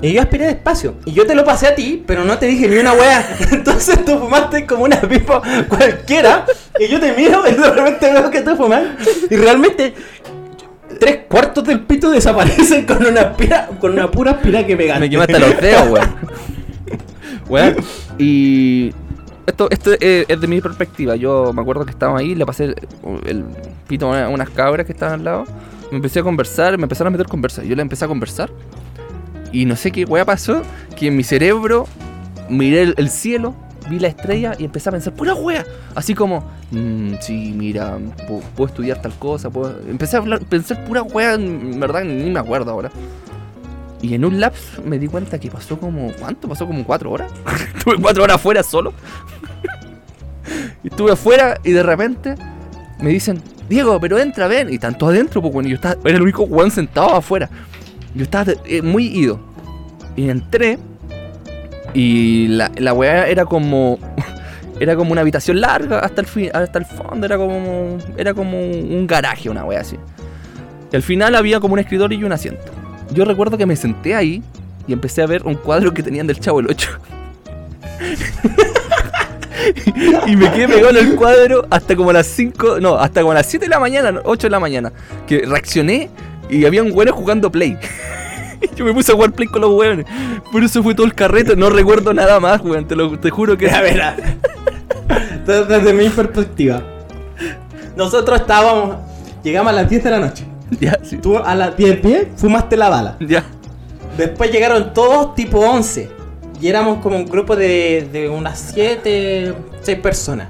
Y 0.00 0.12
yo 0.12 0.20
aspiré 0.22 0.46
despacio. 0.46 0.94
Y 1.04 1.12
yo 1.12 1.26
te 1.26 1.34
lo 1.34 1.44
pasé 1.44 1.66
a 1.66 1.74
ti, 1.74 2.02
pero 2.06 2.24
no 2.24 2.38
te 2.38 2.46
dije 2.46 2.68
ni 2.68 2.76
una 2.76 2.92
wea. 2.92 3.36
Entonces 3.52 4.04
tú 4.04 4.18
fumaste 4.18 4.64
como 4.66 4.84
una 4.84 5.00
pipa 5.00 5.42
cualquiera. 5.68 6.46
Y 6.78 6.86
yo 6.88 7.00
te 7.00 7.12
miro 7.14 7.42
y 7.48 7.54
de 7.54 7.70
repente 7.70 8.12
veo 8.12 8.30
que 8.30 8.42
tú 8.42 8.54
fumas. 8.56 8.82
Y 9.28 9.36
realmente 9.36 9.94
tres 11.00 11.20
cuartos 11.28 11.64
del 11.64 11.80
pito 11.80 12.10
desaparecen 12.10 12.86
con 12.86 13.04
una 13.04 13.22
aspira, 13.22 13.68
con 13.80 13.92
una 13.92 14.10
pura 14.10 14.32
aspira 14.32 14.64
que 14.66 14.76
pegaste. 14.76 15.00
Me 15.00 15.10
quemaste 15.10 15.38
los 15.38 15.60
dedos, 15.60 15.88
weón. 15.90 16.08
Weón. 17.48 17.76
Y. 18.18 18.92
Esto, 19.46 19.66
esto 19.70 19.92
es, 19.94 20.26
es 20.28 20.40
de 20.40 20.46
mi 20.46 20.60
perspectiva. 20.60 21.16
Yo 21.16 21.52
me 21.54 21.62
acuerdo 21.62 21.84
que 21.86 21.90
estaba 21.90 22.18
ahí, 22.18 22.34
le 22.34 22.44
pasé 22.44 22.64
el, 22.64 22.76
el 23.24 23.44
pito 23.86 24.06
a 24.06 24.10
una- 24.10 24.28
unas 24.28 24.50
cabras 24.50 24.84
que 24.84 24.92
estaban 24.92 25.14
al 25.20 25.24
lado. 25.24 25.44
Me 25.90 25.96
empecé 25.96 26.20
a 26.20 26.22
conversar, 26.22 26.76
me 26.76 26.82
empezaron 26.82 27.08
a 27.14 27.16
meter 27.16 27.26
conversa. 27.26 27.64
Yo 27.64 27.74
le 27.74 27.80
empecé 27.80 28.04
a 28.04 28.08
conversar. 28.08 28.50
Y 29.52 29.64
no 29.64 29.76
sé 29.76 29.90
qué 29.90 30.04
weá 30.04 30.24
pasó, 30.24 30.62
que 30.96 31.06
en 31.08 31.16
mi 31.16 31.24
cerebro 31.24 31.86
miré 32.48 32.82
el, 32.82 32.94
el 32.98 33.08
cielo, 33.10 33.54
vi 33.88 33.98
la 33.98 34.08
estrella 34.08 34.54
y 34.58 34.64
empecé 34.64 34.88
a 34.90 34.92
pensar, 34.92 35.14
pura 35.14 35.34
wea. 35.34 35.64
Así 35.94 36.14
como, 36.14 36.44
"Mm, 36.70 37.14
sí, 37.20 37.54
mira, 37.56 37.98
pu- 37.98 38.42
puedo 38.54 38.68
estudiar 38.68 39.00
tal 39.00 39.12
cosa. 39.14 39.48
Puedo... 39.50 39.78
Empecé 39.88 40.16
a 40.16 40.20
hablar, 40.20 40.40
pensar 40.44 40.84
pura 40.84 41.02
wea, 41.02 41.34
en 41.34 41.80
verdad 41.80 42.04
ni 42.04 42.30
me 42.30 42.38
acuerdo 42.38 42.70
ahora. 42.70 42.90
Y 44.02 44.14
en 44.14 44.24
un 44.24 44.38
lapso 44.38 44.82
me 44.84 44.98
di 44.98 45.08
cuenta 45.08 45.38
que 45.40 45.50
pasó 45.50 45.78
como. 45.80 46.12
¿Cuánto? 46.20 46.48
Pasó 46.48 46.66
como 46.66 46.84
cuatro 46.84 47.10
horas. 47.10 47.32
Estuve 47.76 47.96
cuatro 48.00 48.22
horas 48.24 48.36
afuera 48.36 48.62
solo. 48.62 48.92
estuve 50.84 51.12
afuera 51.12 51.58
y 51.64 51.72
de 51.72 51.82
repente 51.82 52.34
me 53.00 53.10
dicen, 53.10 53.42
Diego, 53.68 53.98
pero 54.00 54.18
entra, 54.18 54.46
ven. 54.46 54.72
Y 54.72 54.78
tanto 54.78 55.06
adentro, 55.08 55.40
pues 55.42 55.52
bueno, 55.52 55.68
yo 55.68 55.76
estaba. 55.76 55.96
Era 56.04 56.16
el 56.16 56.22
único 56.22 56.46
Juan 56.46 56.70
sentado 56.70 57.14
afuera. 57.14 57.48
Yo 58.14 58.24
estaba 58.24 58.52
eh, 58.64 58.82
muy 58.82 59.06
ido. 59.06 59.40
Y 60.16 60.28
entré. 60.28 60.78
Y 61.94 62.48
la, 62.48 62.70
la 62.76 62.92
weá 62.92 63.28
era 63.28 63.44
como. 63.44 63.98
Era 64.80 64.94
como 64.94 65.10
una 65.10 65.22
habitación 65.22 65.60
larga 65.60 65.98
hasta 65.98 66.20
el 66.20 66.28
fin, 66.28 66.50
hasta 66.54 66.78
el 66.78 66.84
fondo. 66.84 67.26
Era 67.26 67.36
como. 67.36 67.98
Era 68.16 68.32
como 68.32 68.60
un 68.60 69.08
garaje, 69.08 69.50
una 69.50 69.64
weá 69.64 69.80
así. 69.80 69.96
Y 70.92 70.96
al 70.96 71.02
final 71.02 71.34
había 71.34 71.58
como 71.58 71.74
un 71.74 71.80
escritorio 71.80 72.16
y 72.16 72.22
un 72.22 72.32
asiento. 72.32 72.62
Yo 73.12 73.24
recuerdo 73.24 73.58
que 73.58 73.66
me 73.66 73.74
senté 73.74 74.14
ahí 74.14 74.42
y 74.86 74.92
empecé 74.92 75.22
a 75.22 75.26
ver 75.26 75.44
un 75.44 75.54
cuadro 75.54 75.92
que 75.92 76.02
tenían 76.02 76.26
del 76.26 76.40
Chavo 76.40 76.60
el 76.60 76.70
8. 76.70 76.90
y 80.26 80.36
me 80.36 80.50
quedé 80.52 80.68
pegado 80.68 80.90
en 80.90 80.96
el 80.96 81.16
cuadro 81.16 81.66
hasta 81.70 81.96
como 81.96 82.12
las 82.12 82.26
5, 82.26 82.80
no, 82.80 82.96
hasta 82.96 83.20
como 83.20 83.34
las 83.34 83.46
7 83.46 83.66
de 83.66 83.70
la 83.70 83.80
mañana, 83.80 84.12
no, 84.12 84.20
8 84.24 84.46
de 84.46 84.50
la 84.50 84.60
mañana. 84.60 84.92
Que 85.26 85.44
reaccioné 85.46 86.10
y 86.50 86.64
había 86.64 86.82
un 86.82 86.90
güey 86.90 87.08
jugando 87.08 87.50
Play. 87.50 87.76
Yo 88.76 88.84
me 88.84 88.92
puse 88.92 89.12
a 89.12 89.14
jugar 89.14 89.32
Play 89.32 89.48
con 89.48 89.60
los 89.62 89.70
weones. 89.72 90.06
Por 90.50 90.62
eso 90.64 90.82
fue 90.82 90.94
todo 90.94 91.06
el 91.06 91.14
carrete, 91.14 91.54
no 91.56 91.70
recuerdo 91.70 92.12
nada 92.14 92.40
más, 92.40 92.60
weón. 92.62 92.86
Te, 92.86 92.96
lo, 92.96 93.18
te 93.18 93.30
juro 93.30 93.56
que. 93.56 93.70
A 93.70 93.80
ver, 93.82 94.00
a- 94.02 94.16
desde, 95.46 95.64
desde 95.64 95.92
mi 95.94 96.08
perspectiva. 96.08 96.82
Nosotros 97.96 98.40
estábamos, 98.40 98.96
llegamos 99.42 99.72
a 99.72 99.76
las 99.76 99.88
10 99.90 100.04
de 100.04 100.10
la 100.10 100.18
noche. 100.20 100.44
Ya, 100.80 100.98
sí. 101.02 101.16
Tú 101.16 101.38
a 101.38 101.54
las 101.54 101.76
10, 101.76 102.02
10 102.02 102.28
fumaste 102.36 102.76
la 102.76 102.88
bala. 102.90 103.16
Ya. 103.20 103.44
Después 104.16 104.50
llegaron 104.52 104.92
todos 104.92 105.34
tipo 105.34 105.58
11. 105.60 106.10
Y 106.60 106.68
éramos 106.68 106.98
como 106.98 107.16
un 107.16 107.24
grupo 107.24 107.54
de, 107.56 108.08
de 108.12 108.28
unas 108.28 108.58
7, 108.74 109.54
6 109.80 109.98
personas. 110.00 110.48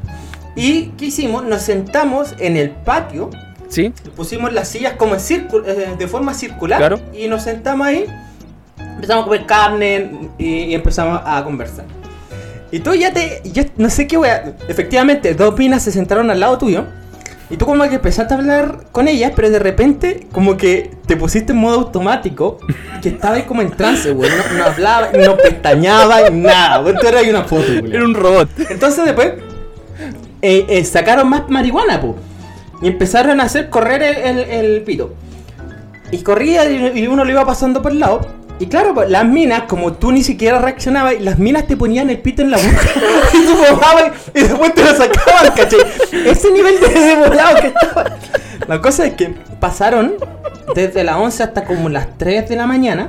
¿Y 0.57 0.87
qué 0.97 1.07
hicimos? 1.07 1.45
Nos 1.45 1.63
sentamos 1.63 2.35
en 2.39 2.57
el 2.57 2.71
patio. 2.71 3.31
¿Sí? 3.69 3.93
Pusimos 4.17 4.53
las 4.53 4.69
sillas 4.69 4.95
como 4.95 5.15
en 5.15 5.21
círculo, 5.21 5.67
eh, 5.67 5.95
de 5.99 6.09
forma 6.09 6.35
circular. 6.35 6.79
Claro. 6.79 7.01
Y 7.13 7.29
nos 7.29 7.43
sentamos 7.43 7.87
ahí. 7.87 8.07
Empezamos 8.79 9.23
a 9.23 9.25
comer 9.27 9.47
carne 9.47 10.31
y, 10.39 10.75
empezamos 10.75 11.21
a 11.25 11.45
conversar. 11.45 11.85
Y 12.71 12.81
tú 12.81 12.95
ya 12.95 13.13
te. 13.13 13.43
Yo 13.45 13.65
no 13.77 13.91
sé 13.91 14.07
qué 14.07 14.17
wea. 14.17 14.55
Efectivamente, 14.69 15.35
dos 15.35 15.57
minas 15.57 15.83
se 15.83 15.93
sentaron 15.93 16.31
al 16.31 16.41
lado 16.41 16.59
tuyo. 16.59 16.85
Y 17.51 17.57
tú 17.57 17.65
como 17.65 17.83
que 17.89 17.95
empezaste 17.95 18.35
a 18.35 18.37
hablar 18.37 18.85
con 18.93 19.09
ellas, 19.09 19.33
pero 19.35 19.49
de 19.49 19.59
repente 19.59 20.27
como 20.33 20.59
que 20.59 20.91
te 21.07 21.17
pusiste 21.17 21.53
en 21.53 21.59
modo 21.59 21.79
automático, 21.79 22.59
que 23.01 23.09
estabas 23.09 23.45
como 23.45 23.63
en 23.63 23.71
trance, 23.71 24.11
güey. 24.11 24.31
No, 24.31 24.59
no 24.59 24.65
hablaba, 24.65 25.11
no 25.13 25.35
pestañaba, 25.37 26.29
nada. 26.29 26.79
Güey, 26.79 26.95
tú 27.01 27.07
eras 27.07 27.27
una 27.27 27.45
foto, 27.45 27.67
güey. 27.81 27.95
Era 27.95 28.05
un 28.05 28.15
robot. 28.15 28.51
Entonces 28.69 29.03
después 29.07 29.33
eh, 30.43 30.67
eh, 30.69 30.85
sacaron 30.85 31.29
más 31.31 31.49
marihuana, 31.49 32.01
po. 32.01 32.17
Y 32.83 32.89
empezaron 32.89 33.41
a 33.41 33.45
hacer 33.45 33.71
correr 33.71 34.03
el, 34.03 34.17
el- 34.39 34.51
el 34.51 34.83
pito. 34.83 35.15
Y 36.11 36.19
corría 36.23 36.69
y, 36.71 36.99
y 37.01 37.07
uno 37.07 37.25
lo 37.25 37.31
iba 37.31 37.45
pasando 37.45 37.83
por 37.83 37.93
el 37.93 38.01
lado. 38.01 38.21
Y 38.61 38.67
claro, 38.67 38.93
pues, 38.95 39.09
las 39.09 39.25
minas, 39.25 39.63
como 39.69 39.93
tú 39.93 40.11
ni 40.11 40.25
siquiera 40.25 40.59
reaccionabas, 40.59 41.15
y 41.15 41.19
las 41.21 41.39
minas 41.39 41.67
te 41.69 41.77
ponían 41.77 42.11
el 42.11 42.19
pito 42.19 42.43
en 42.43 42.51
la 42.51 42.57
boca. 42.57 42.71
y 43.35 43.47
tú 43.47 43.53
fumabas 43.55 44.13
y 44.35 44.41
después 44.43 44.75
te 44.75 44.83
lo 44.85 44.91
sacaban, 44.95 45.53
¿cachai? 45.57 45.79
Ese 46.27 46.51
nivel 46.51 46.81
de 46.81 46.89
desvolado 46.89 47.61
que 47.61 47.67
estaba. 47.69 48.05
La 48.67 48.81
cosa 48.81 49.07
es 49.07 49.15
que 49.15 49.29
pasaron 49.61 50.15
desde 50.75 51.05
las 51.05 51.17
11 51.17 51.43
hasta 51.43 51.65
como 51.65 51.89
las 51.89 52.19
3 52.19 52.49
de 52.49 52.57
la 52.57 52.67
mañana, 52.67 53.09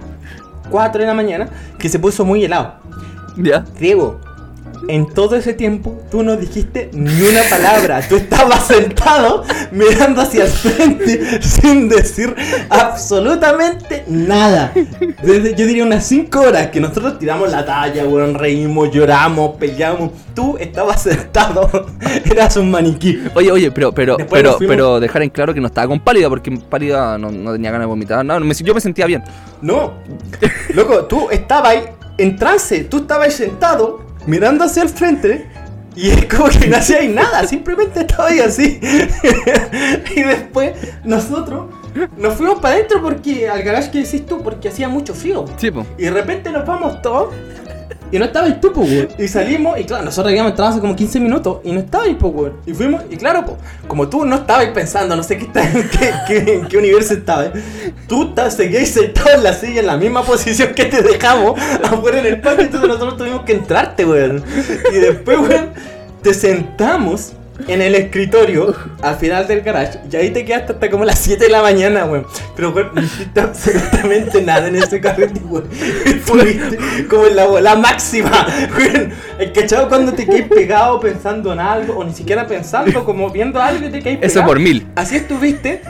4 0.70 1.02
de 1.02 1.08
la 1.08 1.14
mañana, 1.16 1.50
que 1.80 1.90
se 1.90 1.98
puso 1.98 2.26
muy 2.26 2.44
helado. 2.46 2.76
Ya. 3.38 3.66
Diego, 3.80 4.20
en 4.88 5.08
todo 5.14 5.36
ese 5.36 5.54
tiempo 5.54 6.00
tú 6.10 6.24
no 6.24 6.36
dijiste 6.38 6.90
ni 6.94 7.22
una 7.22 7.42
palabra. 7.50 8.02
Tú 8.08 8.16
estabas 8.16 8.66
sentado 8.68 9.44
mirando 9.72 10.22
hacia 10.22 10.46
el 10.46 10.50
frente 10.50 11.42
sin 11.42 11.90
decir 11.90 12.36
absolutamente 12.70 14.04
nada. 14.08 14.72
Desde, 15.24 15.56
yo 15.56 15.66
diría 15.68 15.84
unas 15.84 16.06
5 16.06 16.40
horas 16.40 16.68
que 16.68 16.80
nosotros 16.80 17.20
tiramos 17.20 17.50
la 17.52 17.66
talla, 17.66 18.06
weón, 18.06 18.36
reímos, 18.36 18.92
lloramos, 18.92 19.56
peleamos. 19.58 20.12
Tú 20.34 20.58
estabas 20.58 21.02
sentado, 21.04 21.70
eras 22.26 22.56
un 22.58 22.72
maniquí. 22.72 23.22
Oye, 23.36 23.52
oye, 23.52 23.72
pero, 23.72 23.92
pero, 23.92 24.18
Después 24.18 24.42
pero, 24.42 24.58
fuimos- 24.58 24.70
pero 24.76 25.00
dejar 25.00 25.24
en 25.24 25.30
claro 25.30 25.54
que 25.54 25.62
no 25.62 25.68
estaba 25.68 25.88
con 25.88 26.00
pálida, 26.00 26.30
porque 26.30 26.52
pálida 26.52 27.18
no, 27.18 27.32
no 27.32 27.52
tenía 27.54 27.72
ganas 27.72 27.84
de 27.84 27.90
vomitar. 27.90 28.24
No, 28.26 28.40
me- 28.40 28.54
yo 28.54 28.74
me 28.74 28.82
sentía 28.82 29.06
bien. 29.06 29.24
No, 29.62 29.94
loco, 30.74 31.06
tú 31.06 31.30
estabas 31.30 31.72
ahí 31.72 31.84
en 32.18 32.36
trance, 32.36 32.84
tú 32.86 32.98
estabas 32.98 33.26
ahí 33.28 33.32
sentado, 33.32 34.06
mirando 34.30 34.64
hacia 34.64 34.84
el 34.84 34.90
frente, 34.90 35.48
y 35.96 36.10
es 36.10 36.26
como 36.28 36.50
que 36.50 36.68
no 36.68 36.78
hacías 36.78 37.10
nada, 37.10 37.46
simplemente 37.48 38.02
estabas 38.02 38.32
ahí 38.32 38.40
así. 38.40 38.80
y 40.16 40.22
después 40.22 40.74
nosotros 41.04 41.72
nos 42.18 42.36
fuimos 42.36 42.60
para 42.60 42.76
adentro 42.76 43.02
porque, 43.02 43.50
al 43.50 43.64
garage 43.64 43.92
que 43.92 44.04
decís 44.04 44.26
tú, 44.26 44.42
porque 44.42 44.70
hacía 44.70 44.88
mucho 44.88 45.14
frío. 45.14 45.46
Sí, 45.58 45.72
po. 45.72 45.86
Y 45.98 46.04
de 46.04 46.12
repente 46.12 46.52
nos 46.52 46.66
vamos 46.66 47.02
todos. 47.02 47.34
Y 48.12 48.18
no 48.20 48.26
estaba 48.26 48.48
güey. 48.82 49.08
Y 49.18 49.28
salimos, 49.28 49.80
y 49.80 49.84
claro, 49.84 50.06
nosotros 50.06 50.32
habíamos 50.32 50.52
entrado 50.52 50.72
hace 50.72 50.80
como 50.80 50.96
15 50.96 51.20
minutos 51.20 51.58
y 51.64 51.72
no 51.72 51.80
estaba 51.80 52.06
güey. 52.32 52.52
Y 52.66 52.74
fuimos, 52.74 53.04
y 53.10 53.18
claro, 53.18 53.46
como 53.88 54.08
tú 54.10 54.26
no 54.26 54.36
estabas 54.38 54.66
pensando, 54.70 55.16
no 55.16 55.24
sé 55.24 55.38
qué, 55.38 55.46
está- 55.46 55.62
en 55.72 56.66
qué, 56.68 56.78
universo 56.78 57.14
estabas, 57.14 57.50
tú 58.08 58.34
ta- 58.34 58.50
seguías 58.50 58.90
sentado 58.90 59.30
en 59.36 59.44
la 59.44 59.54
silla 59.54 59.82
en 59.82 59.88
la 59.88 59.98
misma 59.98 60.24
posición 60.24 60.74
que 60.74 60.86
te 60.86 61.02
dejamos 61.02 61.60
afuera 61.84 62.20
en 62.20 62.26
el 62.26 62.42
patio, 62.42 62.66
entonces 62.66 62.88
nosotros 62.90 63.18
tuvimos 63.18 63.42
que 63.44 63.54
entrarte, 63.54 64.04
güey. 64.06 64.42
Y 64.92 64.96
después, 64.98 65.38
güey, 65.38 65.60
te 66.22 66.34
sentamos 66.34 67.34
en 67.68 67.82
el 67.82 67.96
escritorio 67.96 68.74
al 69.02 69.16
final 69.18 69.48
del 69.48 69.62
garage 69.62 70.00
y 70.12 70.16
ahí 70.16 70.30
te 70.32 70.46
quedaste 70.46 70.74
hasta 70.74 70.90
como 70.90 71.06
las 71.06 71.20
7 71.20 71.46
de 71.46 71.50
la 71.52 71.62
mañana, 71.62 72.04
güey. 72.06 72.24
Pero, 72.56 72.72
güey, 72.72 72.86
no 72.94 73.02
hiciste 73.02 73.40
absolutamente 73.40 74.42
nada 74.42 74.68
en 74.68 74.76
ese 74.78 75.00
carrete, 75.02 75.40
güey. 75.44 75.64
Estuviste 76.06 76.78
como 77.10 77.28
en 77.28 77.36
la 77.36 77.46
bola 77.46 77.76
máxima, 77.76 78.48
güey. 78.74 79.10
El 79.40 79.52
cachado 79.54 79.88
cuando 79.90 80.14
te 80.14 80.26
quedas 80.26 80.48
pegado 80.50 81.00
pensando 81.00 81.54
en 81.54 81.60
algo 81.60 81.98
o 81.98 82.04
ni 82.04 82.14
siquiera 82.14 82.48
pensando, 82.48 83.04
como 83.06 83.30
viendo 83.30 83.62
algo 83.62 83.88
y 83.88 83.92
te 83.92 84.00
quedas 84.02 84.18
pegado. 84.20 84.26
Eso 84.28 84.46
por 84.46 84.60
mil. 84.60 84.88
Así 84.96 85.18
estuviste, 85.18 85.82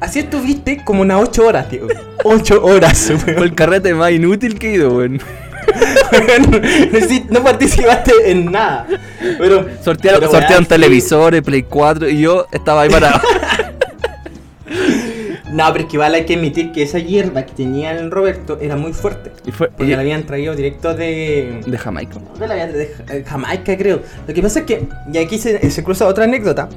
así 0.00 0.20
estuviste 0.20 0.82
como 0.84 1.02
unas 1.02 1.20
8 1.22 1.46
horas, 1.46 1.68
tío. 1.68 1.86
8 2.24 2.64
horas, 2.64 3.12
Fue 3.24 3.34
güey. 3.34 3.48
el 3.48 3.54
carrete 3.54 3.94
más 3.94 4.10
inútil 4.10 4.58
que 4.58 4.70
he 4.70 4.74
ido, 4.74 4.90
weón. 4.90 5.20
No, 6.50 6.58
no 7.30 7.44
participaste 7.44 8.12
en 8.30 8.50
nada. 8.52 8.86
Pero 9.38 9.66
Sortearon, 9.82 10.20
pero, 10.20 10.32
sortearon 10.32 10.66
televisores, 10.66 11.42
Play 11.42 11.62
4 11.64 12.08
y 12.08 12.20
yo 12.20 12.46
estaba 12.52 12.82
ahí 12.82 12.90
parado. 12.90 13.20
No, 15.52 15.64
pero 15.72 15.84
es 15.84 15.90
que 15.90 15.98
vale 15.98 16.18
hay 16.18 16.24
que 16.26 16.36
admitir 16.36 16.70
que 16.70 16.82
esa 16.84 16.98
hierba 17.00 17.42
que 17.44 17.52
tenía 17.54 17.90
el 17.90 18.10
Roberto 18.10 18.58
era 18.60 18.76
muy 18.76 18.92
fuerte. 18.92 19.32
y 19.44 19.50
fue 19.50 19.68
Porque 19.68 19.92
la 19.96 20.00
habían 20.00 20.22
traído 20.24 20.54
directo 20.54 20.94
de. 20.94 21.60
de 21.66 21.78
Jamaica. 21.78 22.18
de, 22.38 22.46
la- 22.48 22.66
de 22.68 22.86
Ja- 23.24 23.28
Jamaica, 23.30 23.76
creo. 23.76 24.00
Lo 24.28 24.32
que 24.34 24.42
pasa 24.42 24.60
es 24.60 24.66
que, 24.66 24.86
y 25.12 25.18
aquí 25.18 25.38
se, 25.38 25.68
se 25.70 25.82
cruza 25.82 26.06
otra 26.06 26.24
anécdota. 26.24 26.68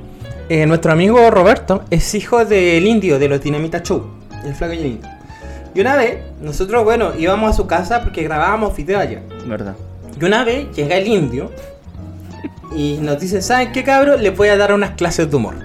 Eh, 0.49 0.65
nuestro 0.65 0.91
amigo 0.91 1.29
Roberto 1.29 1.83
es 1.91 2.15
hijo 2.15 2.43
del 2.45 2.85
indio, 2.87 3.19
de 3.19 3.29
los 3.29 3.41
Dinamita 3.41 3.81
Show, 3.83 4.07
el 4.43 4.55
flaco 4.55 4.73
y 4.73 4.77
el 4.79 4.85
indio. 4.87 5.09
Y 5.75 5.81
una 5.81 5.95
vez, 5.95 6.17
nosotros, 6.41 6.83
bueno, 6.83 7.11
íbamos 7.17 7.49
a 7.51 7.53
su 7.53 7.65
casa 7.67 8.01
porque 8.03 8.23
grabábamos 8.23 8.75
video 8.75 8.99
allá. 8.99 9.21
¿Verdad? 9.47 9.75
Y 10.19 10.23
una 10.25 10.43
vez 10.43 10.67
llega 10.75 10.95
el 10.97 11.07
indio 11.07 11.49
y 12.75 12.97
nos 13.01 13.19
dice, 13.19 13.41
¿saben 13.41 13.71
qué 13.71 13.83
cabrón? 13.83 14.21
Le 14.21 14.29
voy 14.31 14.49
a 14.49 14.57
dar 14.57 14.73
unas 14.73 14.91
clases 14.91 15.29
de 15.29 15.35
humor. 15.35 15.55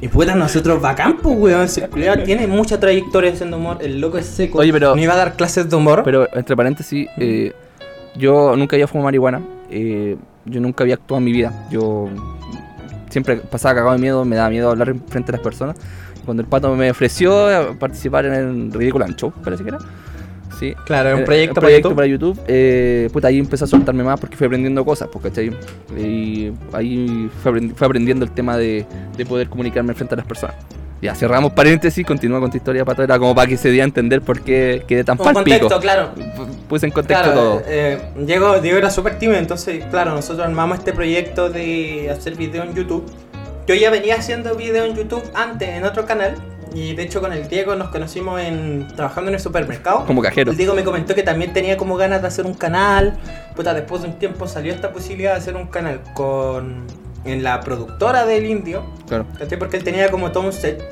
Y 0.00 0.08
puta, 0.08 0.34
nosotros 0.34 0.80
bacán, 0.80 1.16
pues, 1.22 1.36
weón. 1.38 2.24
Tiene 2.24 2.46
mucha 2.46 2.78
trayectoria 2.78 3.32
haciendo 3.32 3.56
humor. 3.56 3.78
El 3.80 4.00
loco 4.00 4.18
es 4.18 4.26
seco. 4.26 4.58
Oye, 4.58 4.72
pero- 4.72 4.94
No 4.94 5.02
iba 5.02 5.14
a 5.14 5.16
dar 5.16 5.34
clases 5.34 5.68
de 5.70 5.74
humor. 5.76 6.02
Pero 6.04 6.28
entre 6.34 6.54
paréntesis, 6.54 7.08
eh, 7.16 7.52
yo 8.16 8.54
nunca 8.56 8.76
había 8.76 8.86
fumado 8.86 9.04
marihuana. 9.06 9.40
eh, 9.70 10.16
yo 10.44 10.60
nunca 10.60 10.84
había 10.84 10.94
actuado 10.94 11.18
en 11.18 11.24
mi 11.24 11.32
vida. 11.32 11.66
Yo 11.72 12.08
siempre 13.10 13.36
pasaba 13.38 13.74
cagado 13.74 13.94
de 13.94 13.98
miedo, 13.98 14.24
me 14.24 14.36
daba 14.36 14.48
miedo 14.50 14.70
hablar 14.70 14.90
en 14.90 15.02
frente 15.08 15.32
a 15.32 15.34
las 15.34 15.40
personas. 15.40 15.76
Cuando 16.26 16.42
el 16.42 16.48
pato 16.48 16.74
me 16.76 16.90
ofreció 16.90 17.50
eh, 17.50 17.74
participar 17.80 18.26
en 18.26 18.34
el 18.34 18.72
Ridículo 18.72 19.06
Show, 19.16 19.32
parece 19.42 19.62
que 19.62 19.70
era. 19.70 19.78
Sí. 20.58 20.74
claro, 20.86 21.10
es 21.10 21.14
un 21.16 21.20
Eh, 21.20 21.24
proyecto, 21.24 21.60
un 21.60 21.62
proyecto 21.62 21.94
para 21.94 22.06
YouTube. 22.06 22.40
eh, 22.48 23.10
puta, 23.12 23.28
ahí 23.28 23.38
empecé 23.38 23.64
a 23.64 23.66
soltarme 23.66 24.02
más 24.02 24.18
porque 24.18 24.36
fui 24.36 24.46
aprendiendo 24.46 24.84
cosas, 24.86 25.08
pues, 25.12 25.24
¿cachai? 25.24 25.50
Y 25.98 26.50
ahí 26.72 27.30
fue, 27.42 27.52
aprendi- 27.52 27.74
fue 27.74 27.86
aprendiendo 27.86 28.24
el 28.24 28.30
tema 28.30 28.56
de, 28.56 28.86
de 29.16 29.26
poder 29.26 29.48
comunicarme 29.50 29.92
frente 29.94 30.14
a 30.14 30.16
las 30.16 30.26
personas. 30.26 30.56
Ya, 31.02 31.14
cerramos 31.14 31.52
paréntesis, 31.52 32.06
continúa 32.06 32.40
con 32.40 32.50
tu 32.50 32.56
historia, 32.56 32.82
Pato. 32.86 33.02
Era 33.02 33.18
como 33.18 33.34
para 33.34 33.46
que 33.46 33.58
se 33.58 33.68
diera 33.70 33.84
a 33.84 33.88
entender 33.88 34.22
por 34.22 34.40
qué 34.40 34.82
quedé 34.88 35.04
tan 35.04 35.12
Un 35.20 35.26
pico. 35.26 35.34
contexto, 35.34 35.78
claro. 35.78 36.08
Puse 36.70 36.86
en 36.86 36.92
contexto 36.92 37.22
Claro, 37.24 37.38
todo. 37.38 37.62
eh, 37.66 37.98
Diego, 38.18 38.58
Diego 38.60 38.78
era 38.78 38.88
súper 38.88 39.18
tímido, 39.18 39.38
entonces, 39.38 39.84
claro, 39.90 40.14
nosotros 40.14 40.46
armamos 40.46 40.78
este 40.78 40.94
proyecto 40.94 41.50
de 41.50 42.08
hacer 42.10 42.34
video 42.34 42.62
en 42.64 42.74
YouTube. 42.74 43.04
Yo 43.66 43.74
ya 43.74 43.90
venía 43.90 44.14
haciendo 44.14 44.54
video 44.54 44.84
en 44.84 44.94
YouTube 44.94 45.24
antes 45.34 45.68
en 45.68 45.84
otro 45.84 46.06
canal. 46.06 46.34
Y 46.72 46.94
de 46.94 47.04
hecho 47.04 47.20
con 47.20 47.32
el 47.32 47.48
Diego 47.48 47.74
nos 47.74 47.88
conocimos 47.88 48.40
en 48.40 48.86
trabajando 48.94 49.30
en 49.30 49.34
el 49.36 49.40
supermercado. 49.40 50.04
Como 50.04 50.22
cajero. 50.22 50.50
El 50.50 50.56
Diego 50.56 50.74
me 50.74 50.84
comentó 50.84 51.14
que 51.14 51.22
también 51.22 51.52
tenía 51.52 51.76
como 51.76 51.96
ganas 51.96 52.20
de 52.22 52.28
hacer 52.28 52.46
un 52.46 52.54
canal. 52.54 53.18
Puta, 53.54 53.72
después 53.72 54.02
de 54.02 54.08
un 54.08 54.18
tiempo 54.18 54.46
salió 54.46 54.72
esta 54.72 54.92
posibilidad 54.92 55.32
de 55.32 55.38
hacer 55.38 55.56
un 55.56 55.66
canal 55.66 56.00
con 56.14 56.84
en 57.24 57.42
la 57.42 57.60
productora 57.60 58.24
del 58.24 58.46
indio. 58.46 58.84
Claro. 59.08 59.26
Porque 59.58 59.76
él 59.78 59.84
tenía 59.84 60.10
como 60.10 60.30
todo 60.30 60.44
un 60.44 60.52
set. 60.52 60.82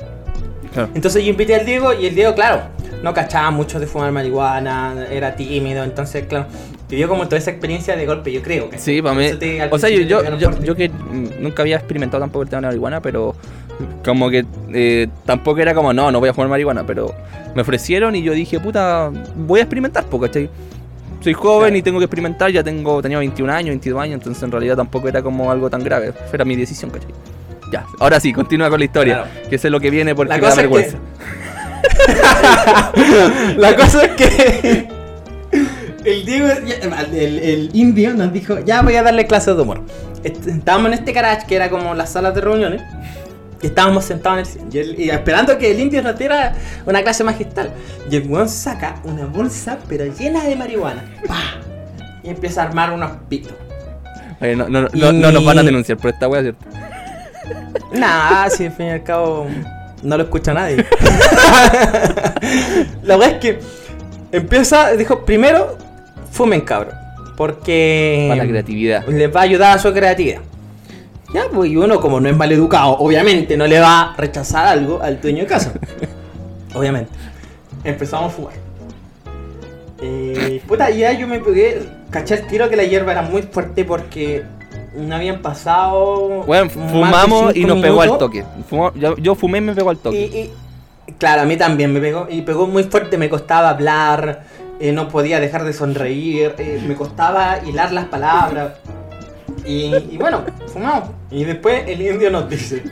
claro. 0.73 0.89
Entonces 0.93 1.23
yo 1.23 1.29
invité 1.29 1.55
al 1.55 1.65
Diego 1.65 1.93
y 1.93 2.07
el 2.07 2.15
Diego, 2.15 2.35
claro, 2.35 2.63
no 3.01 3.13
cachaba 3.13 3.51
mucho 3.51 3.79
de 3.79 3.87
fumar 3.87 4.11
marihuana, 4.11 5.05
era 5.09 5.35
tímido, 5.35 5.83
entonces, 5.83 6.25
claro, 6.25 6.47
vivió 6.95 7.09
como 7.09 7.25
toda 7.25 7.37
esa 7.37 7.51
experiencia 7.51 7.95
de 7.95 8.05
golpe, 8.05 8.31
yo 8.31 8.41
creo. 8.41 8.69
que 8.69 8.79
Sí, 8.79 9.01
para 9.01 9.15
mí. 9.15 9.29
Te- 9.39 9.67
O 9.69 9.77
sea, 9.77 9.89
yo, 9.89 10.01
yo, 10.01 10.21
yo, 10.61 10.75
que 10.75 10.89
nunca 11.39 11.61
había 11.61 11.75
experimentado 11.77 12.21
tampoco 12.21 12.43
el 12.43 12.49
tema 12.49 12.59
de 12.59 12.61
la 12.63 12.67
marihuana, 12.69 13.01
pero 13.01 13.35
como 14.03 14.29
que 14.29 14.45
eh, 14.73 15.07
tampoco 15.25 15.59
era 15.59 15.73
como, 15.73 15.93
no, 15.93 16.11
no 16.11 16.19
voy 16.19 16.29
a 16.29 16.33
fumar 16.33 16.49
marihuana, 16.49 16.85
pero 16.85 17.13
me 17.53 17.61
ofrecieron 17.61 18.15
y 18.15 18.21
yo 18.23 18.33
dije, 18.33 18.59
puta, 18.59 19.11
voy 19.35 19.59
a 19.59 19.63
experimentar, 19.63 20.05
porque 20.05 20.27
¿cachai? 20.27 20.49
Soy 21.21 21.33
joven 21.33 21.59
Claro. 21.69 21.77
y 21.77 21.81
tengo 21.81 21.99
que 21.99 22.05
experimentar, 22.05 22.51
ya 22.51 22.63
tengo, 22.63 23.01
tenía 23.01 23.17
21 23.17 23.51
años, 23.51 23.69
22 23.69 23.99
años, 24.01 24.13
entonces 24.15 24.41
en 24.43 24.51
realidad 24.51 24.75
tampoco 24.77 25.07
era 25.09 25.21
como 25.21 25.51
algo 25.51 25.69
tan 25.69 25.83
grave, 25.83 26.13
era 26.31 26.45
mi 26.45 26.55
decisión, 26.55 26.91
¿cachai? 26.91 27.09
Ya, 27.73 27.85
ahora 27.99 28.19
sí, 28.19 28.31
continúa 28.31 28.69
con 28.69 28.79
la 28.79 28.85
historia, 28.85 29.23
Claro. 29.23 29.49
que 29.49 29.57
sé 29.57 29.69
lo 29.69 29.79
que 29.79 29.89
viene 29.89 30.13
porque 30.15 30.29
La 30.29 30.35
me 30.37 30.41
da 30.43 30.49
cosa 30.49 30.61
es 30.61 30.67
que- 30.67 30.73
vergüenza. 30.73 30.97
La 33.57 33.75
cosa 33.75 34.05
es 34.05 34.11
que 34.11 34.87
el 36.05 36.25
Diego, 36.25 36.47
el, 37.13 37.39
el 37.39 37.69
indio 37.73 38.13
nos 38.13 38.31
dijo, 38.31 38.59
ya 38.59 38.81
voy 38.81 38.95
a 38.95 39.03
darle 39.03 39.25
clases 39.27 39.55
de 39.55 39.61
humor. 39.61 39.81
Est- 40.23 40.47
Estábamos 40.47 40.87
en 40.87 40.93
este 40.93 41.11
garage 41.11 41.45
que 41.47 41.55
era 41.55 41.69
como 41.69 41.93
las 41.95 42.11
salas 42.11 42.33
de 42.35 42.41
reuniones. 42.41 42.81
Y 43.61 43.67
estábamos 43.67 44.05
sentados 44.05 44.55
en 44.57 44.67
el 44.77 44.99
y, 44.99 45.09
esperando 45.09 45.57
que 45.57 45.71
el 45.71 45.79
indio 45.79 46.01
nos 46.03 46.17
diera 46.19 46.53
una 46.85 47.01
clase 47.01 47.23
magistral. 47.23 47.71
Y 48.11 48.15
el 48.17 48.27
weón 48.29 48.47
saca 48.49 48.97
una 49.05 49.25
bolsa, 49.25 49.79
pero 49.87 50.05
llena 50.05 50.43
de 50.43 50.55
marihuana. 50.55 51.03
¡Pah! 51.27 51.59
Y 52.23 52.29
empieza 52.29 52.61
a 52.63 52.65
armar 52.67 52.91
unos 52.91 53.11
pitos. 53.29 53.53
Oye, 54.41 54.55
no, 54.55 54.67
no, 54.69 54.81
no, 54.81 54.89
no, 54.93 55.11
no 55.13 55.31
nos 55.31 55.45
van 55.45 55.59
a 55.59 55.63
denunciar 55.63 55.97
por 55.97 56.11
esta 56.11 56.27
wea, 56.27 56.41
¿cierto? 56.41 56.65
Nah, 57.93 58.49
si 58.49 58.65
al 58.65 58.71
fin 58.73 58.87
y 58.87 58.89
al 58.91 59.03
cabo 59.03 59.47
no 60.03 60.17
lo 60.17 60.23
escucha 60.23 60.53
nadie. 60.53 60.85
La 63.03 63.17
verdad 63.17 63.35
es 63.35 63.39
que 63.39 63.59
empieza, 64.31 64.91
dijo, 64.93 65.23
primero, 65.25 65.77
fumen 66.35 66.61
cabrón. 66.61 66.95
Porque 67.37 68.27
Para 68.29 68.43
la 68.43 68.49
creatividad. 68.49 69.05
les 69.07 69.33
va 69.35 69.41
a 69.41 69.43
ayudar 69.43 69.77
a 69.77 69.79
su 69.81 69.91
creatividad. 69.93 70.41
Ya, 71.33 71.43
pues, 71.53 71.69
y 71.69 71.75
uno 71.75 71.99
como 71.99 72.19
no 72.21 72.29
es 72.29 72.35
maleducado, 72.37 72.91
obviamente 72.97 73.57
no 73.57 73.67
le 73.67 73.79
va 73.79 74.13
a 74.13 74.15
rechazar 74.15 74.65
algo 74.67 75.01
al 75.01 75.19
dueño 75.19 75.41
de 75.41 75.47
casa. 75.47 75.73
obviamente. 76.73 77.11
Empezamos 77.83 78.31
a 78.31 78.35
fumar. 78.35 78.53
Eh, 80.01 80.61
puta, 80.67 80.89
ya 80.89 81.13
yo 81.13 81.27
me 81.27 81.39
pegué, 81.39 81.81
caché 82.09 82.35
el 82.35 82.47
tiro 82.47 82.69
que 82.69 82.75
la 82.75 82.83
hierba 82.83 83.11
era 83.13 83.21
muy 83.21 83.41
fuerte 83.43 83.85
porque 83.85 84.43
no 84.95 85.15
habían 85.15 85.41
pasado. 85.41 86.43
Bueno, 86.45 86.69
fumamos 86.69 87.55
y 87.55 87.65
nos 87.65 87.81
pegó 87.81 88.01
al 88.01 88.17
toque. 88.17 88.43
Fumó- 88.69 88.93
yo, 88.95 89.15
yo 89.17 89.35
fumé 89.35 89.57
y 89.59 89.61
me 89.61 89.73
pegó 89.73 89.89
al 89.89 89.97
toque. 89.97 90.17
Y, 90.17 90.37
y- 91.11 91.13
claro, 91.17 91.41
a 91.41 91.45
mí 91.45 91.57
también 91.57 91.91
me 91.93 91.99
pegó. 91.99 92.27
Y 92.29 92.41
pegó 92.43 92.67
muy 92.67 92.83
fuerte, 92.83 93.17
me 93.17 93.29
costaba 93.29 93.69
hablar, 93.69 94.43
eh, 94.79 94.91
no 94.91 95.09
podía 95.09 95.39
dejar 95.39 95.63
de 95.63 95.73
sonreír, 95.73 96.53
eh, 96.57 96.83
me 96.85 96.95
costaba 96.95 97.59
hilar 97.65 97.91
las 97.91 98.05
palabras. 98.05 98.73
Y, 99.65 100.17
bueno, 100.17 100.43
fumamos. 100.71 101.09
Y 101.31 101.43
después 101.43 101.83
el 101.87 102.01
indio 102.01 102.29
nos 102.29 102.49
dice: 102.49 102.83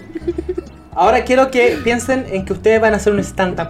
Ahora 0.95 1.23
quiero 1.23 1.51
que 1.51 1.77
piensen 1.84 2.25
en 2.31 2.45
que 2.45 2.53
ustedes 2.53 2.81
van 2.81 2.93
a 2.93 2.97
hacer 2.97 3.13
un 3.13 3.19
stand-up 3.19 3.69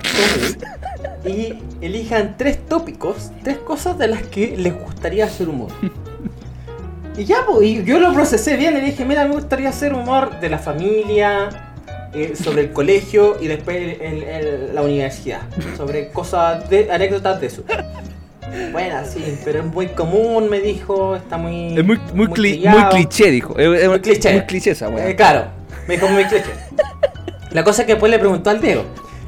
y 1.25 1.55
elijan 1.81 2.35
tres 2.37 2.65
tópicos, 2.65 3.31
tres 3.43 3.57
cosas 3.57 3.97
de 3.97 4.07
las 4.07 4.23
que 4.23 4.55
les 4.57 4.73
gustaría 4.73 5.25
hacer 5.25 5.49
humor. 5.49 5.71
Y 7.15 7.25
ya, 7.25 7.45
pues, 7.45 7.67
y 7.67 7.83
yo 7.83 7.99
lo 7.99 8.11
procesé 8.11 8.57
bien 8.57 8.75
y 8.75 8.81
dije, 8.81 9.05
mira, 9.05 9.25
me 9.25 9.35
gustaría 9.35 9.69
hacer 9.69 9.93
humor 9.93 10.39
de 10.39 10.49
la 10.49 10.57
familia, 10.57 11.62
eh, 12.13 12.33
sobre 12.35 12.61
el 12.63 12.71
colegio 12.71 13.37
y 13.41 13.47
después 13.47 13.77
el- 13.99 14.23
el- 14.23 14.75
la 14.75 14.81
universidad. 14.81 15.41
Sobre 15.77 16.09
cosas, 16.09 16.69
de, 16.69 16.91
anécdotas 16.91 17.39
de 17.41 17.47
eso. 17.47 17.63
Bueno, 18.71 18.97
sí, 19.11 19.37
pero 19.43 19.59
es 19.59 19.65
muy 19.65 19.87
común, 19.87 20.47
me 20.49 20.59
dijo, 20.59 21.15
está 21.15 21.37
muy... 21.37 21.75
Es 21.77 21.83
muy, 21.83 21.99
muy, 22.13 22.27
cli- 22.27 22.33
trillado. 22.35 22.79
muy 22.81 22.89
cliché, 22.89 23.31
dijo. 23.31 23.57
Es, 23.57 23.81
es 23.81 23.89
Muy 23.89 23.99
cliché. 23.99 24.31
Muy 24.33 24.41
cliché 24.45 24.71
esa, 24.71 24.87
Eh, 24.87 24.91
weón. 24.91 25.13
claro, 25.13 25.45
me 25.87 25.95
dijo 25.95 26.07
muy 26.09 26.23
cliché. 26.25 26.45
La 27.51 27.63
cosa 27.63 27.81
es 27.81 27.87
que 27.87 27.93
después 27.93 28.11
le 28.11 28.19
preguntó 28.19 28.49
al 28.51 28.61
Diego. 28.61 28.83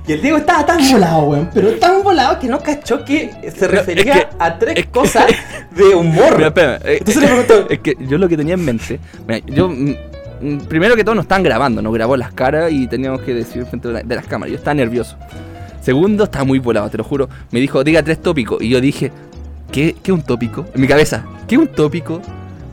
Y 0.08 0.12
el 0.14 0.22
Diego 0.22 0.38
estaba 0.38 0.64
tan 0.68 0.92
volado, 0.92 1.24
weón, 1.24 1.50
pero 1.52 1.72
tan 1.80 2.04
volado 2.04 2.40
que 2.40 2.48
no 2.48 2.60
cachó 2.60 3.04
que 3.04 3.32
se 3.58 3.68
refería 3.68 4.14
es 4.14 4.26
que- 4.26 4.28
a 4.38 4.60
tres 4.60 4.76
es 4.78 4.86
que- 4.86 4.92
cosas 4.92 5.26
de 5.72 5.96
humor. 5.96 6.38
Mira, 6.38 6.54
eh, 6.86 6.98
Entonces 7.00 7.18
le 7.24 7.28
preguntó, 7.28 7.68
Es 7.70 7.80
que 7.80 7.96
yo 8.02 8.20
lo 8.20 8.30
que 8.30 8.38
tenía 8.38 8.54
en 8.54 8.64
mente. 8.66 9.00
mira, 9.28 9.40
yo. 9.48 9.72
Mm, 10.42 10.58
Primero 10.68 10.96
que 10.96 11.04
todo, 11.04 11.16
nos 11.16 11.24
estaban 11.26 11.44
grabando, 11.44 11.82
nos 11.82 11.94
grabó 11.94 12.16
las 12.18 12.34
caras 12.34 12.72
y 12.72 12.88
teníamos 12.88 13.22
que 13.22 13.34
decir 13.34 13.66
frente 13.66 13.88
de, 13.90 13.94
la- 13.96 14.04
de 14.04 14.16
las 14.16 14.26
cámaras. 14.28 14.52
Yo 14.52 14.58
estaba 14.58 14.74
nervioso. 14.76 15.18
Segundo, 15.82 16.24
estaba 16.26 16.46
muy 16.46 16.60
volado, 16.60 16.90
te 16.90 16.98
lo 16.98 17.04
juro. 17.04 17.30
Me 17.52 17.60
dijo, 17.60 17.84
diga 17.84 18.02
tres 18.04 18.22
tópicos. 18.22 18.62
Y 18.62 18.70
yo 18.70 18.82
dije, 18.82 19.12
¿qué, 19.72 19.96
qué 20.02 20.12
un 20.12 20.22
tópico? 20.24 20.66
En 20.74 20.82
mi 20.82 20.88
cabeza, 20.88 21.24
¿qué 21.48 21.58
un 21.58 21.68
tópico? 21.68 22.22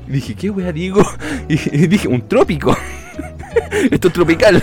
Y 0.08 0.12
dije, 0.12 0.34
¿qué 0.34 0.50
wea 0.50 0.72
digo? 0.72 1.02
Y, 1.48 1.54
y 1.54 1.86
dije, 1.88 2.08
un 2.08 2.26
trópico. 2.28 2.74
Esto 3.90 4.08
es 4.08 4.14
tropical. 4.14 4.62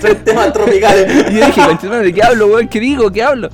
tres 0.00 0.24
temas 0.24 0.52
tropicales. 0.52 1.30
Y 1.30 1.34
yo 1.38 1.46
dije, 1.46 1.62
"Conchetumare, 1.64 2.04
¿de 2.04 2.12
qué 2.12 2.22
hablo, 2.22 2.46
weón? 2.48 2.68
¿Qué 2.68 2.80
digo? 2.80 3.10
¿Qué 3.10 3.22
hablo? 3.22 3.48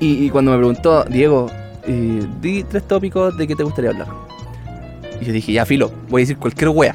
Y, 0.00 0.24
y 0.26 0.30
cuando 0.30 0.52
me 0.52 0.56
preguntó, 0.58 1.04
Diego, 1.04 1.50
eh, 1.86 2.26
di 2.40 2.62
tres 2.64 2.86
tópicos 2.86 3.36
de 3.36 3.46
qué 3.46 3.54
te 3.56 3.62
gustaría 3.64 3.90
hablar. 3.90 4.06
Y 5.20 5.24
yo 5.26 5.32
dije, 5.32 5.52
ya, 5.52 5.66
filo, 5.66 5.92
voy 6.08 6.22
a 6.22 6.24
decir 6.24 6.36
cualquier 6.36 6.70
wea. 6.70 6.94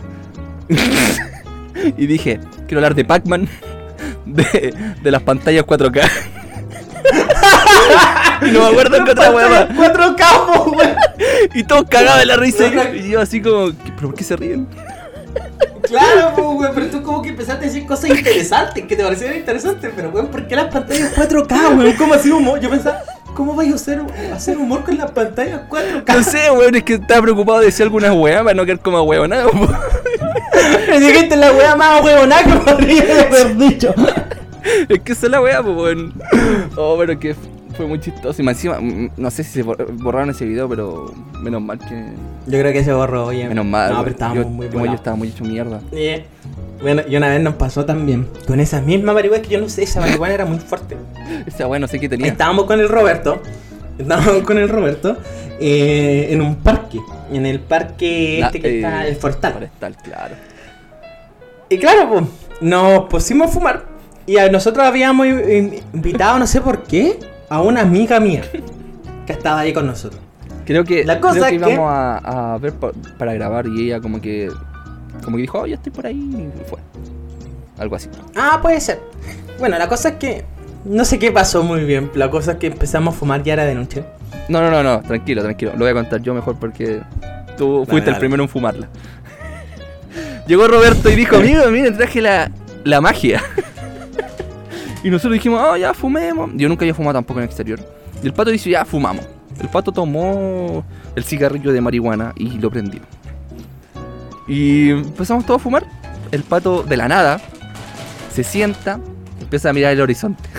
y 1.97 2.05
dije, 2.07 2.39
quiero 2.67 2.80
hablar 2.80 2.95
de 2.95 3.05
Pac-Man, 3.05 3.47
de, 4.26 4.74
de 5.01 5.11
las 5.11 5.21
pantallas 5.24 5.65
4K. 5.65 6.09
y 8.41 8.51
no 8.51 8.59
me 8.61 8.65
acuerdo 8.67 9.03
qué 9.03 9.11
otra 9.11 9.32
wea 9.32 9.49
más. 9.49 9.65
Cuatro 9.76 10.15
campos, 10.15 10.67
weón. 10.76 10.95
Y 11.53 11.63
todos 11.63 11.84
cagados 11.89 12.19
de 12.19 12.26
la 12.26 12.38
risa. 12.38 12.65
Y 12.93 13.09
yo 13.09 13.21
así 13.21 13.41
como, 13.41 13.67
¿qué- 13.67 13.91
¿pero 13.95 14.07
por 14.09 14.15
qué 14.15 14.24
se 14.24 14.36
ríen? 14.36 14.67
Claro, 15.88 16.32
pues, 16.36 16.47
weón, 16.47 16.71
pero 16.74 16.88
tú 16.88 17.03
como 17.03 17.21
que 17.21 17.30
empezaste 17.30 17.65
a 17.65 17.67
decir 17.67 17.86
cosas 17.86 18.09
interesantes, 18.09 18.86
que 18.86 18.95
te 18.95 19.03
parecieron 19.03 19.38
interesantes, 19.38 19.91
pero 19.95 20.09
weón, 20.09 20.28
¿por 20.28 20.47
qué 20.47 20.55
las 20.55 20.71
pantallas 20.74 21.13
4K, 21.15 21.78
weón? 21.78 21.93
¿Cómo 21.97 22.13
así 22.13 22.32
humor? 22.32 22.59
Yo 22.61 22.69
pensaba, 22.69 23.01
¿cómo 23.34 23.55
vais 23.55 23.71
a 23.71 23.75
hacer, 23.75 24.01
hacer 24.34 24.57
humor 24.57 24.84
con 24.84 24.97
las 24.97 25.11
pantallas 25.11 25.61
4K? 25.69 26.15
No 26.15 26.23
sé, 26.23 26.51
weón, 26.51 26.75
es 26.75 26.84
que 26.84 26.93
estaba 26.95 27.21
preocupado 27.21 27.59
de 27.59 27.65
decir 27.67 27.84
alguna 27.84 28.13
wea 28.13 28.43
para 28.43 28.53
no 28.53 28.65
quedar 28.65 28.79
como 28.79 29.01
huevo 29.03 29.27
nada. 29.27 29.45
Me 30.89 30.99
dijiste 30.99 31.36
la 31.36 31.51
wea 31.51 31.75
más 31.75 32.03
huevona 32.03 32.43
que 32.43 32.53
podría 32.71 33.03
haber 33.27 33.57
dicho. 33.57 33.93
Es 34.88 34.99
que 35.01 35.11
esa 35.11 35.25
es 35.25 35.31
la 35.31 35.41
weá, 35.41 35.61
weón. 35.61 36.13
Oh, 36.77 36.95
pero 36.97 37.19
que 37.19 37.36
fue 37.75 37.86
muy 37.86 37.99
chistoso. 37.99 38.41
Y 38.41 38.45
más 38.45 38.55
encima, 38.55 38.79
mm, 38.79 39.11
no 39.17 39.29
sé 39.31 39.43
si 39.43 39.51
se 39.51 39.65
bor- 39.65 39.86
borraron 40.01 40.29
ese 40.29 40.45
video, 40.45 40.69
pero 40.69 41.13
menos 41.41 41.61
mal 41.61 41.79
que. 41.79 42.05
Yo 42.47 42.59
creo 42.59 42.71
que 42.71 42.84
se 42.84 42.93
borró, 42.93 43.25
oye. 43.27 43.47
Menos 43.47 43.65
mal. 43.65 43.91
No, 43.91 43.99
pero 43.99 44.11
estábamos 44.11 44.43
yo, 44.45 44.49
muy 44.49 44.69
yo- 44.69 44.86
yo 44.86 44.93
estaba 44.93 45.15
muy 45.17 45.27
hecho 45.29 45.43
mierda. 45.43 45.81
Eh, 45.91 46.25
Bueno, 46.84 47.01
y 47.07 47.15
una 47.15 47.29
vez 47.29 47.41
nos 47.41 47.55
pasó 47.55 47.86
también 47.86 48.27
con 48.45 48.59
esa 48.59 48.81
misma 48.81 49.13
marihuana 49.13 49.41
que 49.41 49.49
yo 49.49 49.59
no 49.61 49.69
sé, 49.69 49.84
esa 49.84 50.01
marihuana 50.01 50.34
era 50.34 50.45
muy 50.45 50.59
fuerte. 50.59 50.97
Esa 51.47 51.65
weá 51.67 51.79
no 51.79 51.88
sé 51.88 51.99
qué 51.99 52.09
tenía. 52.09 52.27
Estábamos 52.27 52.65
con 52.65 52.79
el 52.79 52.89
Roberto, 52.89 53.41
estábamos 53.97 54.43
con 54.43 54.57
el 54.57 54.67
Roberto 54.69 55.17
eh, 55.61 56.27
en 56.29 56.41
un 56.41 56.57
parque, 56.57 56.99
en 57.31 57.45
el 57.45 57.61
parque 57.61 58.38
La- 58.41 58.47
este 58.47 58.59
que 58.59 58.67
eh, 58.69 58.75
está, 58.77 59.07
el 59.07 59.15
Forestal. 59.15 59.53
Forestal, 59.53 59.95
claro. 60.03 60.36
Y 61.69 61.77
claro, 61.77 62.09
pues, 62.09 62.25
nos 62.61 63.05
pusimos 63.09 63.47
a 63.47 63.51
fumar 63.51 63.86
y 64.25 64.38
a 64.38 64.49
nosotros 64.51 64.86
habíamos 64.86 65.25
in- 65.27 65.79
invitado, 65.93 66.38
no 66.38 66.45
sé 66.47 66.59
por 66.61 66.84
qué, 66.84 67.17
a 67.49 67.61
una 67.61 67.81
amiga 67.81 68.19
mía 68.19 68.43
que 69.25 69.31
estaba 69.34 69.61
ahí 69.61 69.71
con 69.73 69.88
nosotros. 69.88 70.21
Creo 70.65 70.84
que, 70.84 71.03
La 71.05 71.19
cosa 71.21 71.47
creo 71.47 71.49
que 71.49 71.55
es 71.55 71.61
que- 71.61 71.73
íbamos 71.73 71.91
a, 71.91 72.53
a 72.53 72.57
ver 72.57 72.73
pa- 72.73 72.91
para 73.17 73.34
grabar 73.34 73.67
y 73.67 73.86
ella 73.88 74.01
como 74.01 74.19
que. 74.21 74.49
Como 75.24 75.38
que 75.38 75.41
dijo, 75.41 75.59
oh, 75.59 75.66
yo 75.66 75.76
estoy 75.76 75.91
por 75.91 76.05
ahí. 76.05 76.16
Y 76.16 76.70
fue. 76.70 76.80
Algo 77.78 77.95
así. 77.95 78.09
Ah, 78.36 78.59
puede 78.61 78.80
ser. 78.80 78.99
Bueno, 79.59 79.78
la 79.78 79.88
cosa 79.88 80.09
es 80.09 80.16
que 80.16 80.45
no 80.86 81.05
sé 81.05 81.20
qué 81.20 81.32
pasó 81.32 81.64
muy 81.64 81.84
bien. 81.86 82.11
La 82.16 82.30
cosa 82.30 82.53
es 82.53 82.57
que 82.57 82.68
empezamos 82.68 83.16
a 83.16 83.18
fumar 83.18 83.43
ya 83.43 83.53
era 83.53 83.66
de 83.66 83.76
noche. 83.76 84.03
No, 84.49 84.61
no, 84.61 84.70
no, 84.70 84.84
no, 84.84 85.01
tranquilo, 85.01 85.41
tranquilo. 85.41 85.72
Lo 85.74 85.80
voy 85.80 85.89
a 85.89 85.93
contar 85.93 86.22
yo 86.22 86.34
mejor 86.34 86.57
porque 86.57 87.01
tú 87.57 87.86
fuiste 87.88 88.09
el 88.09 88.18
primero 88.18 88.43
en 88.43 88.49
fumarla. 88.49 88.89
Llegó 90.47 90.68
Roberto 90.68 91.09
y 91.09 91.16
dijo, 91.16 91.38
amigo, 91.38 91.66
miren, 91.72 91.95
traje 91.95 92.22
la, 92.22 92.51
la 92.84 92.99
magia. 92.99 93.41
y 95.03 95.09
nosotros 95.09 95.34
dijimos, 95.34 95.61
oh, 95.66 95.78
ya 95.78 95.93
fumemos. 95.93 96.51
Yo 96.55 96.68
nunca 96.68 96.84
había 96.84 96.93
fumado 96.93 97.14
tampoco 97.14 97.39
en 97.39 97.43
el 97.43 97.49
exterior. 97.49 97.80
Y 98.22 98.28
el 98.28 98.34
pato 98.34 98.49
dice, 98.49 98.70
ya 98.70 98.84
fumamos. 98.84 99.26
El 99.59 99.70
pato 99.70 99.91
tomó 99.91 100.84
el 101.16 101.24
cigarrillo 101.24 101.72
de 101.72 101.80
marihuana 101.80 102.34
y 102.36 102.57
lo 102.57 102.70
prendió. 102.70 103.01
Y 104.47 104.89
empezamos 104.91 105.45
todos 105.45 105.61
a 105.61 105.63
fumar. 105.63 105.85
El 106.31 106.43
pato 106.43 106.83
de 106.83 106.97
la 106.97 107.07
nada 107.07 107.39
se 108.33 108.43
sienta, 108.43 108.99
empieza 109.39 109.69
a 109.69 109.73
mirar 109.73 109.93
el 109.93 110.01
horizonte. 110.01 110.49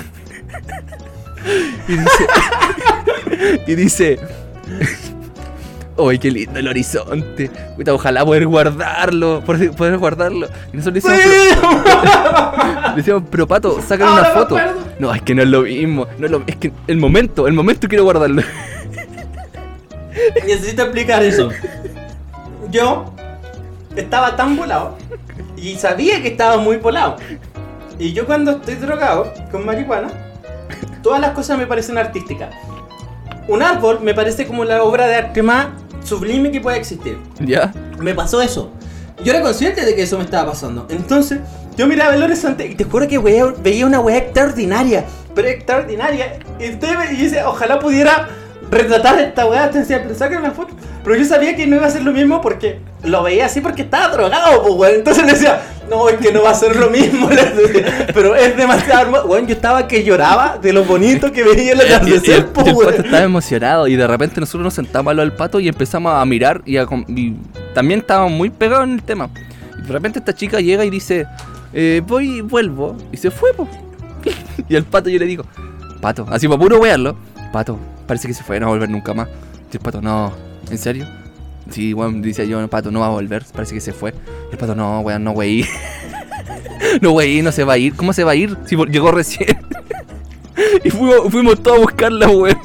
y 1.89 1.97
dice, 1.97 2.27
y 3.67 3.75
dice, 3.75 4.19
¡Uy, 5.97 6.19
qué 6.19 6.31
lindo 6.31 6.59
el 6.59 6.67
horizonte! 6.67 7.51
Ojalá 7.89 8.25
poder 8.25 8.47
guardarlo, 8.47 9.43
poder, 9.45 9.71
poder 9.73 9.99
guardarlo. 9.99 10.49
Y 10.73 10.77
nosotros 10.77 11.05
le 11.05 11.17
decíamos, 11.17 11.83
pero, 11.85 12.89
le 12.91 12.97
decíamos, 12.97 13.23
pero 13.31 13.47
pato, 13.47 13.81
sácale 13.81 14.11
una 14.11 14.23
Ahora 14.23 14.35
me 14.35 14.41
foto. 14.41 14.59
No, 14.99 15.15
es 15.15 15.23
que 15.23 15.35
no 15.35 15.43
es 15.43 15.49
lo 15.49 15.63
mismo. 15.63 16.07
No 16.19 16.27
es, 16.27 16.33
lo- 16.33 16.43
es 16.47 16.57
que 16.57 16.73
el 16.89 16.97
momento, 16.97 17.47
el 17.47 17.53
momento 17.55 17.87
quiero 17.89 18.05
guardarlo. 18.05 18.43
Necesito 20.47 20.83
explicar 20.83 21.23
eso. 21.23 21.51
Yo 22.71 23.14
estaba 23.97 24.37
tan 24.37 24.57
volado 24.57 24.97
y 25.57 25.75
sabía 25.77 26.21
que 26.23 26.29
estaba 26.29 26.57
muy 26.59 26.77
volado. 26.79 27.17
Y 27.99 28.13
yo 28.13 28.27
cuando 28.27 28.53
estoy 28.53 28.75
drogado 28.77 29.33
con 29.51 29.65
marihuana, 29.65 30.09
todas 31.03 31.21
las 31.21 31.31
cosas 31.31 31.59
me 31.59 31.67
parecen 31.67 31.97
artísticas. 31.99 32.55
Un 33.47 33.63
árbol 33.63 34.01
me 34.03 34.15
parece 34.15 34.47
como 34.47 34.65
la 34.65 34.83
obra 34.83 35.07
de 35.07 35.17
arte 35.17 35.43
más 35.43 35.69
sublime 36.03 36.51
que 36.51 36.61
pueda 36.61 36.77
existir. 36.77 37.19
¿Ya? 37.41 37.73
Me 37.99 38.15
pasó 38.15 38.41
eso. 38.43 38.71
Yo 39.23 39.33
era 39.33 39.43
consciente 39.43 39.85
de 39.85 39.95
que 39.95 40.03
eso 40.03 40.19
me 40.19 40.25
estaba 40.25 40.51
pasando. 40.51 40.87
Entonces, 40.91 41.41
yo 41.77 41.87
miraba 41.87 42.15
el 42.15 42.23
horizonte 42.23 42.67
y 42.67 42.75
te 42.75 42.85
juro 42.85 43.07
que 43.07 43.19
wea- 43.19 43.55
veía 43.63 43.87
una 43.87 44.01
weá 44.01 44.19
extraordinaria. 44.19 45.05
Pero 45.35 45.49
extraordinaria. 45.49 46.39
Y 46.59 46.71
usted 46.71 46.97
me 46.99 47.09
dice, 47.09 47.43
ojalá 47.45 47.79
pudiera 47.79 48.29
retratar 48.71 49.19
esta 49.21 49.47
weá. 49.47 49.71
Te 49.71 49.79
decía, 49.81 50.03
pero 50.03 50.15
saca 50.15 50.39
una 50.39 50.51
foto. 50.51 50.75
Pero 51.05 51.17
yo 51.17 51.25
sabía 51.27 51.55
que 51.55 51.67
no 51.67 51.77
iba 51.77 51.87
a 51.87 51.91
ser 51.91 52.03
lo 52.03 52.13
mismo 52.13 52.41
porque 52.41 52.79
lo 53.03 53.23
veía 53.23 53.45
así 53.45 53.61
porque 53.61 53.83
estaba 53.83 54.09
drogado, 54.09 54.63
pues 54.63 54.75
weón. 54.75 54.95
Entonces 54.95 55.27
le 55.27 55.33
decía, 55.33 55.61
no, 55.91 56.09
es 56.09 56.17
que 56.17 56.33
no 56.33 56.43
va 56.43 56.51
a 56.51 56.55
ser 56.55 56.77
lo 56.77 56.89
mismo. 56.89 57.29
Pero 58.15 58.35
es 58.35 58.57
demasiado 58.57 59.03
hermoso. 59.03 59.27
Weón, 59.27 59.47
yo 59.47 59.55
estaba 59.55 59.87
que 59.87 60.03
lloraba 60.03 60.57
de 60.57 60.73
lo 60.73 60.83
bonito 60.85 61.31
que 61.31 61.45
veía 61.45 61.73
el 61.73 61.83
atardecer, 61.83 62.37
el, 62.37 62.45
pues 62.47 62.67
y 62.67 62.71
el 62.71 62.77
pato 62.77 62.79
weón. 62.79 62.95
estaba 63.05 63.23
emocionado 63.23 63.87
y 63.87 63.97
de 63.97 64.07
repente 64.07 64.41
nosotros 64.41 64.65
nos 64.65 64.75
sentamos 64.75 65.11
al 65.11 65.19
lado 65.19 65.29
del 65.29 65.37
pato 65.37 65.61
y 65.61 65.69
empezamos 65.69 66.15
a 66.15 66.25
mirar 66.25 66.63
y, 66.65 66.79
a 66.79 66.87
y 67.09 67.35
también 67.75 68.01
estábamos 68.01 68.33
muy 68.33 68.49
pegados 68.49 68.85
en 68.85 68.95
el 68.95 69.03
tema. 69.03 69.29
Y 69.79 69.87
de 69.87 69.93
repente 69.93 70.21
esta 70.21 70.35
chica 70.35 70.59
llega 70.61 70.87
y 70.87 70.91
dice, 70.91 71.27
eh, 71.75 72.01
voy 72.07 72.39
y 72.39 72.41
vuelvo. 72.41 72.97
Y 73.13 73.19
se 73.19 73.31
fue, 73.31 73.53
po. 73.53 73.69
y 74.69 74.75
el 74.75 74.85
pato 74.85 75.11
yo 75.11 75.19
le 75.19 75.27
digo, 75.27 75.45
pato, 76.01 76.27
así 76.31 76.49
para 76.49 76.59
puro 76.59 76.79
wearlo, 76.79 77.15
pato, 77.53 77.79
parece 78.07 78.27
que 78.27 78.33
se 78.33 78.43
fue, 78.43 78.59
no 78.59 78.67
va 78.67 78.73
a 78.73 78.75
volver 78.77 78.89
nunca 78.89 79.13
más. 79.13 79.29
Y 79.71 79.77
el 79.77 79.83
pato, 79.83 80.01
no, 80.01 80.33
¿en 80.71 80.79
serio? 80.79 81.07
Sí, 81.71 81.95
weón, 81.95 82.21
dice 82.23 82.47
yo, 82.47 82.67
pato, 82.69 82.91
no 82.91 83.01
va 83.01 83.07
a 83.07 83.11
volver, 83.11 83.45
parece 83.53 83.75
que 83.75 83.81
se 83.81 83.93
fue. 83.93 84.13
Y 84.51 84.53
el 84.53 84.59
pato, 84.59 84.75
no, 84.75 85.01
weón, 85.01 85.25
no, 85.25 85.33
wey. 85.33 85.65
no, 87.01 87.13
wey, 87.13 87.43
no 87.43 87.53
se 87.53 87.65
va 87.65 87.75
a 87.75 87.79
ir. 87.79 87.95
¿Cómo 87.95 88.13
se 88.13 88.25
va 88.25 88.33
a 88.33 88.35
ir? 88.35 88.57
Si 88.67 88.77
llegó 88.77 89.11
recién. 89.11 89.59
y 90.85 90.91
fuimos, 90.91 91.31
fuimos 91.31 91.63
todos 91.63 91.79
a 91.79 91.81
buscarla, 91.81 92.29
weón. 92.29 92.59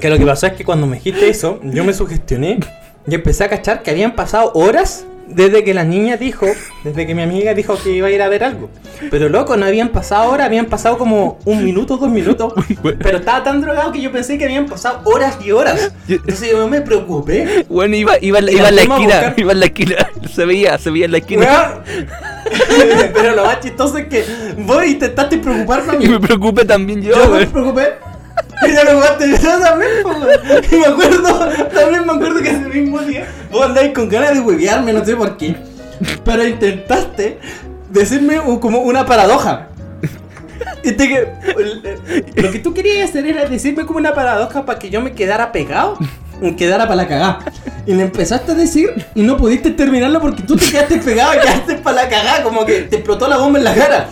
Que 0.00 0.10
lo 0.10 0.18
que 0.18 0.26
pasó 0.26 0.46
es 0.46 0.52
que 0.54 0.64
cuando 0.64 0.86
me 0.86 0.96
dijiste 0.96 1.28
eso, 1.28 1.60
yo 1.62 1.84
me 1.84 1.92
sugestioné 1.92 2.60
y 3.06 3.14
empecé 3.14 3.44
a 3.44 3.48
cachar 3.48 3.82
que 3.82 3.90
habían 3.90 4.14
pasado 4.14 4.52
horas 4.54 5.06
desde 5.28 5.64
que 5.64 5.74
la 5.74 5.84
niña 5.84 6.16
dijo, 6.16 6.46
desde 6.84 7.06
que 7.06 7.14
mi 7.14 7.22
amiga 7.22 7.54
dijo 7.54 7.76
que 7.82 7.90
iba 7.90 8.08
a 8.08 8.10
ir 8.10 8.22
a 8.22 8.28
ver 8.28 8.44
algo. 8.44 8.70
Pero 9.10 9.28
loco, 9.28 9.56
no 9.56 9.66
habían 9.66 9.88
pasado 9.88 10.30
horas, 10.30 10.46
habían 10.46 10.66
pasado 10.66 10.98
como 10.98 11.38
un 11.44 11.64
minuto, 11.64 11.96
dos 11.96 12.10
minutos. 12.10 12.52
Pero 12.82 13.18
estaba 13.18 13.42
tan 13.42 13.60
drogado 13.60 13.92
que 13.92 14.00
yo 14.00 14.12
pensé 14.12 14.38
que 14.38 14.44
habían 14.44 14.66
pasado 14.66 15.00
horas 15.04 15.38
y 15.44 15.50
horas. 15.52 15.92
Entonces 16.08 16.50
yo 16.50 16.68
me 16.68 16.80
preocupé. 16.80 17.66
Bueno, 17.68 17.96
iba, 17.96 18.14
iba, 18.20 18.40
Y 18.40 18.54
iba 18.56 18.68
en 18.68 18.76
la 18.76 18.82
esquina, 18.82 18.98
buscar. 18.98 19.34
iba 19.36 19.52
en 19.52 19.60
la 19.60 19.66
esquina. 19.66 19.96
Se 20.32 20.44
veía, 20.44 20.78
se 20.78 20.90
veía 20.90 21.04
en 21.06 21.12
la 21.12 21.18
esquina. 21.18 21.82
Pero 23.14 23.34
lo 23.36 23.44
más 23.44 23.60
chistoso 23.60 23.98
es 23.98 24.06
que 24.06 24.24
vos 24.58 24.84
intentaste 24.84 25.38
preocuparme 25.38 25.92
a 25.92 25.96
mí. 25.96 26.04
Y 26.04 26.08
me 26.08 26.20
preocupé 26.20 26.64
también 26.64 27.02
yo, 27.02 27.14
Yo 27.14 27.28
me 27.30 27.46
preocupé. 27.46 28.11
Lo 28.68 29.00
también, 29.60 29.90
weón. 30.04 30.28
Y 30.70 30.76
me 30.76 30.86
acuerdo, 30.86 31.48
también 31.74 32.06
me 32.06 32.12
acuerdo 32.12 32.42
que 32.42 32.50
ese 32.50 32.68
mismo 32.68 33.00
día 33.00 33.26
vos 33.50 33.66
andáis 33.66 33.92
con 33.92 34.08
ganas 34.08 34.34
de 34.34 34.40
huevearme, 34.40 34.92
no 34.92 35.04
sé 35.04 35.16
por 35.16 35.36
qué. 35.36 35.56
Pero 36.24 36.46
intentaste 36.46 37.38
decirme 37.90 38.40
como 38.60 38.80
una 38.80 39.06
paradoja. 39.06 39.68
Lo 42.36 42.50
que 42.50 42.58
tú 42.58 42.74
querías 42.74 43.10
hacer 43.10 43.26
era 43.26 43.48
decirme 43.48 43.86
como 43.86 43.98
una 43.98 44.14
paradoja 44.14 44.64
para 44.64 44.78
que 44.78 44.90
yo 44.90 45.00
me 45.00 45.12
quedara 45.12 45.52
pegado 45.52 45.96
y 46.40 46.52
quedara 46.52 46.84
para 46.84 46.96
la 46.96 47.08
cagada. 47.08 47.38
Y 47.86 47.94
le 47.94 48.02
empezaste 48.02 48.52
a 48.52 48.54
decir 48.54 48.90
y 49.14 49.22
no 49.22 49.36
pudiste 49.36 49.70
terminarlo 49.70 50.20
porque 50.20 50.42
tú 50.42 50.56
te 50.56 50.66
quedaste 50.70 50.98
pegado 50.98 51.34
y 51.34 51.38
quedaste 51.38 51.76
para 51.76 52.02
la 52.02 52.08
cagada, 52.08 52.42
como 52.42 52.64
que 52.64 52.82
te 52.82 52.96
explotó 52.96 53.28
la 53.28 53.36
bomba 53.36 53.58
en 53.58 53.64
la 53.64 53.74
cara. 53.74 54.08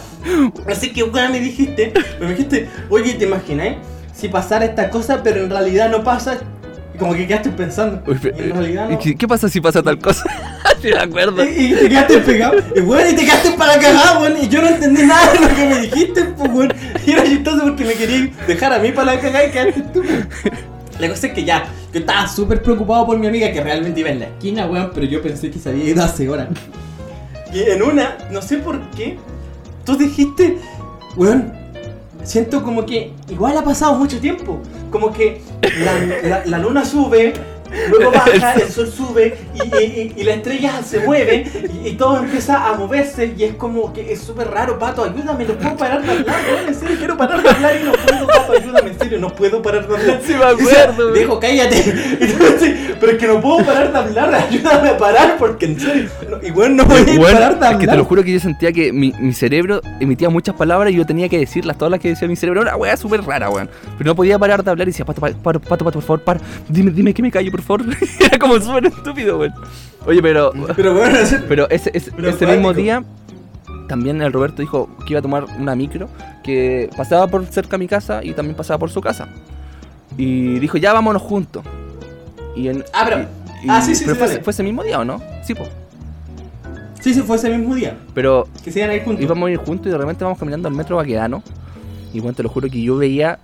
Así 0.68 0.92
que 0.92 1.02
weón, 1.02 1.32
me 1.32 1.40
dijiste, 1.40 1.92
me 2.20 2.28
dijiste, 2.28 2.68
oye, 2.88 3.14
¿te 3.14 3.24
imagináis? 3.24 3.76
Si 4.20 4.28
pasara 4.28 4.66
esta 4.66 4.90
cosa, 4.90 5.22
pero 5.22 5.44
en 5.44 5.48
realidad 5.48 5.90
no 5.90 6.04
pasa. 6.04 6.38
Y 6.94 6.98
como 6.98 7.14
que 7.14 7.26
quedaste 7.26 7.48
pensando. 7.48 8.02
Uy, 8.06 8.18
y 8.22 8.42
en 8.42 8.50
realidad 8.50 8.90
¿y 8.90 8.92
no. 8.92 9.16
¿Qué, 9.18 9.26
pasa 9.26 9.48
si 9.48 9.60
pasa 9.60 9.82
tal 9.82 9.98
cosa? 9.98 10.24
Sí, 10.82 10.88
me 10.94 10.98
acuerdo. 10.98 11.44
Y, 11.44 11.48
y 11.48 11.74
te 11.74 11.88
quedaste 11.90 12.18
pegado. 12.20 12.54
Y 12.74 12.80
bueno, 12.80 13.10
y 13.10 13.14
te 13.14 13.26
quedaste 13.26 13.50
para 13.52 13.76
la 13.76 13.82
cagada, 13.82 14.18
weón. 14.18 14.42
Y 14.42 14.48
yo 14.48 14.62
no 14.62 14.68
entendí 14.68 15.02
nada 15.02 15.30
de 15.30 15.38
lo 15.40 15.48
que 15.48 15.66
me 15.66 15.78
dijiste, 15.80 16.24
pues, 16.24 16.50
weón. 16.50 16.74
Y 17.06 17.12
era 17.12 17.24
chistoso 17.24 17.62
porque 17.64 17.84
me 17.84 17.92
querías 17.92 18.46
dejar 18.46 18.72
a 18.72 18.78
mí 18.78 18.90
para 18.90 19.14
la 19.14 19.20
cagada 19.20 19.46
y 19.46 19.50
quedaste 19.50 19.82
tú. 19.92 20.02
La 20.98 21.08
cosa 21.08 21.26
es 21.26 21.32
que 21.32 21.44
ya, 21.44 21.64
yo 21.92 22.00
estaba 22.00 22.26
súper 22.28 22.62
preocupado 22.62 23.06
por 23.06 23.18
mi 23.18 23.26
amiga 23.26 23.52
que 23.52 23.62
realmente 23.62 24.00
iba 24.00 24.10
en 24.10 24.20
la 24.20 24.26
esquina, 24.26 24.66
weón, 24.66 24.90
pero 24.94 25.06
yo 25.06 25.22
pensé 25.22 25.50
que 25.50 25.58
se 25.58 25.68
había 25.68 25.84
ido 25.84 26.02
hace 26.02 26.28
horas. 26.28 26.48
Y 27.52 27.60
en 27.60 27.82
una, 27.82 28.16
no 28.30 28.40
sé 28.40 28.58
por 28.58 28.80
qué, 28.90 29.18
tú 29.84 29.96
dijiste, 29.96 30.58
weón, 31.16 31.59
siento 32.24 32.62
como 32.62 32.86
que 32.86 33.12
igual 33.28 33.56
ha 33.56 33.64
pasado 33.64 33.94
mucho 33.94 34.18
tiempo. 34.20 34.60
Como 34.90 35.12
que 35.12 35.40
la, 36.46 36.58
luna 36.58 36.84
sube, 36.84 37.32
luego 37.90 38.10
baja, 38.12 38.54
el 38.60 38.68
sol 38.70 38.90
sube 38.90 39.36
y, 39.54 39.62
y- 39.82 40.12
y- 40.16 40.20
y 40.20 40.24
la 40.24 40.34
estrella 40.34 40.82
se 40.82 41.00
mueve 41.00 41.44
y, 41.84 41.92
todo 41.92 42.18
empieza 42.18 42.68
a 42.68 42.74
moverse 42.74 43.34
y 43.36 43.44
es 43.44 43.54
como 43.54 43.92
que 43.92 44.12
es 44.12 44.20
súper 44.20 44.48
raro, 44.50 44.78
Pato, 44.78 45.04
ayúdame, 45.04 45.44
no 45.44 45.54
puedo 45.54 45.76
parar 45.76 46.02
de 46.02 46.10
hablar, 46.10 46.36
weón, 46.52 46.68
en 46.68 46.74
serio, 46.74 46.96
quiero 46.98 47.16
parar 47.16 47.42
de 47.42 47.48
hablar 47.48 47.76
y 47.80 47.84
no 47.84 47.92
puedo, 47.92 48.26
Pato, 48.26 48.52
ayúdame, 48.52 48.90
en 48.90 48.98
serio, 48.98 49.18
no 49.18 49.28
puedo 49.34 49.62
parar 49.62 49.86
de 49.86 49.96
hablar. 49.96 50.20
Sí, 50.24 50.32
me 50.34 50.44
acuerdo, 50.44 51.12
Dijo, 51.12 51.38
cállate. 51.40 51.76
Entonces, 52.20 52.76
pero 52.98 53.12
es 53.12 53.18
que 53.18 53.26
no 53.26 53.40
puedo 53.40 53.64
parar 53.64 53.92
de 53.92 53.98
hablar, 53.98 54.34
ayúdame 54.34 54.88
a 54.90 54.98
parar 54.98 55.36
porque 55.38 55.66
en 55.66 55.80
serio, 55.80 56.08
no, 56.28 56.46
igual 56.46 56.76
no 56.76 56.84
voy 56.84 57.00
a 57.00 57.04
Bueno, 57.18 57.24
parar 57.38 57.58
de 57.58 57.66
es 57.66 57.72
que 57.72 57.78
te 57.80 57.86
lo 57.86 57.92
hablar. 57.92 58.06
juro 58.06 58.24
que 58.24 58.32
yo 58.32 58.40
sentía 58.40 58.72
que 58.72 58.92
mi, 58.92 59.12
mi 59.18 59.32
cerebro 59.32 59.80
emitía 60.00 60.28
muchas 60.30 60.54
palabras 60.54 60.92
y 60.92 60.96
yo 60.96 61.06
tenía 61.06 61.28
que 61.28 61.38
decirlas, 61.38 61.76
todas 61.76 61.90
las 61.90 62.00
que 62.00 62.08
decía 62.08 62.26
mi 62.28 62.36
cerebro. 62.36 62.60
Una 62.62 62.76
weá 62.76 62.96
súper 62.96 63.22
rara, 63.22 63.50
weón. 63.50 63.68
Pero 63.98 64.10
no 64.10 64.14
podía 64.16 64.38
parar 64.38 64.62
de 64.64 64.70
hablar 64.70 64.88
y 64.88 64.90
decía, 64.92 65.04
pato, 65.04 65.20
pato, 65.20 65.38
pato, 65.60 65.60
pato, 65.60 65.84
por 65.92 66.02
favor, 66.02 66.20
para. 66.22 66.40
Dime, 66.68 66.90
dime 66.90 67.12
que 67.14 67.22
me 67.22 67.30
callo, 67.30 67.50
por 67.50 67.59
favor. 67.62 67.84
Era 68.20 68.38
como 68.38 68.58
súper 68.60 68.86
estúpido, 68.86 69.38
weón. 69.38 69.52
Oye, 70.06 70.22
pero. 70.22 70.52
Pero 70.76 70.94
bueno, 70.94 71.18
ese- 71.18 71.38
Pero 71.40 71.68
ese, 71.70 71.90
ese, 71.94 72.12
Pero 72.12 72.28
ese 72.30 72.46
mismo 72.46 72.72
día, 72.72 73.04
también 73.88 74.22
el 74.22 74.32
Roberto 74.32 74.62
dijo 74.62 74.88
que 75.06 75.12
iba 75.14 75.18
a 75.18 75.22
tomar 75.22 75.44
una 75.58 75.74
micro 75.74 76.08
que 76.42 76.88
pasaba 76.96 77.26
por 77.26 77.44
cerca 77.46 77.72
de 77.72 77.78
mi 77.78 77.88
casa 77.88 78.24
y 78.24 78.32
también 78.32 78.56
pasaba 78.56 78.78
por 78.78 78.90
su 78.90 79.00
casa. 79.00 79.28
Y 80.16 80.58
dijo, 80.58 80.76
ya 80.78 80.92
vámonos 80.92 81.22
juntos. 81.22 81.62
Y 82.56 82.68
en, 82.68 82.84
Ah, 82.92 83.04
pero- 83.08 83.26
y- 83.62 83.68
ah, 83.68 83.80
sí, 83.82 83.94
sí, 83.94 84.04
pero 84.04 84.14
sí, 84.14 84.18
fue, 84.20 84.28
dale. 84.28 84.42
fue 84.42 84.50
ese 84.52 84.62
mismo 84.62 84.82
día, 84.82 84.98
¿o 84.98 85.04
no? 85.04 85.20
Sí, 85.44 85.54
pues. 85.54 85.68
Sí, 87.00 87.14
sí, 87.14 87.22
fue 87.22 87.36
ese 87.36 87.48
mismo 87.56 87.74
día. 87.74 87.96
Pero 88.14 88.46
Que 88.62 88.70
se 88.70 88.78
iban 88.80 88.90
a 88.90 88.94
ir 88.94 89.04
juntos. 89.04 89.24
íbamos 89.24 89.48
a 89.48 89.50
ir 89.52 89.56
juntos 89.58 89.86
y 89.86 89.90
de 89.90 89.98
repente 89.98 90.22
vamos 90.24 90.38
caminando 90.38 90.68
al 90.68 90.74
metro 90.74 90.96
Baquedano. 90.96 91.42
Y 92.12 92.20
bueno, 92.20 92.34
te 92.36 92.42
lo 92.42 92.48
juro 92.48 92.68
que 92.68 92.82
yo 92.82 92.96
veía. 92.96 93.38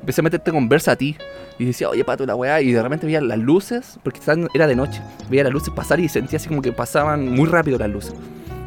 Empecé 0.00 0.20
a 0.20 0.24
meterte 0.24 0.50
conversa 0.50 0.92
a 0.92 0.96
ti. 0.96 1.16
Y 1.58 1.64
decía, 1.64 1.88
oye, 1.88 2.04
pato, 2.04 2.26
la 2.26 2.34
weá. 2.34 2.60
Y 2.60 2.72
de 2.72 2.82
repente 2.82 3.06
veía 3.06 3.20
las 3.20 3.38
luces, 3.38 3.98
porque 4.02 4.20
era 4.54 4.66
de 4.66 4.76
noche. 4.76 5.00
Veía 5.30 5.44
las 5.44 5.52
luces 5.52 5.72
pasar 5.74 6.00
y 6.00 6.08
sentía 6.08 6.38
así 6.38 6.48
como 6.48 6.62
que 6.62 6.72
pasaban 6.72 7.28
muy 7.28 7.48
rápido 7.48 7.78
las 7.78 7.90
luces. 7.90 8.14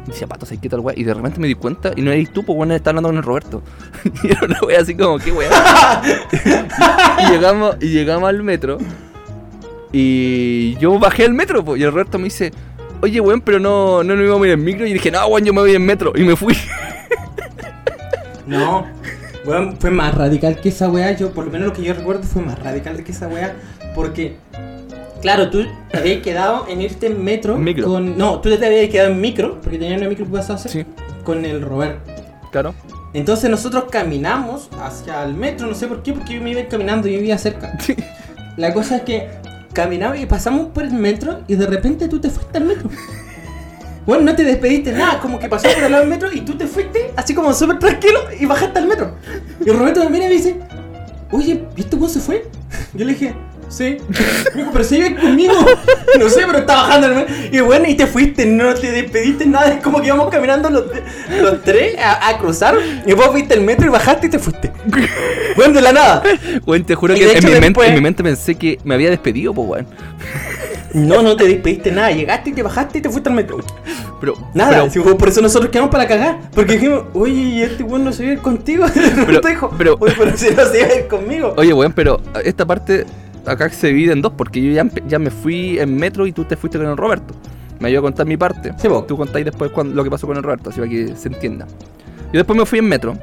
Y 0.06 0.10
decía, 0.10 0.26
pato, 0.26 0.46
¿sabes 0.46 0.60
qué 0.60 0.68
tal 0.68 0.80
weá? 0.80 0.94
Y 0.98 1.04
de 1.04 1.14
repente 1.14 1.38
me 1.40 1.46
di 1.46 1.54
cuenta, 1.54 1.92
y 1.94 2.02
no 2.02 2.10
eres 2.10 2.32
tú, 2.32 2.42
pues 2.42 2.56
bueno, 2.56 2.74
estaba 2.74 2.98
hablando 2.98 3.10
con 3.10 3.16
el 3.18 3.22
Roberto. 3.22 3.62
y 4.22 4.28
era 4.28 4.40
una 4.44 4.60
weá 4.62 4.80
así 4.80 4.94
como, 4.94 5.18
¿qué 5.18 5.30
weá? 5.30 5.50
y, 7.18 7.32
llegamos, 7.32 7.76
y 7.80 7.88
llegamos 7.88 8.28
al 8.28 8.42
metro. 8.42 8.78
Y 9.92 10.76
yo 10.76 10.98
bajé 10.98 11.24
al 11.24 11.34
metro, 11.34 11.64
pues. 11.64 11.80
Y 11.80 11.84
el 11.84 11.92
Roberto 11.92 12.18
me 12.18 12.24
dice, 12.24 12.52
oye, 13.02 13.20
weón, 13.20 13.40
pero 13.40 13.58
no, 13.58 14.02
no 14.02 14.14
nos 14.14 14.24
íbamos 14.24 14.44
a 14.44 14.46
ir 14.48 14.52
en 14.54 14.64
micro. 14.64 14.86
Y 14.86 14.92
dije, 14.92 15.10
no, 15.10 15.26
weón, 15.26 15.44
yo 15.44 15.52
me 15.52 15.60
voy 15.60 15.74
en 15.74 15.84
metro. 15.84 16.12
Y 16.14 16.22
me 16.22 16.36
fui. 16.36 16.56
No, 18.46 18.84
weón, 19.44 19.76
fue 19.78 19.90
más 19.90 20.14
radical 20.14 20.60
que 20.60 20.70
esa 20.70 20.88
weá. 20.88 21.12
Yo, 21.12 21.32
por 21.32 21.44
lo 21.44 21.50
menos 21.50 21.68
lo 21.68 21.72
que 21.72 21.82
yo 21.82 21.94
recuerdo, 21.94 22.22
fue 22.22 22.42
más 22.42 22.58
radical 22.58 23.02
que 23.02 23.12
esa 23.12 23.28
weá. 23.28 23.54
Porque, 23.94 24.36
claro, 25.22 25.50
tú 25.50 25.64
te 25.90 25.98
habías 25.98 26.22
quedado 26.22 26.66
en 26.68 26.80
irte 26.82 27.06
en 27.06 27.22
metro. 27.22 27.56
Micro. 27.56 27.86
Con, 27.86 28.16
no, 28.16 28.40
tú 28.40 28.56
te 28.56 28.66
habías 28.66 28.88
quedado 28.90 29.10
en 29.10 29.20
micro, 29.20 29.60
porque 29.60 29.78
tenías 29.78 29.98
una 29.98 30.08
micro 30.08 30.24
que 30.24 30.30
ibas 30.30 30.50
a 30.50 30.54
hacer. 30.54 30.70
Sí. 30.70 30.86
Con 31.24 31.44
el 31.44 31.62
Roberto. 31.62 32.10
Claro. 32.50 32.74
Entonces 33.12 33.50
nosotros 33.50 33.84
caminamos 33.90 34.68
hacia 34.80 35.24
el 35.24 35.34
metro, 35.34 35.66
no 35.66 35.74
sé 35.74 35.88
por 35.88 36.02
qué, 36.02 36.12
porque 36.12 36.34
yo 36.34 36.42
me 36.42 36.50
iba 36.50 36.64
caminando, 36.66 37.08
yo 37.08 37.18
vivía 37.18 37.38
cerca. 37.38 37.76
La 38.56 38.72
cosa 38.72 38.96
es 38.96 39.02
que 39.02 39.28
caminamos 39.72 40.18
y 40.18 40.26
pasamos 40.26 40.68
por 40.68 40.84
el 40.84 40.92
metro 40.92 41.40
y 41.48 41.54
de 41.54 41.66
repente 41.66 42.08
tú 42.08 42.20
te 42.20 42.30
fuiste 42.30 42.58
al 42.58 42.64
metro. 42.64 42.88
Bueno, 44.06 44.24
no 44.24 44.34
te 44.34 44.44
despediste 44.44 44.92
nada, 44.92 45.20
como 45.20 45.38
que 45.38 45.48
pasó 45.48 45.68
por 45.68 45.84
el 45.84 45.90
lado 45.90 46.02
del 46.02 46.10
metro 46.10 46.32
y 46.32 46.40
tú 46.40 46.56
te 46.56 46.66
fuiste 46.66 47.12
así 47.16 47.34
como 47.34 47.52
súper 47.52 47.78
tranquilo 47.78 48.20
y 48.38 48.46
bajaste 48.46 48.78
al 48.78 48.86
metro. 48.86 49.16
Y 49.64 49.70
Roberto 49.70 50.02
me 50.04 50.10
mira 50.10 50.26
y 50.26 50.28
me 50.28 50.34
dice, 50.34 50.56
oye, 51.30 51.64
¿y 51.76 51.80
este 51.80 52.08
se 52.08 52.20
fue? 52.20 52.46
Yo 52.94 53.04
le 53.04 53.12
dije, 53.12 53.34
sí. 53.68 53.98
Me 54.54 54.62
dijo, 54.62 54.70
pero 54.72 54.84
se 54.84 54.98
iba 54.98 55.20
conmigo. 55.20 55.54
No 56.18 56.28
sé, 56.28 56.42
pero 56.46 56.58
está 56.58 56.74
bajando 56.74 57.06
el 57.06 57.14
metro. 57.14 57.34
Y 57.52 57.60
bueno, 57.60 57.88
y 57.88 57.94
te 57.94 58.06
fuiste, 58.06 58.44
no 58.46 58.74
te 58.74 58.90
despediste 58.90 59.46
nada. 59.46 59.74
Es 59.74 59.82
como 59.82 60.00
que 60.00 60.08
íbamos 60.08 60.28
caminando 60.30 60.68
los, 60.70 60.84
los 61.40 61.62
tres 61.62 61.96
a, 61.98 62.28
a 62.28 62.38
cruzar 62.38 62.76
y 63.06 63.12
vos 63.12 63.32
viste 63.32 63.54
el 63.54 63.62
metro 63.62 63.86
y 63.86 63.90
bajaste 63.90 64.26
y 64.26 64.30
te 64.30 64.38
fuiste. 64.38 64.72
Bueno, 65.56 65.74
de 65.74 65.82
la 65.82 65.92
nada. 65.92 66.22
Weón, 66.66 66.84
te 66.84 66.94
juro 66.94 67.14
Y 67.14 67.18
que 67.18 67.30
en 67.30 67.38
hecho 67.38 67.48
mi, 67.48 67.60
mente, 67.60 67.86
en 67.86 67.94
mi 67.94 68.00
mente 68.00 68.22
pensé 68.22 68.54
que 68.54 68.78
me 68.84 68.94
había 68.94 69.10
despedido, 69.10 69.54
pues, 69.54 69.68
weón. 69.68 69.86
No, 70.92 71.22
no 71.22 71.36
te 71.36 71.44
despediste 71.46 71.90
nada. 71.92 72.10
Llegaste 72.10 72.50
y 72.50 72.52
te 72.52 72.62
bajaste 72.62 72.98
y 72.98 73.00
te 73.02 73.08
fuiste 73.10 73.28
al 73.28 73.36
metro. 73.36 73.58
Pero, 74.20 74.34
Nada, 74.54 74.70
pero, 74.70 74.90
si 74.90 74.98
fue 75.00 75.16
por 75.16 75.28
eso 75.28 75.40
nosotros 75.40 75.70
quedamos 75.70 75.90
para 75.90 76.06
cagar. 76.06 76.38
Porque 76.54 76.74
dijimos, 76.74 77.04
oye, 77.14 77.32
¿y 77.32 77.62
este 77.62 77.82
weón 77.82 78.04
no 78.04 78.12
se 78.12 78.22
iba 78.24 78.30
a 78.32 78.34
ir 78.34 78.40
contigo? 78.40 78.84
Pero, 79.26 79.40
dijo, 79.40 79.70
pero- 79.78 79.96
oye, 80.00 80.14
pero 80.18 80.36
si 80.36 80.50
no 80.54 80.64
se 80.66 80.78
iba 80.80 80.88
a 80.88 80.94
ir 80.96 81.06
conmigo. 81.08 81.54
oye, 81.56 81.72
weón, 81.72 81.92
pero 81.92 82.20
esta 82.44 82.66
parte 82.66 83.06
acá 83.46 83.68
se 83.70 83.88
divide 83.88 84.12
en 84.12 84.20
dos, 84.22 84.32
porque 84.36 84.60
yo 84.62 84.72
ya, 85.08 85.18
me 85.18 85.30
fui 85.30 85.78
en 85.78 85.96
metro 85.96 86.26
y 86.26 86.32
tú 86.32 86.44
te 86.44 86.56
fuiste 86.56 86.78
con 86.78 86.86
el 86.88 86.96
Roberto. 86.96 87.34
Me 87.78 87.88
ayudó 87.88 88.00
a 88.00 88.02
contar 88.02 88.26
mi 88.26 88.36
parte. 88.36 88.72
Sí, 88.76 88.88
po. 88.88 89.04
Tú 89.04 89.16
contáis 89.16 89.44
después 89.44 89.70
lo 89.74 90.04
que 90.04 90.10
pasó 90.10 90.26
con 90.26 90.36
el 90.36 90.42
Roberto, 90.42 90.70
así 90.70 90.80
para 90.80 90.90
que 90.90 91.14
se 91.16 91.28
entienda. 91.28 91.66
Yo 92.32 92.38
después 92.38 92.58
me 92.58 92.66
fui 92.66 92.78
en 92.78 92.88
metro, 92.88 93.14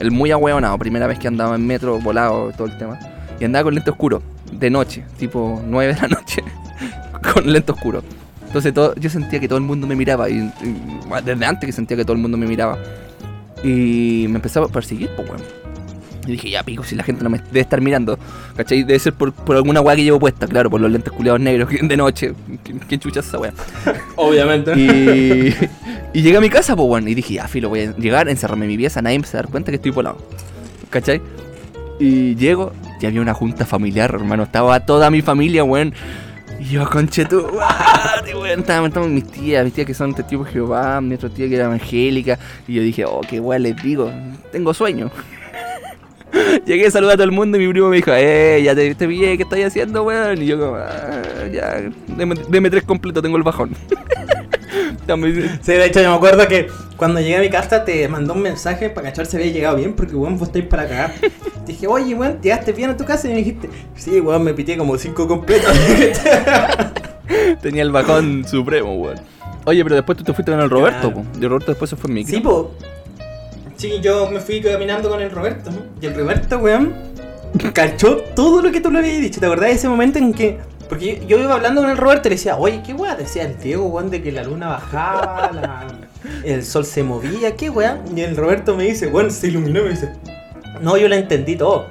el 0.00 0.10
muy 0.10 0.30
ahueonado, 0.30 0.78
primera 0.78 1.06
vez 1.06 1.18
que 1.18 1.28
andaba 1.28 1.54
en 1.56 1.66
metro, 1.66 1.98
volado, 1.98 2.50
todo 2.56 2.66
el 2.68 2.78
tema. 2.78 2.98
Y 3.38 3.44
andaba 3.44 3.64
con 3.64 3.74
lente 3.74 3.90
oscuro, 3.90 4.22
de 4.50 4.70
noche, 4.70 5.04
tipo 5.18 5.60
9 5.66 5.94
de 5.94 6.00
la 6.00 6.08
noche, 6.16 6.42
con 7.22 7.52
lente 7.52 7.72
oscuro. 7.72 8.02
Entonces 8.46 8.74
todo, 8.74 8.94
yo 8.96 9.08
sentía 9.08 9.40
que 9.40 9.48
todo 9.48 9.58
el 9.58 9.64
mundo 9.64 9.86
me 9.86 9.96
miraba, 9.96 10.28
y, 10.28 10.34
y- 10.34 11.22
desde 11.24 11.44
antes 11.46 11.66
que 11.66 11.72
sentía 11.72 11.96
que 11.96 12.04
todo 12.04 12.14
el 12.14 12.22
mundo 12.22 12.36
me 12.36 12.46
miraba. 12.46 12.78
Y 13.64 14.26
me 14.28 14.36
empezaba 14.36 14.66
a 14.66 14.68
perseguir, 14.68 15.08
pues, 15.16 15.28
weón. 15.28 15.40
Y 16.26 16.32
dije, 16.32 16.50
ya 16.50 16.62
pico, 16.62 16.84
si 16.84 16.94
la 16.94 17.02
gente 17.02 17.24
no 17.24 17.30
me 17.30 17.38
debe 17.38 17.60
estar 17.60 17.80
mirando, 17.80 18.16
¿cachai? 18.56 18.84
Debe 18.84 18.98
ser 18.98 19.12
por, 19.12 19.32
por 19.32 19.56
alguna 19.56 19.80
weá 19.80 19.96
que 19.96 20.04
llevo 20.04 20.20
puesta, 20.20 20.46
claro, 20.46 20.70
por 20.70 20.80
los 20.80 20.90
lentes 20.90 21.12
culiados 21.12 21.40
negros 21.40 21.68
de 21.82 21.96
noche. 21.96 22.32
¿Quién, 22.62 23.00
chucha 23.00 23.20
es 23.20 23.26
esa 23.26 23.38
weá? 23.38 23.52
Obviamente. 24.14 24.72
Y, 24.76 25.52
y 26.12 26.22
llegué 26.22 26.36
a 26.36 26.40
mi 26.40 26.48
casa, 26.48 26.76
pues 26.76 26.86
bueno, 26.86 27.08
y 27.08 27.14
dije, 27.14 27.34
ya, 27.34 27.48
filo, 27.48 27.70
voy 27.70 27.80
a 27.80 27.96
llegar, 27.96 28.28
encerrarme 28.28 28.66
en 28.66 28.70
mi 28.70 28.76
pieza, 28.76 29.02
nadie 29.02 29.18
me 29.18 29.26
se 29.26 29.36
dar 29.36 29.48
cuenta 29.48 29.72
que 29.72 29.76
estoy 29.76 29.90
volado. 29.90 30.18
¿Cachai? 30.90 31.20
Y 31.98 32.36
llego, 32.36 32.72
y 33.00 33.06
había 33.06 33.20
una 33.20 33.34
junta 33.34 33.66
familiar, 33.66 34.14
hermano, 34.14 34.44
estaba 34.44 34.78
toda 34.80 35.10
mi 35.10 35.22
familia, 35.22 35.64
weón. 35.64 35.92
Y 36.62 36.66
yo, 36.66 36.88
conche 36.88 37.22
estaban, 37.22 38.86
estaban 38.86 39.12
mis 39.12 39.26
tías, 39.26 39.64
mis 39.64 39.74
tías 39.74 39.84
que 39.84 39.94
son 39.94 40.14
testigos 40.14 40.46
de 40.46 40.52
Jehová, 40.52 41.00
mi 41.00 41.16
otra 41.16 41.28
tía 41.28 41.48
que 41.48 41.56
era 41.56 41.64
evangélica. 41.64 42.38
Y 42.68 42.74
yo 42.74 42.82
dije, 42.82 43.04
oh, 43.04 43.20
qué 43.28 43.40
weón 43.40 43.64
les 43.64 43.82
digo, 43.82 44.12
tengo 44.52 44.72
sueño. 44.72 45.10
Llegué 46.64 46.86
a 46.86 46.90
saludar 46.92 47.14
a 47.14 47.16
todo 47.16 47.24
el 47.24 47.32
mundo 47.32 47.58
y 47.58 47.66
mi 47.66 47.72
primo 47.72 47.88
me 47.88 47.96
dijo, 47.96 48.12
eh, 48.14 48.62
ya 48.62 48.76
te, 48.76 48.94
te 48.94 49.08
pillé, 49.08 49.36
¿qué 49.36 49.42
estás 49.42 49.58
haciendo, 49.58 50.04
weón? 50.04 50.40
Y 50.40 50.46
yo 50.46 50.60
como, 50.60 50.76
ah, 50.76 51.22
ya, 51.52 51.82
deme, 52.16 52.36
deme 52.48 52.70
tres 52.70 52.84
completo, 52.84 53.20
tengo 53.20 53.36
el 53.38 53.42
bajón. 53.42 53.70
Dice, 55.06 55.58
Sí, 55.62 55.72
de 55.72 55.86
hecho 55.86 56.00
yo 56.00 56.10
me 56.10 56.16
acuerdo 56.16 56.46
que 56.48 56.68
cuando 56.96 57.20
llegué 57.20 57.36
a 57.36 57.40
mi 57.40 57.50
casa 57.50 57.84
te 57.84 58.06
mandó 58.08 58.34
un 58.34 58.42
mensaje 58.42 58.88
para 58.90 59.08
cachar 59.08 59.26
si 59.26 59.36
había 59.36 59.50
llegado 59.52 59.76
bien, 59.76 59.94
porque 59.94 60.14
weón 60.14 60.38
vos 60.38 60.48
estáis 60.48 60.66
para 60.66 60.86
cagar. 60.88 61.14
Te 61.20 61.30
dije, 61.72 61.86
oye 61.86 62.14
weón, 62.14 62.38
¿llegaste 62.40 62.72
bien 62.72 62.90
a 62.90 62.96
tu 62.96 63.04
casa? 63.04 63.26
Y 63.28 63.32
me 63.32 63.38
dijiste, 63.38 63.68
sí 63.96 64.20
weón, 64.20 64.44
me 64.44 64.54
pité 64.54 64.76
como 64.76 64.96
cinco 64.98 65.26
completos. 65.26 65.72
Tenía 67.62 67.82
el 67.82 67.90
bajón 67.90 68.44
supremo, 68.46 68.94
weón. 68.96 69.20
Oye, 69.64 69.82
pero 69.84 69.94
después 69.96 70.18
tú 70.18 70.24
te 70.24 70.32
fuiste 70.32 70.50
con 70.52 70.60
el 70.60 70.68
Roberto, 70.70 71.12
Claro. 71.12 71.26
Y 71.40 71.44
el 71.44 71.50
Roberto 71.50 71.72
después 71.72 71.88
se 71.90 71.96
fue 71.96 72.08
en 72.08 72.14
micro. 72.14 72.34
sí, 72.34 72.40
po. 72.40 72.70
Sí, 73.76 74.00
yo 74.00 74.30
me 74.30 74.38
fui 74.38 74.60
caminando 74.60 75.08
con 75.08 75.20
el 75.20 75.30
Roberto, 75.30 75.70
¿no? 75.70 75.78
Y 76.00 76.06
el 76.06 76.14
Roberto, 76.14 76.58
weón, 76.58 76.94
cachó 77.72 78.16
todo 78.36 78.62
lo 78.62 78.70
que 78.70 78.80
tú 78.80 78.90
le 78.90 78.98
habías 79.00 79.20
dicho. 79.20 79.40
¿Te 79.40 79.46
acordás 79.46 79.70
de 79.70 79.74
ese 79.74 79.88
momento 79.88 80.18
en 80.18 80.32
que.? 80.32 80.58
Porque 80.92 81.24
yo, 81.26 81.38
iba 81.38 81.54
hablando 81.54 81.80
con 81.80 81.88
el 81.88 81.96
Roberto 81.96 82.28
y 82.28 82.32
le 82.32 82.36
decía, 82.36 82.58
oye, 82.58 82.82
¿qué 82.84 82.92
weá? 82.92 83.14
Decía 83.14 83.44
el 83.44 83.58
Diego, 83.58 83.86
weón, 83.86 84.10
de 84.10 84.22
que 84.22 84.30
la 84.30 84.44
luna 84.44 84.68
bajaba, 84.68 85.50
el 86.44 86.62
sol 86.66 86.84
se 86.84 87.02
movía, 87.02 87.56
¿qué 87.56 87.70
weá? 87.70 88.02
Y 88.14 88.20
el 88.20 88.36
Roberto 88.36 88.76
me 88.76 88.84
dice, 88.84 89.06
weón, 89.06 89.30
se 89.30 89.46
iluminó 89.46 89.82
me 89.84 89.88
dice, 89.88 90.12
no, 90.82 90.98
yo 90.98 91.08
la 91.08 91.16
entendí 91.16 91.56
todo. 91.56 91.86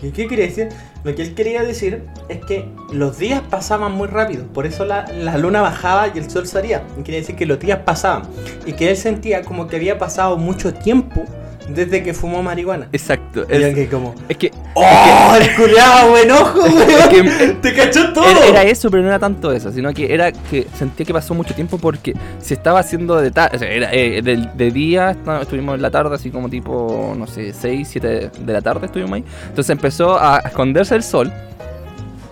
¿Y 0.00 0.12
qué 0.12 0.28
quería 0.28 0.46
decir? 0.46 0.68
Lo 1.02 1.12
que 1.16 1.22
él 1.22 1.34
quería 1.34 1.64
decir 1.64 2.04
es 2.28 2.38
que 2.44 2.68
los 2.92 3.18
días 3.18 3.42
pasaban 3.50 3.90
muy 3.90 4.06
rápido, 4.06 4.46
por 4.46 4.64
eso 4.64 4.84
la, 4.84 5.08
la 5.08 5.36
luna 5.38 5.60
bajaba 5.60 6.06
y 6.14 6.16
el 6.16 6.30
sol 6.30 6.46
salía. 6.46 6.84
Y 6.96 7.02
quería 7.02 7.18
decir 7.22 7.34
que 7.34 7.46
los 7.46 7.58
días 7.58 7.80
pasaban 7.84 8.28
y 8.64 8.74
que 8.74 8.90
él 8.90 8.96
sentía 8.96 9.42
como 9.42 9.66
que 9.66 9.74
había 9.74 9.98
pasado 9.98 10.36
mucho 10.36 10.72
tiempo 10.72 11.24
desde 11.68 12.02
que 12.02 12.14
fumó 12.14 12.42
marihuana. 12.42 12.88
Exacto. 12.92 13.44
Y 13.50 13.54
Es, 13.54 13.74
que 13.74 13.88
como, 13.88 14.14
es 14.28 14.36
que 14.36 14.50
¡Oh, 14.74 15.36
el 15.40 15.54
culiado, 15.56 16.10
buen 16.10 16.30
ojo, 16.30 16.60
weón! 16.64 17.08
que- 17.10 17.56
¡Te 17.60 17.74
cachó 17.74 18.12
todo! 18.12 18.24
Era, 18.28 18.46
era 18.46 18.62
eso, 18.62 18.90
pero 18.90 19.02
no 19.02 19.08
era 19.08 19.18
tanto 19.18 19.50
eso, 19.52 19.72
sino 19.72 19.92
que 19.92 20.12
era 20.12 20.30
que 20.32 20.66
sentía 20.78 21.04
que 21.06 21.12
pasó 21.12 21.34
mucho 21.34 21.54
tiempo 21.54 21.78
porque 21.78 22.14
se 22.40 22.54
estaba 22.54 22.80
haciendo 22.80 23.16
de 23.20 23.30
tarde, 23.30 23.56
o 23.56 23.58
sea, 23.60 23.68
era, 23.68 23.92
eh, 23.92 24.22
de, 24.22 24.48
de 24.54 24.70
día, 24.70 25.10
está- 25.10 25.42
estuvimos 25.42 25.74
en 25.74 25.82
la 25.82 25.90
tarde, 25.90 26.14
así 26.14 26.30
como 26.30 26.48
tipo, 26.48 27.14
no 27.18 27.26
sé, 27.26 27.52
6, 27.52 27.88
7 27.90 28.30
de 28.38 28.52
la 28.52 28.62
tarde 28.62 28.86
estuvimos 28.86 29.12
ahí. 29.14 29.24
Entonces 29.48 29.70
empezó 29.70 30.18
a 30.18 30.38
esconderse 30.44 30.94
el 30.94 31.02
sol 31.02 31.32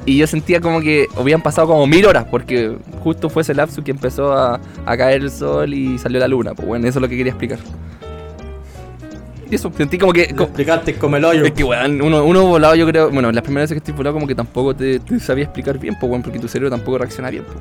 y 0.06 0.18
yo 0.18 0.26
sentía 0.26 0.60
como 0.60 0.80
que 0.82 1.06
habían 1.16 1.40
pasado 1.40 1.66
como 1.68 1.86
mil 1.86 2.04
horas 2.04 2.26
porque 2.30 2.76
justo 3.02 3.30
fue 3.30 3.40
ese 3.42 3.54
lapso 3.54 3.82
que 3.82 3.90
empezó 3.90 4.32
a, 4.34 4.60
a 4.84 4.96
caer 4.98 5.22
el 5.22 5.30
sol 5.30 5.72
y 5.72 5.98
salió 5.98 6.20
la 6.20 6.28
luna. 6.28 6.54
Pues 6.54 6.68
bueno, 6.68 6.86
eso 6.86 6.98
es 6.98 7.02
lo 7.02 7.08
que 7.08 7.16
quería 7.16 7.32
explicar. 7.32 7.58
Y 9.50 9.54
eso, 9.54 9.70
sentí 9.76 9.98
como 9.98 10.12
que... 10.12 10.28
Lo 10.30 10.36
co- 10.36 10.42
explicaste 10.44 10.94
como 10.94 11.16
el 11.16 11.24
hoyo. 11.24 11.44
es 11.44 11.52
que, 11.52 11.64
weón, 11.64 12.00
uno, 12.02 12.24
uno 12.24 12.46
volado, 12.46 12.74
yo 12.74 12.86
creo. 12.86 13.10
Bueno, 13.10 13.30
las 13.32 13.42
primeras 13.42 13.68
veces 13.70 13.74
que 13.82 13.90
estoy 13.90 13.94
volado, 13.94 14.14
como 14.14 14.26
que 14.26 14.34
tampoco 14.34 14.74
te, 14.74 14.98
te 15.00 15.20
sabía 15.20 15.44
explicar 15.44 15.78
bien, 15.78 15.96
pues, 15.98 16.10
weón, 16.10 16.22
porque 16.22 16.38
tu 16.38 16.48
cerebro 16.48 16.70
tampoco 16.70 16.98
reacciona 16.98 17.30
bien, 17.30 17.44
pues. 17.44 17.58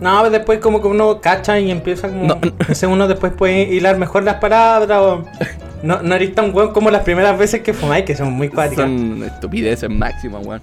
No, 0.00 0.30
después 0.30 0.60
como 0.60 0.80
que 0.80 0.88
uno 0.88 1.20
cacha 1.20 1.58
y 1.60 1.70
empieza 1.70 2.08
como... 2.08 2.24
No. 2.24 2.38
No 2.68 2.74
sé, 2.74 2.86
uno 2.86 3.06
después 3.06 3.32
puede 3.34 3.62
hilar 3.74 3.98
mejor 3.98 4.22
las 4.24 4.36
palabras 4.36 4.98
o... 5.00 5.24
No, 5.82 6.02
no 6.02 6.14
eres 6.14 6.34
tan 6.34 6.54
weón 6.54 6.74
como 6.74 6.90
las 6.90 7.02
primeras 7.04 7.38
veces 7.38 7.62
que 7.62 7.72
fumáis, 7.72 8.04
que 8.04 8.14
son 8.14 8.32
muy 8.34 8.50
cuáticas. 8.50 8.84
Son 8.84 9.22
estupideces 9.24 9.88
máximas, 9.88 10.44
weón. 10.46 10.60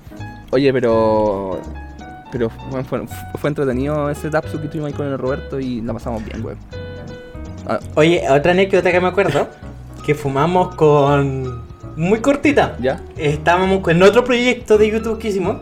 Oye, 0.52 0.72
pero. 0.72 1.60
Pero 2.32 2.52
weón, 2.72 2.86
fue, 2.86 3.02
fue 3.40 3.48
entretenido 3.50 4.12
ese 4.12 4.30
tapsu 4.30 4.62
que 4.62 4.68
tuvimos 4.68 4.90
ahí 4.90 4.94
con 4.94 5.08
el 5.08 5.18
Roberto 5.18 5.60
y 5.60 5.82
la 5.82 5.94
pasamos 5.94 6.24
bien, 6.24 6.46
weón. 6.46 6.60
Ah, 7.68 7.80
Oye, 7.95 8.24
otra 8.30 8.51
anécdota 8.51 8.91
que 8.91 8.99
me 9.01 9.07
acuerdo, 9.07 9.49
que 10.05 10.15
fumamos 10.15 10.76
con... 10.76 11.65
Muy 11.95 12.20
cortita. 12.22 12.76
¿Ya? 12.80 13.01
Estábamos 13.18 13.80
con 13.82 14.01
otro 14.03 14.24
proyecto 14.24 14.78
de 14.78 14.91
YouTube 14.91 15.18
que 15.20 15.30
hicimos, 15.30 15.57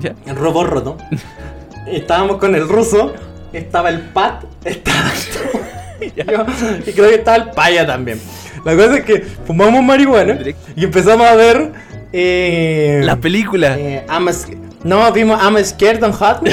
¿Ya? 0.00 0.14
el 0.26 0.34
Robo 0.36 0.64
Roto. 0.64 0.96
Estábamos 1.86 2.36
con 2.38 2.54
el 2.54 2.68
ruso, 2.68 3.12
estaba 3.52 3.88
el 3.88 4.00
Pat, 4.00 4.44
estaba 4.64 5.08
yo, 6.00 6.08
y 6.86 6.92
creo 6.92 7.08
que 7.08 7.14
estaba 7.16 7.36
el 7.36 7.50
Paya 7.52 7.86
también. 7.86 8.20
La 8.64 8.74
cosa 8.76 8.98
es 8.98 9.04
que 9.04 9.20
fumamos 9.46 9.82
marihuana 9.82 10.38
y 10.76 10.84
empezamos 10.84 11.26
a 11.26 11.34
ver... 11.34 11.72
Eh, 12.12 13.00
La 13.04 13.16
película. 13.16 13.78
eh, 13.78 14.04
I'm 14.10 14.28
a 14.28 14.32
sc- 14.32 14.56
no, 14.84 15.10
vimos 15.12 15.40
I'm 15.42 15.56
Scared 15.64 16.00
Don't 16.00 16.14
Hurt 16.20 16.42
Me. 16.42 16.50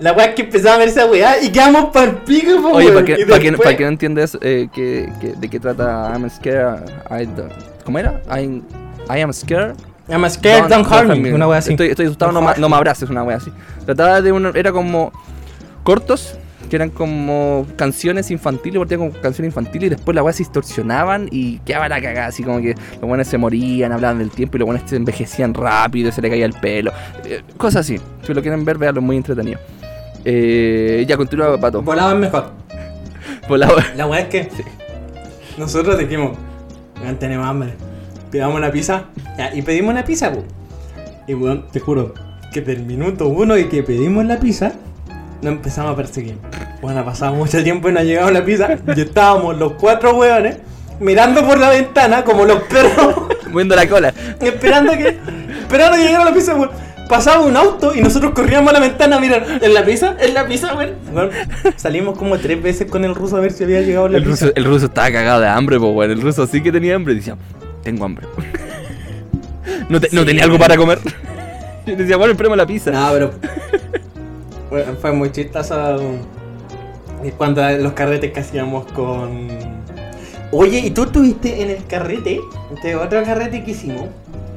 La 0.00 0.12
weá 0.12 0.26
es 0.26 0.34
que 0.34 0.42
empezamos 0.42 0.76
a 0.76 0.78
ver 0.78 0.88
esa 0.88 1.06
weá 1.06 1.42
y 1.42 1.50
quedamos 1.50 1.86
para 1.92 2.06
el 2.10 2.16
pico, 2.18 2.60
po, 2.62 2.68
Oye, 2.70 2.90
para 2.92 3.04
que, 3.04 3.26
pa' 3.26 3.38
que, 3.38 3.50
después- 3.50 3.68
pa' 3.70 3.76
que 3.76 3.82
no 3.84 3.88
entiendes 3.90 4.38
eh, 4.40 4.68
que, 4.72 5.12
que- 5.20 5.34
de 5.34 5.48
qué 5.50 5.60
trata 5.60 6.10
I'm 6.14 6.28
scared. 6.30 6.88
I 7.10 7.26
don't- 7.26 7.52
¿Cómo 7.84 7.98
era? 7.98 8.22
I, 8.30 8.62
I 9.14 9.20
am 9.20 9.32
scared. 9.32 9.74
I'm 10.08 10.28
Scared 10.28 10.68
Don't, 10.68 10.86
Hurt 10.90 11.16
Me. 11.16 11.32
Una 11.32 11.46
weá 11.46 11.58
así. 11.58 11.70
Estoy, 11.72 11.88
estoy 11.88 12.06
asustado, 12.06 12.32
no, 12.32 12.40
Don't 12.40 12.56
ma- 12.56 12.60
no 12.60 12.68
me. 12.68 12.76
abraces, 12.76 13.08
una 13.10 13.22
wea 13.22 13.36
así. 13.36 13.52
Trataba 13.86 14.20
de 14.22 14.32
uno, 14.32 14.50
era 14.54 14.72
como 14.72 15.12
cortos, 15.84 16.36
que 16.68 16.76
eran 16.76 16.90
como 16.90 17.66
canciones 17.76 18.30
infantiles, 18.30 18.78
partían 18.78 19.00
como 19.00 19.12
canciones 19.20 19.50
infantiles 19.50 19.86
y 19.86 19.90
después 19.90 20.14
las 20.14 20.24
weas 20.24 20.36
se 20.36 20.42
distorsionaban 20.42 21.28
y 21.30 21.58
quedaba 21.60 21.88
la 21.88 22.00
cagada, 22.00 22.26
así 22.26 22.42
como 22.42 22.60
que 22.60 22.74
los 22.94 23.02
buenos 23.02 23.26
se 23.28 23.38
morían, 23.38 23.92
hablaban 23.92 24.18
del 24.18 24.30
tiempo 24.30 24.56
y 24.56 24.60
los 24.60 24.66
buenos 24.66 24.88
se 24.88 24.96
envejecían 24.96 25.54
rápido, 25.54 26.10
se 26.10 26.20
le 26.22 26.30
caía 26.30 26.46
el 26.46 26.54
pelo. 26.54 26.90
eh, 27.24 27.42
cosas 27.56 27.82
así. 27.86 28.00
Si 28.26 28.34
lo 28.34 28.42
quieren 28.42 28.64
ver, 28.64 28.78
veanlo, 28.78 29.00
muy 29.02 29.16
entretenido. 29.16 29.60
Eh, 30.24 31.04
ya 31.08 31.16
continúa, 31.16 31.58
Pato. 31.58 31.82
Volaban 31.82 32.20
mejor. 32.20 32.50
Por 33.48 33.58
la- 33.58 33.70
La 33.96 34.06
weá 34.06 34.20
es 34.20 34.28
que 34.28 34.48
nosotros 35.56 35.98
dijimos, 35.98 36.36
"Weón, 37.02 37.16
tenemos 37.16 37.46
hambre. 37.46 37.74
Pidamos 38.30 38.56
una 38.56 38.70
pizza. 38.70 39.04
Ya, 39.36 39.52
y 39.54 39.62
pedimos 39.62 39.92
una 39.92 40.04
pizza, 40.04 40.30
po. 40.32 40.44
Y 41.26 41.34
weón, 41.34 41.66
te 41.72 41.80
juro 41.80 42.14
que 42.52 42.60
del 42.60 42.82
minuto 42.84 43.26
uno 43.28 43.56
y 43.56 43.64
que 43.68 43.82
pedimos 43.82 44.24
la 44.24 44.38
pizza, 44.38 44.72
nos 45.42 45.52
empezamos 45.54 45.92
a 45.92 45.96
perseguir. 45.96 46.36
Bueno, 46.82 47.00
ha 47.00 47.04
pasado 47.04 47.34
mucho 47.34 47.62
tiempo 47.62 47.88
y 47.88 47.92
no 47.92 48.00
ha 48.00 48.04
llegado 48.04 48.30
la 48.30 48.44
pizza. 48.44 48.76
Y 48.96 49.00
estábamos 49.00 49.56
los 49.58 49.72
cuatro 49.74 50.14
weones 50.16 50.58
mirando 51.00 51.44
por 51.46 51.58
la 51.58 51.70
ventana 51.70 52.24
como 52.24 52.44
los 52.44 52.62
perros. 52.64 53.14
Moviendo 53.50 53.74
la 53.74 53.88
cola. 53.88 54.14
esperando 54.40 54.92
que 54.92 55.18
esperando 55.60 55.96
que 55.96 56.04
llegara 56.04 56.24
la 56.26 56.32
pizza, 56.34 56.54
weón. 56.54 56.70
Pasaba 57.10 57.44
un 57.44 57.56
auto 57.56 57.92
y 57.94 58.00
nosotros 58.00 58.32
corríamos 58.32 58.70
a 58.70 58.74
la 58.74 58.80
ventana 58.80 59.16
a 59.16 59.20
mirar, 59.20 59.44
¿en 59.60 59.74
la 59.74 59.84
pizza? 59.84 60.16
¿En 60.20 60.32
la 60.32 60.46
pizza, 60.46 60.74
weón? 60.76 60.92
Weón, 61.12 61.30
Salimos 61.76 62.16
como 62.16 62.38
tres 62.38 62.62
veces 62.62 62.88
con 62.88 63.04
el 63.04 63.14
ruso 63.16 63.36
a 63.36 63.40
ver 63.40 63.50
si 63.52 63.64
había 63.64 63.80
llegado 63.82 64.08
la 64.08 64.18
El 64.18 64.24
pizza. 64.24 64.46
ruso, 64.46 64.56
el 64.56 64.64
ruso 64.64 64.86
estaba 64.86 65.10
cagado 65.10 65.40
de 65.40 65.48
hambre, 65.48 65.78
pues 65.80 65.92
bueno. 65.92 66.12
El 66.12 66.22
ruso 66.22 66.46
sí 66.46 66.62
que 66.62 66.70
tenía 66.70 66.94
hambre. 66.94 67.14
Decía, 67.16 67.36
tengo 67.82 68.04
hambre. 68.04 68.26
no, 69.88 70.00
te- 70.00 70.08
no 70.12 70.20
Sí. 70.20 70.26
tenía 70.26 70.44
algo 70.44 70.58
para 70.58 70.76
comer. 70.76 70.98
Y 71.86 71.96
decía, 71.96 72.16
bueno, 72.18 72.32
esperemos 72.32 72.56
la 72.58 72.66
pizza. 72.66 72.90
No, 72.92 73.08
pero. 73.12 73.30
Bueno, 74.68 74.92
fue 75.00 75.12
muy 75.12 75.32
chistoso. 75.32 76.00
Y 77.24 77.30
cuando 77.30 77.68
los 77.78 77.92
carretes 77.94 78.32
que 78.32 78.40
hacíamos 78.40 78.84
con. 78.92 79.48
Oye, 80.52 80.78
¿y 80.80 80.90
tú 80.90 81.04
estuviste 81.04 81.62
en 81.62 81.70
el 81.70 81.86
carrete? 81.86 82.38
Este 82.74 82.94
otro 82.94 83.22
carrete 83.24 83.64
que 83.64 83.70
hicimos 83.72 84.04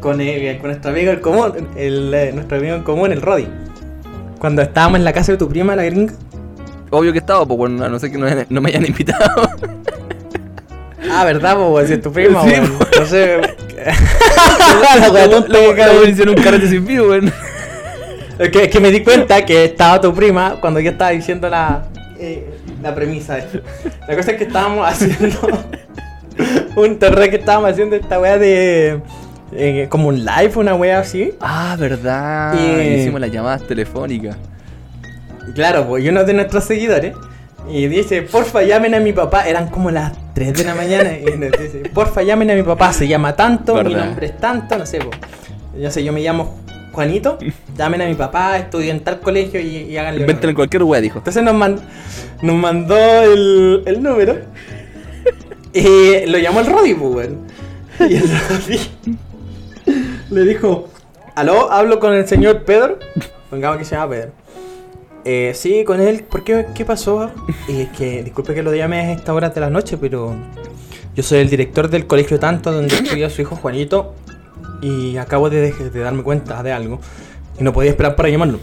con, 0.04 0.22
el- 0.22 0.58
con 0.60 0.68
nuestro 0.70 0.92
amigo 0.92 1.12
en 1.14 1.20
común, 1.20 1.70
el, 1.78 2.14
eh, 2.14 2.32
nuestro 2.34 2.58
amigo 2.58 2.76
en 2.76 2.84
común, 2.84 3.12
el 3.12 3.22
Roddy. 3.22 3.48
Cuando 4.38 4.62
estábamos 4.62 5.00
en 5.00 5.06
la 5.06 5.14
casa 5.14 5.32
de 5.32 5.38
tu 5.38 5.48
prima, 5.50 5.76
la 5.76 5.84
gringa. 5.86 6.14
Obvio 6.92 7.12
que 7.14 7.20
estaba, 7.20 7.46
pues 7.46 7.58
bueno, 7.58 7.84
a 7.86 7.90
no 7.90 7.98
sé 7.98 8.12
que 8.12 8.18
no, 8.18 8.28
no 8.50 8.62
me 8.62 8.70
hayan 8.70 8.86
invitado. 8.86 9.50
Ah, 11.12 11.24
¿verdad, 11.26 11.58
weón? 11.58 11.88
Si 11.88 11.94
es 11.94 12.02
tu 12.02 12.12
prima, 12.12 12.44
Sí, 12.44 12.50
weón. 12.50 12.70
po. 12.78 12.86
No 13.00 13.06
sé. 13.06 13.38
la 15.14 16.10
hicieron 16.10 16.38
un 16.38 16.44
carrete 16.44 16.68
sin 16.68 16.86
vivo, 16.86 17.10
weón. 17.10 17.32
Es 18.40 18.50
que, 18.50 18.64
es 18.64 18.70
que 18.70 18.80
me 18.80 18.92
di 18.92 19.04
cuenta 19.04 19.46
que 19.46 19.66
estaba 19.66 20.02
tu 20.02 20.14
prima 20.14 20.58
cuando 20.60 20.80
yo 20.80 20.92
estaba 20.92 21.12
diciendo 21.12 21.50
la, 21.50 21.86
eh, 22.20 22.50
la 22.82 22.94
premisa. 22.94 23.36
de- 23.36 23.62
La 24.08 24.16
cosa 24.16 24.32
es 24.32 24.38
que 24.38 24.44
estábamos 24.46 24.88
haciendo 24.92 25.40
un 26.76 27.00
torneo 27.00 27.30
que 27.30 27.38
estábamos 27.38 27.72
haciendo 27.72 27.96
esta 27.96 28.20
wea 28.20 28.38
de. 28.38 29.00
Eh, 29.56 29.88
como 29.90 30.08
un 30.10 30.24
live, 30.26 30.52
una 30.56 30.76
wea 30.76 31.00
así. 31.00 31.34
Ah, 31.40 31.76
verdad. 31.80 32.54
Y- 32.56 33.00
Hicimos 33.02 33.20
las 33.22 33.32
llamadas 33.32 33.66
telefónicas. 33.68 34.36
Claro, 35.56 35.88
pues 35.88 36.04
y 36.04 36.10
uno 36.10 36.24
de 36.24 36.34
nuestros 36.34 36.64
seguidores. 36.64 37.16
Y 37.70 37.88
dice, 37.88 38.22
porfa, 38.24 38.62
llamen 38.64 38.94
a 38.96 39.00
mi 39.00 39.14
papá. 39.14 39.48
Eran 39.48 39.68
como 39.70 39.90
las 39.92 40.12
3 40.34 40.54
de 40.54 40.64
la 40.66 40.76
mañana. 40.76 41.18
Y 41.18 41.26
nos 41.38 41.52
dice, 41.52 41.84
porfa, 41.94 42.22
llamen 42.22 42.52
a 42.52 42.56
mi 42.56 42.64
papá. 42.64 42.92
Se 42.94 43.08
llama 43.08 43.36
tanto, 43.36 43.82
mi 43.84 43.94
nombre 43.96 44.26
es 44.28 44.38
tanto, 44.38 44.78
no 44.78 44.86
sé. 44.86 45.00
pues. 45.00 45.18
Yo 45.82 45.90
sé, 45.90 46.04
yo 46.04 46.12
me 46.14 46.22
llamo 46.22 46.60
Juanito. 46.92 47.38
Llamen 47.78 48.04
a 48.04 48.06
mi 48.06 48.14
papá, 48.14 48.58
estudio 48.60 48.92
en 48.92 49.00
tal 49.00 49.20
colegio 49.20 49.60
y, 49.60 49.66
y 49.78 49.98
háganle. 49.98 50.18
una 50.20 50.26
Invéntenle 50.26 50.54
cualquier 50.54 50.84
wea, 50.84 51.02
dijo. 51.02 51.18
Entonces 51.20 51.42
nos, 51.42 51.56
man- 51.56 51.80
nos 52.44 52.56
mandó 52.56 52.96
el, 53.24 53.82
el 53.86 54.04
número. 54.04 54.36
Y 55.74 56.26
lo 56.28 56.38
llamó 56.38 56.60
el 56.60 56.68
Roddy, 56.68 56.94
pues, 56.94 57.16
weón. 57.16 57.40
Y 58.08 58.16
el 58.18 58.30
Roddy 58.50 58.80
le 60.30 60.42
dijo: 60.46 60.90
Aló, 61.36 61.72
hablo 61.72 62.00
con 62.00 62.14
el 62.14 62.28
señor 62.28 62.64
Pedro. 62.64 63.00
Pongamos 63.50 63.78
que 63.78 63.86
se 63.86 63.96
llama 63.96 64.12
Pedro. 64.12 64.32
Eh, 65.26 65.54
sí, 65.56 65.84
con 65.84 66.02
él. 66.02 66.24
¿Por 66.24 66.44
qué? 66.44 66.68
¿Qué 66.74 66.86
pasó? 66.86 67.32
Y 67.68 67.82
es 67.82 67.90
que, 67.90 68.24
disculpe 68.24 68.54
que 68.54 68.64
lo 68.64 68.74
llame 68.74 69.00
a 69.00 69.12
esta 69.14 69.34
hora 69.34 69.50
de 69.50 69.62
la 69.62 69.70
noche, 69.70 69.98
pero 69.98 70.36
yo 71.16 71.24
soy 71.24 71.40
el 71.40 71.50
director 71.50 71.90
del 71.90 72.08
colegio 72.08 72.40
Tanto 72.40 72.72
donde 72.72 72.96
estudia 72.96 73.30
su 73.30 73.42
hijo 73.42 73.56
Juanito. 73.56 74.14
Y 74.82 75.16
acabo 75.18 75.50
de, 75.50 75.74
darme 75.94 76.24
cuenta 76.24 76.62
de 76.62 76.74
algo. 76.74 77.00
Y 77.58 77.64
no 77.64 77.72
podía 77.72 77.92
esperar 77.92 78.16
para 78.16 78.30
llamarlo. 78.30 78.60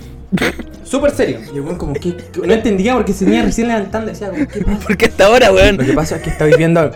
Súper 0.85 1.12
serio. 1.12 1.39
Y 1.53 1.57
el 1.57 1.62
weón 1.62 1.77
como 1.77 1.95
que 1.95 2.14
que 2.16 2.47
no 2.47 2.53
entendía 2.53 2.95
porque 2.95 3.14
se 3.14 3.25
venía 3.25 3.43
recién 3.43 3.68
levantando. 3.68 4.11
Decía, 4.11 4.31
¿qué 4.31 4.61
pasa? 4.61 4.79
¿Por 4.87 4.97
qué 4.97 5.07
hasta 5.07 5.27
ahora, 5.27 5.53
weón? 5.53 5.79
Lo 5.79 5.85
que 5.85 5.93
pasa 5.95 6.16
es 6.16 6.23
que 6.23 6.31
estoy 6.31 6.53
viendo 6.59 6.91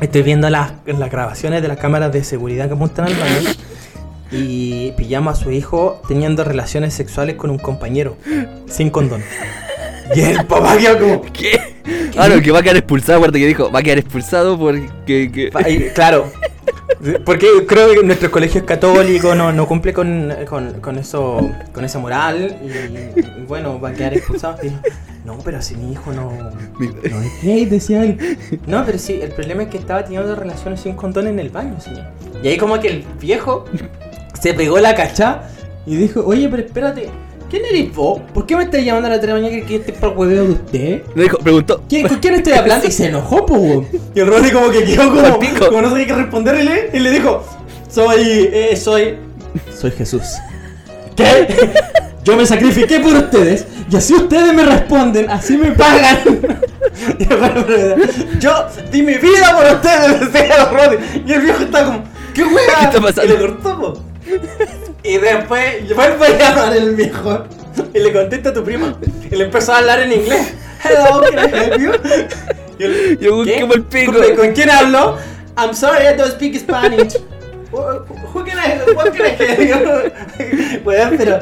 estoy 0.00 0.22
viendo 0.22 0.48
las, 0.50 0.72
las 0.86 1.10
grabaciones 1.10 1.62
de 1.62 1.68
las 1.68 1.78
cámaras 1.78 2.12
de 2.12 2.24
seguridad 2.24 2.68
que 2.68 2.74
apuntan 2.74 3.06
al 3.06 3.14
baño 3.14 3.50
y 4.30 4.92
pillamos 4.92 5.38
a 5.38 5.42
su 5.44 5.50
hijo 5.50 6.02
teniendo 6.08 6.44
relaciones 6.44 6.94
sexuales 6.94 7.36
con 7.36 7.50
un 7.50 7.58
compañero 7.58 8.16
sin 8.66 8.90
condón. 8.90 9.22
Y 10.14 10.20
el 10.20 10.44
papá 10.46 10.76
quedó 10.76 10.98
como 10.98 11.22
¿Qué? 11.32 11.58
Ah, 12.16 12.28
no, 12.28 12.40
que 12.40 12.50
va 12.52 12.60
a 12.60 12.62
quedar 12.62 12.76
expulsado, 12.76 13.16
acuérdate 13.18 13.40
que 13.40 13.46
dijo, 13.46 13.70
va 13.72 13.80
a 13.80 13.82
quedar 13.82 13.98
expulsado 13.98 14.58
porque... 14.58 15.30
que- 15.32 15.92
claro, 15.94 16.30
Porque 17.24 17.46
creo 17.66 17.92
que 17.92 18.02
nuestro 18.02 18.30
colegio 18.30 18.60
es 18.60 18.66
católico, 18.66 19.34
no, 19.34 19.52
no 19.52 19.66
cumple 19.66 19.92
con, 19.92 20.32
con, 20.48 20.80
con 20.80 20.98
eso, 20.98 21.50
con 21.72 21.84
esa 21.84 21.98
moral 21.98 22.56
y, 22.62 22.68
y 23.18 23.44
bueno, 23.46 23.80
va 23.80 23.90
a 23.90 23.92
quedar 23.92 24.14
expulsado. 24.14 24.58
No, 25.24 25.38
pero 25.44 25.60
si 25.62 25.74
mi 25.76 25.92
hijo 25.92 26.12
no, 26.12 26.30
no 26.78 27.22
es 27.22 27.42
gay, 27.42 27.64
decía 27.64 28.04
él. 28.04 28.38
No, 28.66 28.84
pero 28.84 28.98
sí, 28.98 29.20
el 29.22 29.32
problema 29.32 29.62
es 29.64 29.68
que 29.70 29.78
estaba 29.78 30.04
teniendo 30.04 30.34
relaciones 30.34 30.80
sin 30.80 30.94
condón 30.94 31.26
en 31.26 31.38
el 31.38 31.48
baño, 31.48 31.80
señor. 31.80 32.04
Y 32.42 32.48
ahí 32.48 32.58
como 32.58 32.78
que 32.78 32.88
el 32.88 33.04
viejo 33.20 33.64
se 34.38 34.52
pegó 34.54 34.78
la 34.80 34.94
cacha 34.94 35.42
y 35.86 35.96
dijo, 35.96 36.22
oye, 36.24 36.48
pero 36.48 36.62
espérate, 36.62 37.08
¿quién 37.50 37.64
eres 37.64 37.94
vos? 37.94 38.20
¿Por 38.32 38.46
qué 38.46 38.56
me 38.56 38.64
estás 38.64 38.84
llamando 38.84 39.08
a 39.08 39.16
la 39.16 39.34
mañana 39.34 39.50
que, 39.50 39.64
que 39.64 39.76
este 39.76 39.92
es 39.92 39.98
para 39.98 40.12
el 40.12 40.18
hueveo 40.18 40.44
de 40.44 40.52
usted? 40.52 41.02
Le 41.14 41.22
dijo, 41.22 41.38
preguntó. 41.38 41.82
¿Quién, 41.88 42.08
¿Con 42.08 42.18
quién 42.18 42.34
estoy 42.34 42.52
hablando? 42.52 42.86
Y 42.88 42.90
se 42.90 43.06
enojó, 43.06 43.46
po. 43.46 43.84
Y 44.14 44.20
el 44.20 44.26
Rodri 44.26 44.50
como 44.50 44.70
que 44.70 44.84
quedó 44.84 45.10
como, 45.10 45.38
pico. 45.38 45.66
como 45.66 45.82
no 45.82 45.90
sabía 45.90 46.06
qué 46.06 46.14
responderle 46.14 46.90
y 46.92 46.98
le 46.98 47.10
dijo, 47.10 47.44
soy, 47.88 48.48
eh, 48.52 48.76
soy, 48.76 49.16
soy 49.74 49.90
Jesús. 49.92 50.22
¿Qué? 51.16 51.48
Yo 52.24 52.36
me 52.36 52.46
sacrifiqué 52.46 53.00
por 53.00 53.14
ustedes 53.14 53.66
y 53.90 53.96
así 53.96 54.14
ustedes 54.14 54.54
me 54.54 54.64
responden, 54.64 55.28
así 55.30 55.58
me 55.58 55.72
pagan. 55.72 56.18
Yo 58.40 58.66
di 58.90 59.02
mi 59.02 59.14
vida 59.14 59.54
por 59.54 59.76
ustedes, 59.76 60.20
decía 60.32 60.56
el 60.56 60.74
Rodri. 60.74 61.22
Y 61.26 61.32
el 61.32 61.42
viejo 61.42 61.62
está 61.62 61.84
como, 61.84 62.02
¿qué 62.32 62.44
hueá? 62.44 62.78
¿Qué 62.80 62.86
está 62.86 63.00
pasando? 63.00 63.24
Y 63.24 63.36
le 63.36 63.38
cortó, 63.38 63.80
po. 63.80 64.02
Y 65.04 65.18
después 65.18 65.84
vuelve 65.94 66.26
a 66.26 66.38
llamar 66.38 66.76
el 66.76 66.94
viejo 66.94 67.44
y 67.92 67.98
le 67.98 68.10
contesta 68.10 68.48
a 68.48 68.52
tu 68.54 68.64
prima. 68.64 68.98
Y 69.30 69.36
le 69.36 69.44
empezó 69.44 69.74
a 69.74 69.78
hablar 69.78 70.00
en 70.00 70.12
inglés. 70.12 70.54
Hello, 70.82 71.22
can 71.22 71.38
I 71.38 71.52
help 71.52 71.80
you? 71.80 73.18
Yo 73.20 73.36
busqué 73.36 73.58
el 73.60 73.82
pico. 73.84 74.14
¿Con, 74.34 74.52
quién 74.52 74.70
hablo? 74.70 75.18
I'm 75.58 75.74
sorry, 75.74 76.06
I 76.06 76.16
don't 76.16 76.32
speak 76.32 76.58
Spanish. 76.58 77.16
Who 77.70 78.44
can 78.44 78.58
I, 78.58 78.92
what 78.94 79.12
can 79.12 79.26
I 79.26 79.36
help 79.36 79.60
you? 79.60 80.80
Weón, 80.84 81.16
pero... 81.18 81.40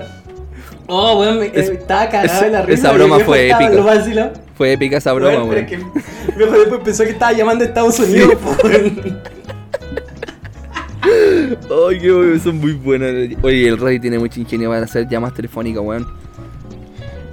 Oh, 0.89 1.21
weón, 1.21 1.39
me, 1.39 1.47
Es- 1.55 1.69
estaba 1.69 2.09
cagado 2.09 2.45
en 2.45 2.53
la 2.53 2.63
risa. 2.63 2.89
esa 2.89 2.93
broma 2.93 3.21
fue 3.21 3.49
épica. 3.49 4.33
Fue 4.57 4.73
épica 4.73 4.97
esa 4.97 5.13
broma, 5.13 5.45
Weón, 5.45 5.67
viejo 6.37 6.53
después 6.59 6.81
pensó 6.85 7.05
que 7.05 7.11
estaba 7.11 7.33
llamando 7.33 7.65
a 7.65 7.69
Estados 7.69 7.99
Unidos, 8.01 8.37
weón. 8.65 9.23
Ay, 11.89 11.99
qué 12.01 12.13
weón, 12.13 12.41
son 12.41 12.59
muy 12.59 12.73
buenas. 12.73 13.11
Oye, 13.43 13.69
el 13.69 13.79
Rey 13.79 13.99
tiene 13.99 14.19
mucha 14.19 14.41
ingenio 14.41 14.71
para 14.71 14.85
hacer 14.85 15.09
llamadas 15.09 15.35
telefónicas, 15.35 15.83
weón. 15.83 16.07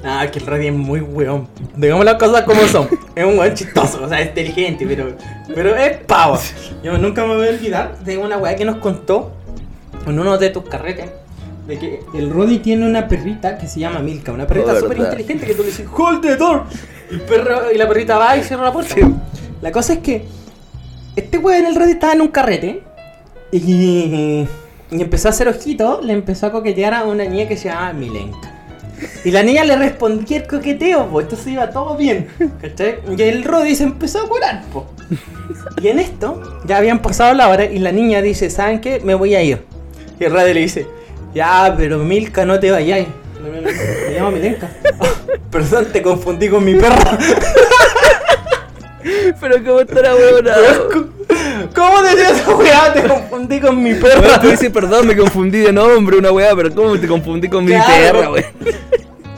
Ah, 0.04 0.28
que 0.32 0.40
el 0.40 0.46
Roddy 0.46 0.68
es 0.68 0.74
muy 0.74 1.02
weón. 1.02 1.48
Digamos 1.76 2.06
las 2.06 2.16
cosas 2.16 2.44
como 2.44 2.62
son. 2.68 2.88
Es 3.16 3.26
un 3.26 3.38
weón 3.38 3.54
chistoso, 3.54 4.04
o 4.04 4.08
sea, 4.08 4.22
es 4.22 4.28
inteligente, 4.28 4.86
pero, 4.88 5.12
pero 5.54 5.76
es 5.76 5.98
pavo. 5.98 6.40
Yo 6.84 6.98
nunca 6.98 7.26
me 7.26 7.36
voy 7.36 7.48
a 7.48 7.50
olvidar 7.50 8.00
de 8.00 8.18
una 8.18 8.38
weá 8.38 8.56
que 8.56 8.64
nos 8.64 8.78
contó 8.78 9.34
en 10.08 10.18
uno 10.18 10.38
de 10.38 10.50
tus 10.50 10.64
carretes. 10.64 11.10
De 11.68 11.78
que 11.78 12.00
el 12.16 12.32
Roddy 12.32 12.60
tiene 12.60 12.88
una 12.88 13.08
perrita 13.08 13.58
que 13.58 13.68
se 13.68 13.80
llama 13.80 14.00
Milka, 14.00 14.32
una 14.32 14.48
perrita 14.48 14.74
Oh, 14.74 14.80
súper 14.80 14.98
inteligente 14.98 15.46
que 15.46 15.54
tú 15.54 15.62
le 15.62 15.68
dices, 15.68 15.86
hold 15.96 16.22
the 16.22 16.36
door. 16.36 16.64
Y, 17.12 17.16
el 17.16 17.22
perro, 17.22 17.72
y 17.72 17.78
la 17.78 17.88
perrita 17.88 18.18
va 18.18 18.38
y 18.38 18.44
cierra 18.44 18.64
la 18.64 18.74
puerta. 18.74 18.96
La 19.62 19.72
cosa 19.72 19.94
es 19.94 20.00
que 20.00 20.26
este 21.16 21.38
weón, 21.38 21.66
el 21.66 21.76
Roddy, 21.76 21.92
estaba 21.92 22.14
en 22.14 22.22
un 22.22 22.30
carrete 22.30 22.82
y, 23.52 24.48
y 24.92 25.02
empezó 25.02 25.28
a 25.28 25.32
hacer 25.32 25.48
ojitos, 25.48 26.04
le 26.04 26.14
empezó 26.14 26.48
a 26.48 26.52
coquetear 26.52 26.94
a 26.94 27.04
una 27.04 27.26
niña 27.26 27.48
que 27.48 27.58
se 27.58 27.70
llamaba 27.70 27.94
Milenka. 27.94 28.56
Y 29.24 29.32
la 29.32 29.44
niña 29.44 29.64
le 29.64 29.78
respondía 29.78 30.38
el 30.38 30.48
coqueteo, 30.48 31.08
pues 31.08 31.24
entonces 31.26 31.48
iba 31.54 31.70
todo 31.70 31.96
bien, 31.96 32.28
¿cachai? 32.62 33.00
Y 33.18 33.22
el 33.22 33.44
Roddy 33.46 33.74
se 33.76 33.84
empezó 33.84 34.20
a 34.26 34.28
curar, 34.28 34.64
po. 34.74 34.88
Y 35.82 35.88
en 35.88 36.00
esto, 36.00 36.60
ya 36.66 36.78
habían 36.78 37.02
pasado 37.02 37.34
la 37.34 37.48
hora 37.48 37.64
y 37.66 37.80
la 37.80 37.92
niña 37.94 38.22
dice, 38.22 38.50
¿saben 38.50 38.82
qué? 38.82 39.00
Me 39.00 39.16
voy 39.16 39.36
a 39.36 39.42
ir. 39.42 39.64
Y 40.20 40.26
el 40.26 40.34
Roddy 40.34 40.54
le 40.54 40.60
dice, 40.62 40.86
ya, 41.34 41.74
pero 41.78 41.98
Milka, 42.00 42.46
no 42.46 42.60
te 42.60 42.72
vayáis. 42.72 43.08
Me 43.42 44.14
llamo 44.14 44.32
Milenka. 44.32 44.70
"Ah, 45.00 45.08
perdón, 45.50 45.88
te 45.94 46.02
confundí 46.02 46.50
con 46.50 46.64
mi 46.66 46.76
perra. 46.76 47.18
Pero 49.40 49.64
cómo 49.64 49.80
está 49.80 50.02
la 50.02 50.14
weona. 50.16 50.54
¿Cómo 51.76 52.02
decías 52.02 52.40
esa 52.40 52.56
weá? 52.56 52.94
Te 52.94 53.04
confundí 53.08 53.60
con 53.60 53.82
mi 53.82 53.94
perra. 53.96 54.40
tú 54.42 54.48
dices, 54.50 54.70
perdón, 54.72 55.08
me 55.08 55.16
confundí 55.16 55.60
de 55.60 55.72
nombre, 55.74 56.18
una 56.18 56.32
weá, 56.32 56.56
pero 56.56 56.74
¿cómo 56.74 56.98
te 57.00 57.08
confundí 57.08 57.48
con 57.48 57.64
mi 57.66 57.72
Claro. 57.72 57.88
perra, 58.20 58.32
weón? 58.32 58.46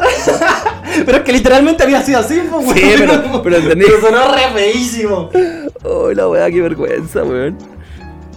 Pero 1.06 1.18
es 1.18 1.24
que 1.24 1.32
literalmente 1.32 1.84
había 1.84 2.02
sido 2.02 2.20
así, 2.20 2.42
pues, 2.50 2.66
weón. 2.66 2.78
Sí, 2.78 2.94
pero- 2.98 3.42
pero 3.44 3.58
entendí. 3.58 3.86
sonó 4.02 4.34
re 4.34 4.42
feísimo. 4.54 5.30
Oh, 5.84 6.12
la 6.12 6.28
weá, 6.28 6.50
qué 6.50 6.62
vergüenza, 6.62 7.24
weón. 7.24 7.58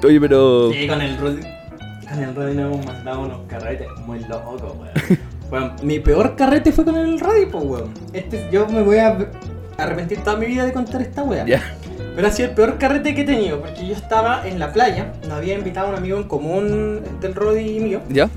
Oye, 0.04 0.20
pero. 0.20 0.70
Sí, 0.72 0.86
con 0.86 1.00
el 1.00 1.16
Rudy. 1.18 1.40
Con 2.08 2.22
el 2.22 2.34
Rudy 2.34 2.54
nos 2.54 2.72
hemos 2.74 2.86
mandado 2.86 3.20
unos 3.22 3.40
carretes 3.48 3.88
muy 4.06 4.20
locos, 4.20 4.62
weón. 4.62 5.18
Bueno, 5.50 5.72
mi 5.82 6.00
peor 6.00 6.34
carrete 6.36 6.72
fue 6.72 6.84
con 6.84 6.96
el 6.96 7.18
Rudy, 7.20 7.46
pues, 7.46 7.64
weón. 7.64 7.94
Este, 8.12 8.48
yo 8.52 8.66
me 8.68 8.82
voy 8.82 8.98
a 8.98 9.16
arrepentir 9.76 10.18
toda 10.22 10.36
mi 10.36 10.46
vida 10.46 10.64
de 10.64 10.72
contar 10.72 11.02
esta 11.02 11.22
weá. 11.22 11.44
Ya. 11.46 11.62
Pero 12.14 12.28
ha 12.28 12.30
sido 12.30 12.50
el 12.50 12.54
peor 12.54 12.78
carrete 12.78 13.14
que 13.14 13.22
he 13.22 13.24
tenido, 13.24 13.60
porque 13.60 13.86
yo 13.86 13.94
estaba 13.94 14.46
en 14.46 14.58
la 14.58 14.72
playa, 14.72 15.12
nos 15.22 15.32
había 15.32 15.54
invitado 15.54 15.88
un 15.88 15.96
amigo 15.96 16.16
en 16.16 16.24
común 16.24 17.02
del 17.20 17.34
Roddy 17.34 17.76
y 17.76 17.80
mío, 17.80 18.00
¿Ya? 18.08 18.30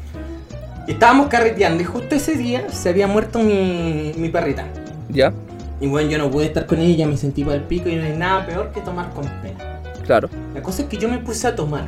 y 0.88 0.92
estábamos 0.92 1.28
carreteando, 1.28 1.84
y 1.84 1.86
justo 1.86 2.16
ese 2.16 2.36
día 2.36 2.70
se 2.70 2.90
había 2.90 3.08
muerto 3.08 3.40
mi, 3.40 4.14
mi 4.16 4.30
perrita. 4.30 4.66
¿Ya? 5.10 5.32
Y 5.80 5.88
bueno, 5.88 6.10
yo 6.10 6.18
no 6.18 6.32
pude 6.32 6.48
estar 6.48 6.66
con 6.66 6.80
ella, 6.80 7.06
me 7.06 7.18
sentí 7.18 7.44
para 7.44 7.58
el 7.58 7.64
pico 7.64 7.88
y 7.88 7.96
no 7.96 8.04
hay 8.04 8.18
nada 8.18 8.46
peor 8.48 8.72
que 8.72 8.82
tomar 8.82 9.12
con 9.12 9.26
pena. 9.42 9.82
Claro. 10.06 10.30
La 10.56 10.62
cosa 10.64 10.82
es 10.84 10.88
que 10.88 10.98
yo 10.98 11.08
me 11.08 11.20
puse 11.20 11.48
a 11.48 11.56
tomar 11.56 11.88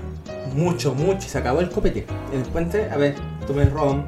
mucho, 0.53 0.93
mucho, 0.93 1.25
y 1.25 1.29
se 1.29 1.37
acabó 1.37 1.59
el 1.59 1.69
copete. 1.69 2.05
Y 2.33 2.37
después, 2.37 2.67
a 2.91 2.97
ver, 2.97 3.15
tomé 3.47 3.65
ron, 3.65 4.05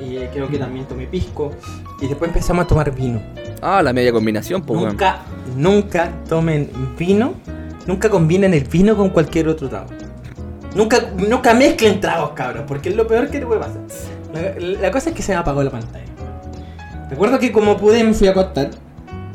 y 0.00 0.18
creo 0.26 0.48
que 0.48 0.58
también 0.58 0.84
tomé 0.86 1.06
pisco, 1.06 1.52
y 2.00 2.06
después 2.06 2.28
empezamos 2.28 2.64
a 2.64 2.68
tomar 2.68 2.90
vino. 2.94 3.20
Ah, 3.60 3.82
la 3.82 3.92
media 3.92 4.12
combinación, 4.12 4.62
pues. 4.62 4.80
Nunca, 4.80 5.18
nunca 5.56 6.10
tomen 6.28 6.70
vino, 6.98 7.34
nunca 7.86 8.08
combinen 8.08 8.54
el 8.54 8.64
vino 8.64 8.96
con 8.96 9.10
cualquier 9.10 9.48
otro 9.48 9.68
trago. 9.68 9.88
Nunca, 10.74 10.98
nunca 11.16 11.54
mezclen 11.54 12.00
tragos, 12.00 12.30
cabros, 12.30 12.64
porque 12.66 12.90
es 12.90 12.96
lo 12.96 13.06
peor 13.06 13.28
que 13.30 13.40
te 13.40 13.46
puede 13.46 13.60
pasar. 13.60 13.80
La, 14.32 14.80
la 14.80 14.90
cosa 14.90 15.10
es 15.10 15.16
que 15.16 15.22
se 15.22 15.32
me 15.32 15.38
apagó 15.38 15.62
la 15.62 15.70
pantalla. 15.70 16.04
Recuerdo 17.10 17.38
que 17.38 17.50
como 17.52 17.76
pude 17.76 18.04
me 18.04 18.14
fui 18.14 18.28
a 18.28 18.32
acostar. 18.32 18.70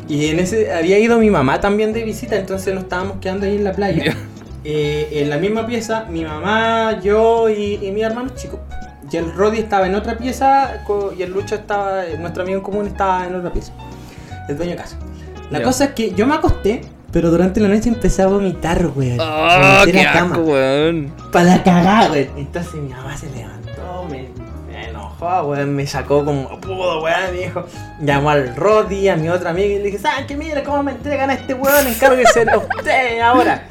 Y 0.08 0.28
en 0.28 0.40
ese 0.40 0.72
había 0.74 1.00
ido 1.00 1.18
mi 1.18 1.30
mamá 1.30 1.60
también 1.60 1.94
de 1.94 2.04
visita, 2.04 2.36
entonces 2.36 2.74
nos 2.74 2.84
estábamos 2.84 3.18
quedando 3.20 3.46
ahí 3.46 3.56
en 3.56 3.64
la 3.64 3.74
playa. 3.74 4.04
Ya. 4.06 4.18
Eh, 4.66 5.10
en 5.22 5.30
la 5.30 5.38
misma 5.38 5.66
pieza, 5.66 6.06
mi 6.10 6.24
mamá, 6.24 7.00
yo 7.02 7.50
y, 7.50 7.80
y 7.82 7.92
mi 7.92 8.02
hermano 8.02 8.30
chico. 8.36 8.60
Y 9.12 9.18
el 9.18 9.32
Roddy 9.34 9.60
estaba 9.60 9.86
en 9.86 9.96
otra 9.96 10.18
pieza 10.18 10.84
y 11.18 11.22
el 11.22 11.32
Lucho 11.32 11.56
estaba, 11.56 12.04
nuestro 12.20 12.44
amigo 12.44 12.58
en 12.58 12.64
común 12.64 12.88
estaba 12.88 13.28
en 13.28 13.36
otra 13.36 13.52
pieza. 13.52 13.74
El 14.48 14.58
dueño 14.58 14.72
de 14.72 14.78
casa. 14.78 14.98
La 15.50 15.62
cosa 15.62 15.86
es 15.86 15.92
que 15.92 16.14
yo 16.14 16.26
me 16.26 16.36
acosté, 16.36 16.82
pero 17.12 17.30
durante 17.30 17.60
la 17.60 17.68
noche 17.68 17.90
empecé 17.90 18.24
a 18.24 18.28
vomitar, 18.28 18.88
weón. 18.96 19.18
Vomité 19.18 19.92
qué 19.92 20.04
la 20.04 20.14
cama. 20.14 20.36
asco, 20.36 20.46
weón. 20.46 21.14
Para 21.32 21.46
la 21.46 21.64
cagada, 21.64 22.12
weón. 22.12 22.30
Entonces 22.38 22.74
mi 22.74 22.90
mamá 22.90 23.16
se 23.16 23.30
levantó, 23.30 24.08
me, 24.10 24.30
me 24.68 24.90
enojó, 24.90 25.44
weón, 25.44 25.76
me 25.76 25.86
sacó 25.86 26.26
como 26.26 26.60
pudo, 26.60 27.04
weón, 27.04 27.36
y 27.36 27.44
dijo, 27.44 27.66
llamó 28.02 28.32
al 28.32 28.56
Roddy, 28.56 29.10
a 29.10 29.16
mi 29.16 29.30
otra 29.30 29.52
amiga, 29.52 29.68
y 29.68 29.78
le 29.78 29.84
dije, 29.84 30.00
¿saben 30.00 30.26
qué? 30.26 30.36
Mira 30.36 30.64
cómo 30.64 30.82
me 30.82 30.92
entregan 30.94 31.30
a 31.30 31.34
este 31.36 31.54
weón, 31.54 31.86
encárguese 31.88 32.46
a 32.50 32.58
usted 32.58 33.20
ahora. 33.20 33.68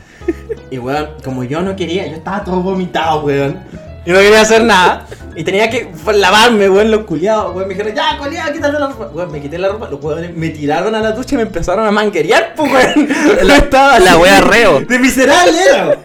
Y 0.71 0.79
weón, 0.79 1.09
como 1.25 1.43
yo 1.43 1.63
no 1.63 1.75
quería, 1.75 2.07
yo 2.07 2.15
estaba 2.15 2.45
todo 2.45 2.61
vomitado, 2.63 3.25
weón. 3.25 3.59
Y 4.05 4.11
no 4.11 4.19
quería 4.19 4.41
hacer 4.41 4.65
nada. 4.65 5.07
Y 5.37 5.45
tenía 5.45 5.71
que 5.71 5.91
lavarme, 6.15 6.69
weón, 6.69 6.91
los 6.91 7.05
culiados. 7.05 7.55
Weón, 7.55 7.69
me 7.69 7.75
dijeron, 7.75 7.95
ya, 7.95 8.19
culiado, 8.19 8.53
quítate 8.53 8.79
la 8.79 8.87
ropa. 8.89 9.07
Weón, 9.15 9.33
me 9.33 9.41
quité 9.41 9.59
la 9.59 9.69
ropa. 9.69 9.89
Los 9.89 10.03
weones 10.03 10.37
me 10.37 10.51
tiraron 10.51 10.95
a 10.95 11.01
la 11.01 11.13
ducha 11.13 11.35
y 11.35 11.39
me 11.39 11.43
empezaron 11.45 11.87
a 11.87 11.91
manguerear, 11.91 12.55
pues, 12.57 12.73
weón. 12.73 13.09
La- 13.47 13.57
estaba 13.57 13.99
la 14.01 14.19
wea 14.19 14.41
reo. 14.41 14.81
De 14.81 14.99
miserable 14.99 15.53
era. 15.71 15.97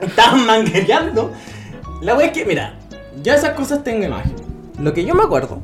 Estaban 0.00 0.46
manguereando. 0.46 1.32
La 2.00 2.14
wea 2.14 2.26
es 2.28 2.32
que, 2.32 2.44
mira, 2.46 2.74
yo 3.22 3.34
esas 3.34 3.50
cosas 3.50 3.82
tengo 3.84 4.04
imagen. 4.04 4.34
Lo 4.78 4.94
que 4.94 5.04
yo 5.04 5.14
me 5.14 5.24
acuerdo 5.24 5.60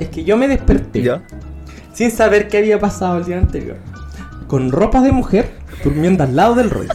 es 0.00 0.08
que 0.08 0.24
yo 0.24 0.36
me 0.36 0.48
desperté 0.48 1.02
¿Ya? 1.02 1.22
sin 1.92 2.10
saber 2.10 2.48
qué 2.48 2.58
había 2.58 2.78
pasado 2.78 3.18
el 3.18 3.24
día 3.24 3.36
anterior. 3.36 3.76
Con 4.46 4.70
ropa 4.70 5.00
de 5.02 5.12
mujer, 5.12 5.50
durmiendo 5.82 6.22
al 6.24 6.36
lado 6.36 6.54
del 6.54 6.70
rollo. 6.70 6.92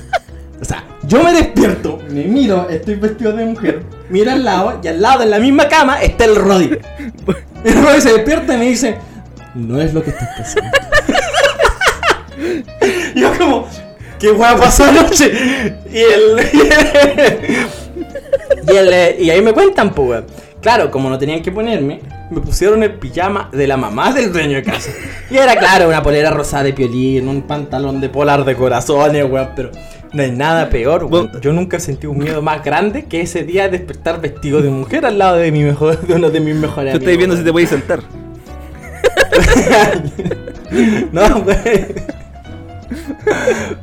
O 0.59 0.65
sea, 0.65 0.83
yo 1.07 1.23
me 1.23 1.33
despierto, 1.33 1.99
me 2.09 2.25
miro, 2.25 2.69
estoy 2.69 2.95
vestido 2.95 3.33
de 3.33 3.45
mujer, 3.45 3.83
miro 4.09 4.31
al 4.31 4.43
lado 4.43 4.79
y 4.83 4.87
al 4.87 5.01
lado 5.01 5.23
en 5.23 5.31
la 5.31 5.39
misma 5.39 5.67
cama 5.67 6.01
está 6.01 6.25
el 6.25 6.35
Roddy. 6.35 6.77
El 7.63 7.73
Roddy 7.83 8.01
se 8.01 8.13
despierta 8.13 8.55
y 8.55 8.57
me 8.57 8.65
dice, 8.65 8.97
no 9.53 9.79
es 9.79 9.93
lo 9.93 10.03
que 10.03 10.09
estás 10.09 10.29
pensando. 10.35 10.71
Yo 13.15 13.37
como, 13.37 13.67
¿qué 14.19 14.31
hueá 14.31 14.57
pasó 14.57 14.85
anoche? 14.85 15.31
Y 15.91 15.99
el... 15.99 16.39
y, 18.67 18.75
el, 18.75 19.21
y 19.21 19.29
ahí 19.29 19.43
me 19.43 19.53
cuentan, 19.53 19.93
pues, 19.93 20.23
Claro, 20.61 20.91
como 20.91 21.09
no 21.09 21.17
tenían 21.17 21.41
que 21.41 21.51
ponerme, 21.51 22.01
me 22.29 22.39
pusieron 22.39 22.83
el 22.83 22.93
pijama 22.93 23.49
de 23.51 23.65
la 23.65 23.77
mamá 23.77 24.13
del 24.13 24.31
dueño 24.31 24.57
de 24.57 24.63
casa. 24.63 24.91
Y 25.29 25.37
era 25.37 25.55
claro, 25.55 25.87
una 25.87 26.03
polera 26.03 26.29
rosada 26.29 26.63
de 26.63 26.73
piolín, 26.73 27.27
un 27.27 27.41
pantalón 27.41 27.99
de 27.99 28.09
polar 28.09 28.45
de 28.45 28.55
corazones, 28.55 29.25
weón, 29.27 29.49
pero 29.55 29.71
no 30.13 30.23
hay 30.23 30.31
nada 30.31 30.69
peor, 30.69 31.05
weón. 31.05 31.31
Yo 31.41 31.53
nunca 31.53 31.79
sentí 31.79 32.07
un 32.07 32.17
miedo 32.17 32.41
más 32.41 32.63
grande 32.63 33.05
que 33.05 33.21
ese 33.21 33.43
día 33.43 33.63
de 33.69 33.77
despertar 33.77 34.19
vestido 34.21 34.61
de 34.61 34.69
mujer 34.69 35.05
al 35.05 35.17
lado 35.17 35.37
de 35.37 35.51
mi 35.51 35.63
mejor, 35.63 35.99
de 36.01 36.13
uno 36.15 36.29
de 36.29 36.39
mis 36.39 36.55
mejores 36.55 36.93
Tú 36.93 36.99
estás 36.99 37.17
viendo 37.17 37.35
si 37.35 37.43
te 37.43 37.51
weón. 37.51 37.53
puedes 37.53 37.69
sentar. 37.69 37.99
no, 41.11 41.41
güey. 41.43 42.11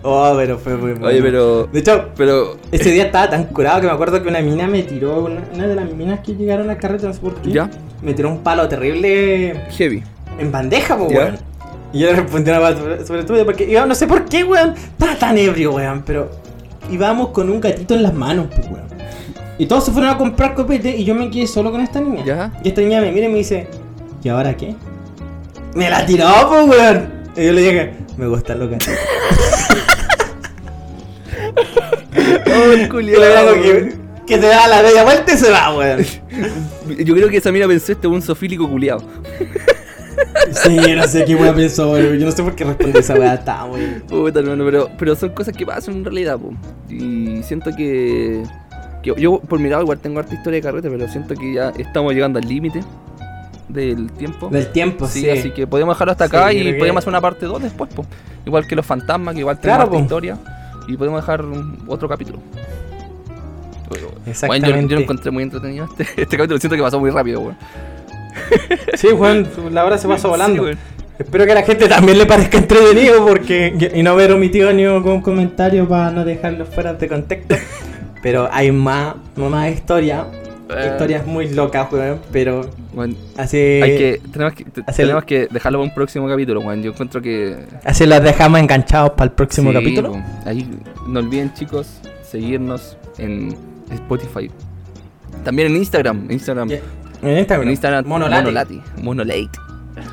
Oh, 0.02 0.34
pero 0.36 0.58
fue 0.58 0.76
muy 0.76 0.90
bueno. 0.92 1.06
Oye, 1.06 1.22
pero. 1.22 1.66
De 1.66 1.80
hecho, 1.80 2.10
Pero. 2.16 2.58
ese 2.72 2.90
día 2.90 3.04
estaba 3.06 3.30
tan 3.30 3.44
curado 3.44 3.80
que 3.80 3.86
me 3.86 3.92
acuerdo 3.92 4.22
que 4.22 4.28
una 4.28 4.40
mina 4.40 4.66
me 4.66 4.82
tiró, 4.82 5.24
una, 5.24 5.42
una 5.54 5.66
de 5.66 5.74
las 5.74 5.90
minas 5.92 6.20
que 6.20 6.34
llegaron 6.34 6.68
al 6.68 6.76
carrete, 6.78 7.06
no 7.06 7.14
sé 7.14 7.20
por 7.20 7.34
qué. 7.36 7.52
¿Ya? 7.52 7.70
Me 8.02 8.12
tiró 8.14 8.28
un 8.28 8.42
palo 8.42 8.68
terrible 8.68 9.64
Heavy. 9.70 10.02
en 10.38 10.52
bandeja, 10.52 10.96
¿Ya? 11.08 11.18
weón. 11.18 11.38
Y 11.92 12.00
yo 12.00 12.08
le 12.08 12.16
respondí 12.16 12.50
una 12.50 12.60
palabra 12.60 13.06
sobre, 13.06 13.24
todo 13.24 13.44
porque 13.44 13.64
iba, 13.64 13.86
no 13.86 13.94
sé 13.94 14.06
por 14.06 14.24
qué, 14.26 14.44
weón. 14.44 14.74
Estaba 14.74 15.16
tan 15.16 15.38
ebrio, 15.38 15.72
weón, 15.72 16.02
pero 16.04 16.30
íbamos 16.90 17.28
con 17.28 17.50
un 17.50 17.60
gatito 17.60 17.94
en 17.94 18.02
las 18.02 18.14
manos, 18.14 18.46
pues, 18.54 18.66
weón. 18.66 18.88
Y 19.58 19.66
todos 19.66 19.84
se 19.86 19.92
fueron 19.92 20.10
a 20.10 20.18
comprar 20.18 20.54
copete 20.54 20.96
y 20.96 21.04
yo 21.04 21.14
me 21.14 21.30
quedé 21.30 21.46
solo 21.46 21.72
con 21.72 21.80
esta 21.80 22.00
niña. 22.00 22.24
¿Ya? 22.24 22.52
Y 22.62 22.68
esta 22.68 22.80
niña 22.80 23.00
me 23.00 23.10
mira 23.10 23.26
y 23.26 23.30
me 23.30 23.38
dice, 23.38 23.66
¿y 24.22 24.28
ahora 24.28 24.56
qué? 24.56 24.74
Me 25.74 25.90
la 25.90 26.06
tiró, 26.06 26.26
pues, 26.48 26.68
weón. 26.68 27.12
Y 27.36 27.46
yo 27.46 27.52
le 27.52 27.60
dije, 27.62 27.92
me 28.16 28.26
gustan 28.26 28.58
los 28.58 28.70
gatitos. 28.70 28.94
Oh, 32.46 32.72
el 32.72 32.88
que, 32.88 33.96
que 34.26 34.34
se 34.40 34.46
da 34.46 34.68
la 34.68 34.82
media 34.82 35.04
vuelta 35.04 35.32
y 35.32 35.36
se 35.36 35.50
va, 35.50 35.74
weón. 35.74 36.04
Yo 36.98 37.14
creo 37.14 37.28
que 37.28 37.38
esa 37.38 37.52
mina 37.52 37.66
pensó 37.66 37.92
este 37.92 38.06
es 38.06 38.12
un 38.12 38.22
sofílico 38.22 38.68
culiado. 38.68 39.02
Sí, 40.52 40.76
no 40.96 41.02
sé 41.06 41.24
qué 41.24 41.34
weón 41.34 41.54
pensó, 41.56 41.92
weón. 41.92 42.18
Yo 42.18 42.26
no 42.26 42.32
sé 42.32 42.42
por 42.42 42.54
qué 42.54 42.64
respondí 42.64 42.98
esa 42.98 43.14
weá, 43.14 43.34
está, 43.34 43.64
weón. 43.64 44.02
Puta, 44.08 44.40
hermano, 44.40 44.64
pero, 44.64 44.88
pero 44.98 45.14
son 45.16 45.30
cosas 45.30 45.54
que 45.56 45.64
pasan 45.66 45.94
en 45.96 46.04
realidad, 46.04 46.38
po. 46.38 46.52
Y 46.88 47.42
siento 47.42 47.70
que, 47.76 48.42
que 49.02 49.14
yo, 49.16 49.40
por 49.40 49.58
mi 49.58 49.68
lado, 49.68 49.82
igual 49.82 49.98
tengo 49.98 50.18
harta 50.20 50.34
historia 50.34 50.58
de 50.58 50.62
carrete, 50.62 50.90
pero 50.90 51.08
siento 51.08 51.34
que 51.34 51.54
ya 51.54 51.70
estamos 51.76 52.12
llegando 52.14 52.38
al 52.38 52.46
límite 52.48 52.80
del 53.68 54.10
tiempo. 54.12 54.48
Del 54.48 54.68
tiempo, 54.72 55.06
sí, 55.06 55.20
sí. 55.20 55.30
así 55.30 55.50
que 55.50 55.66
podemos 55.66 55.94
dejarlo 55.94 56.12
hasta 56.12 56.24
acá 56.24 56.52
y 56.52 56.62
que- 56.64 56.74
podemos 56.78 56.98
hacer 57.02 57.08
una 57.10 57.20
parte 57.20 57.44
2 57.46 57.62
después, 57.62 57.92
po. 57.92 58.06
Igual 58.46 58.66
que 58.66 58.74
los 58.76 58.86
fantasmas, 58.86 59.34
que 59.34 59.40
igual 59.40 59.58
Claro, 59.60 59.84
tenemos 59.84 59.84
harta 59.84 59.98
po. 59.98 60.02
historia. 60.02 60.38
Y 60.88 60.96
podemos 60.96 61.20
dejar 61.20 61.44
otro 61.86 62.08
capítulo. 62.08 62.38
Bueno, 63.90 64.06
yo, 64.24 64.30
Exactamente. 64.30 64.88
yo 64.88 64.96
lo 64.96 65.02
encontré 65.02 65.30
muy 65.30 65.42
entretenido 65.42 65.84
este, 65.84 66.02
este 66.22 66.36
capítulo. 66.38 66.58
Siento 66.58 66.76
que 66.76 66.82
pasó 66.82 66.98
muy 66.98 67.10
rápido, 67.10 67.40
weón. 67.40 67.56
Sí, 68.94 69.08
Juan, 69.16 69.46
la 69.70 69.84
hora 69.84 69.98
se 69.98 70.08
pasó 70.08 70.28
volando. 70.28 70.66
Sí. 70.68 70.78
Espero 71.18 71.46
que 71.46 71.52
a 71.52 71.54
la 71.56 71.62
gente 71.62 71.88
también 71.88 72.16
le 72.18 72.26
parezca 72.26 72.58
entretenido 72.58 73.26
porque 73.26 73.90
y 73.94 74.02
no 74.02 74.10
haber 74.12 74.32
omitido 74.32 74.72
ni 74.72 74.86
un 74.86 75.20
comentario 75.20 75.88
para 75.88 76.10
no 76.12 76.24
dejarlo 76.24 76.64
fuera 76.64 76.94
de 76.94 77.08
contexto. 77.08 77.56
Pero 78.22 78.48
hay 78.52 78.70
más, 78.72 79.14
más 79.36 79.70
historia, 79.72 80.26
Eh. 80.70 80.88
historias 80.92 81.26
muy 81.26 81.48
locas, 81.50 81.90
weón. 81.92 82.20
Pero 82.30 82.68
Bueno, 82.92 83.14
hay 83.36 83.48
que, 83.48 84.20
tenemos 84.32 84.54
que, 84.54 84.64
tenemos 84.64 85.24
dejarlo 85.26 85.78
para 85.78 85.88
un 85.88 85.94
próximo 85.94 86.28
capítulo, 86.28 86.60
weón. 86.60 86.82
Yo 86.82 86.90
encuentro 86.92 87.20
que 87.22 87.56
así 87.84 88.06
los 88.06 88.22
dejamos 88.22 88.60
enganchados 88.60 89.10
para 89.10 89.24
el 89.24 89.32
próximo 89.32 89.70
Sí, 89.70 89.76
capítulo. 89.76 90.22
Ahí 90.44 90.68
no 91.06 91.20
olviden, 91.20 91.52
chicos, 91.54 92.00
seguirnos 92.22 92.96
en 93.18 93.56
Spotify. 93.92 94.50
También 95.44 95.68
en 95.68 95.76
Instagram. 95.76 96.30
Instagram. 96.30 96.68
En 97.22 97.38
Instagram. 97.38 97.66
En 97.66 97.70
Instagram. 97.70 98.04
Monolate. 98.06 98.42
Monolate. 98.44 98.80
Monolate. 99.02 99.48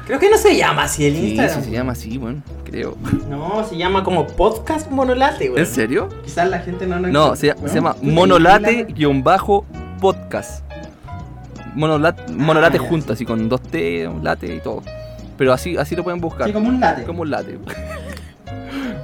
Creo 0.07 0.17
que 0.19 0.29
no 0.31 0.37
se 0.37 0.55
llama 0.57 0.83
así 0.83 1.05
el 1.05 1.13
Sí, 1.15 1.27
Instagram. 1.29 1.59
sí, 1.59 1.65
se 1.65 1.71
llama 1.71 1.91
así, 1.91 2.17
bueno, 2.17 2.41
creo. 2.63 2.97
No, 3.29 3.63
se 3.63 3.77
llama 3.77 4.03
como 4.03 4.25
podcast 4.25 4.89
monolate, 4.89 5.45
weón. 5.49 5.59
¿En 5.59 5.65
serio? 5.67 6.09
Quizás 6.23 6.49
la 6.49 6.57
gente 6.59 6.87
no 6.87 6.97
lo 6.99 7.07
No, 7.09 7.35
se, 7.35 7.49
encuentra, 7.49 7.69
se 7.69 7.75
llama 7.75 7.95
monolate-podcast. 8.01 10.63
Monolate, 11.75 12.31
monolate 12.33 12.77
Ah, 12.79 12.83
ya. 12.83 12.89
junto, 12.89 13.13
así 13.13 13.25
con 13.25 13.47
dos 13.49 13.61
T, 13.61 14.07
un 14.07 14.23
late 14.23 14.55
y 14.55 14.59
todo. 14.59 14.81
Pero 15.37 15.53
así, 15.53 15.77
así 15.77 15.95
lo 15.95 16.03
pueden 16.03 16.19
buscar. 16.21 16.47
Sí, 16.47 16.53
como 16.53 16.69
un 16.69 16.79
late. 16.79 17.03
Como 17.03 17.21
un 17.23 17.29
late. 17.29 17.59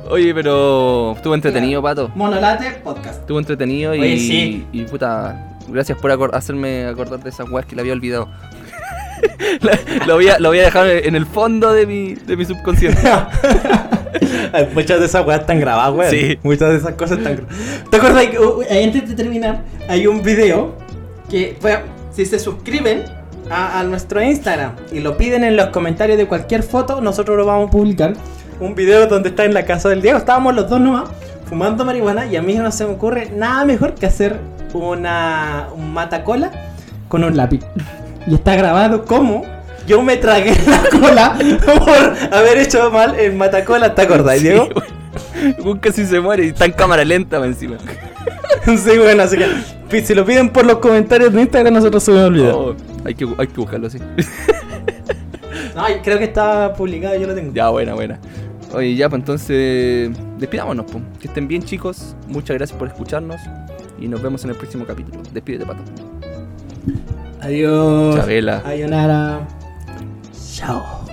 Oye, 0.10 0.34
pero 0.34 1.14
estuvo 1.16 1.36
entretenido, 1.36 1.82
pato. 1.82 2.10
Monolate 2.16 2.72
podcast. 2.84 3.22
Estuvo 3.22 3.40
entretenido 3.40 3.96
y, 3.96 4.00
Oye, 4.02 4.18
sí. 4.18 4.66
y 4.72 4.84
puta, 4.84 5.51
gracias 5.72 5.98
por 5.98 6.12
acor- 6.12 6.34
hacerme 6.34 6.86
acordar 6.86 7.20
de 7.24 7.30
esas 7.30 7.50
weas 7.50 7.66
que 7.66 7.76
la 7.76 7.82
había 7.82 7.94
olvidado. 7.94 8.28
La- 9.62 9.80
lo, 10.08 10.16
voy 10.16 10.28
a, 10.30 10.40
lo 10.40 10.50
voy 10.50 10.60
a 10.60 10.64
dejar 10.64 10.88
en 10.88 11.16
el 11.16 11.26
fondo 11.26 11.74
de 11.74 11.86
mi, 11.86 12.14
de 12.16 12.36
mi 12.38 12.46
subconsciente. 12.46 13.02
Muchas 14.74 15.00
de 15.00 15.06
esas 15.06 15.26
weas 15.26 15.42
están 15.42 15.60
grabadas, 15.60 15.94
weón. 15.96 16.12
Sí. 16.12 16.38
Muchas 16.44 16.70
de 16.72 16.78
esas 16.78 16.94
cosas 16.94 17.18
están 17.20 17.36
grabadas. 17.38 17.84
¿Te 17.90 17.98
acuerdas 17.98 18.26
que 18.28 18.40
uh, 18.40 18.62
antes 18.86 19.10
de 19.10 19.16
terminar 19.16 19.64
hay 19.88 20.08
un 20.08 20.22
video 20.22 20.76
que, 21.30 21.58
bueno, 21.62 21.80
si 22.12 22.26
se 22.26 22.40
suscriben 22.40 23.04
a, 23.50 23.80
a 23.80 23.84
nuestro 23.84 24.22
Instagram 24.22 24.74
y 24.92 25.00
lo 25.00 25.18
piden 25.18 25.44
en 25.44 25.56
los 25.56 25.68
comentarios 25.68 26.18
de 26.18 26.26
cualquier 26.28 26.64
foto, 26.64 27.00
nosotros 27.02 27.38
lo 27.38 27.46
vamos 27.46 27.70
a 27.70 27.72
publicar. 27.72 28.14
Un 28.60 28.76
video 28.76 29.08
donde 29.08 29.30
está 29.30 29.46
en 29.46 29.54
la 29.54 29.66
casa 29.66 29.90
del 29.90 30.02
Diego. 30.02 30.18
Estábamos 30.18 30.54
los 30.56 30.70
dos 30.70 30.80
nomás 30.80 31.10
fumando 31.52 31.84
marihuana 31.84 32.28
y 32.28 32.38
a 32.38 32.42
mí 32.42 32.56
no 32.56 32.72
se 32.72 32.86
me 32.86 32.94
ocurre 32.94 33.30
nada 33.30 33.66
mejor 33.66 33.94
que 33.94 34.06
hacer 34.06 34.40
una, 34.72 35.68
un 35.76 35.92
matacola 35.92 36.50
con 37.10 37.26
un 37.26 37.36
lápiz. 37.36 37.60
Y 38.26 38.36
está 38.36 38.56
grabado 38.56 39.04
como 39.04 39.44
yo 39.86 40.02
me 40.02 40.16
tragué 40.16 40.56
la 40.66 40.82
cola 40.98 41.38
por 41.66 42.34
haber 42.34 42.58
hecho 42.58 42.90
mal 42.90 43.20
el 43.20 43.34
matacola. 43.34 43.94
¿Te 43.94 44.04
acordás, 44.04 44.42
Diego? 44.42 44.70
Un 45.66 45.78
casi 45.80 46.06
se 46.06 46.22
muere 46.22 46.46
y 46.46 46.48
está 46.50 46.64
en 46.64 46.72
cámara 46.72 47.04
lenta 47.04 47.38
encima. 47.46 47.78
Sí, 48.64 48.96
bueno, 48.98 49.24
así 49.24 49.38
que 49.90 50.06
si 50.06 50.14
lo 50.14 50.24
piden 50.24 50.50
por 50.50 50.66
los 50.66 50.78
comentarios 50.78 51.34
de 51.34 51.42
Instagram, 51.42 51.74
nosotros 51.74 52.04
subimos 52.04 52.28
el 52.28 52.34
video. 52.34 52.60
Oh, 52.60 52.76
hay, 53.04 53.16
que, 53.16 53.28
hay 53.40 53.48
que 53.48 53.56
buscarlo 53.56 53.88
así. 53.88 53.98
No, 55.76 55.84
creo 56.04 56.20
que 56.20 56.26
está 56.26 56.72
publicado, 56.74 57.16
yo 57.16 57.26
lo 57.26 57.34
tengo. 57.34 57.52
ya, 57.54 57.70
buena, 57.70 57.96
buena. 57.96 58.20
Oye, 58.74 58.96
ya, 58.96 59.10
pues 59.10 59.20
entonces, 59.22 60.12
despidámonos, 60.38 60.86
pues. 60.92 61.04
Que 61.20 61.28
estén 61.28 61.48
bien, 61.48 61.64
chicos. 61.64 62.16
Muchas 62.28 62.58
gracias 62.58 62.78
por 62.78 62.88
escucharnos. 62.88 63.42
Y 64.00 64.08
nos 64.08 64.22
vemos 64.22 64.44
en 64.44 64.52
el 64.52 64.56
próximo 64.56 64.86
capítulo. 64.86 65.22
Despídete, 65.34 65.66
pato. 65.66 65.84
Adiós. 67.42 68.16
Chabela. 68.16 68.62
Ayonara. 68.66 69.48
Chao. 70.54 71.11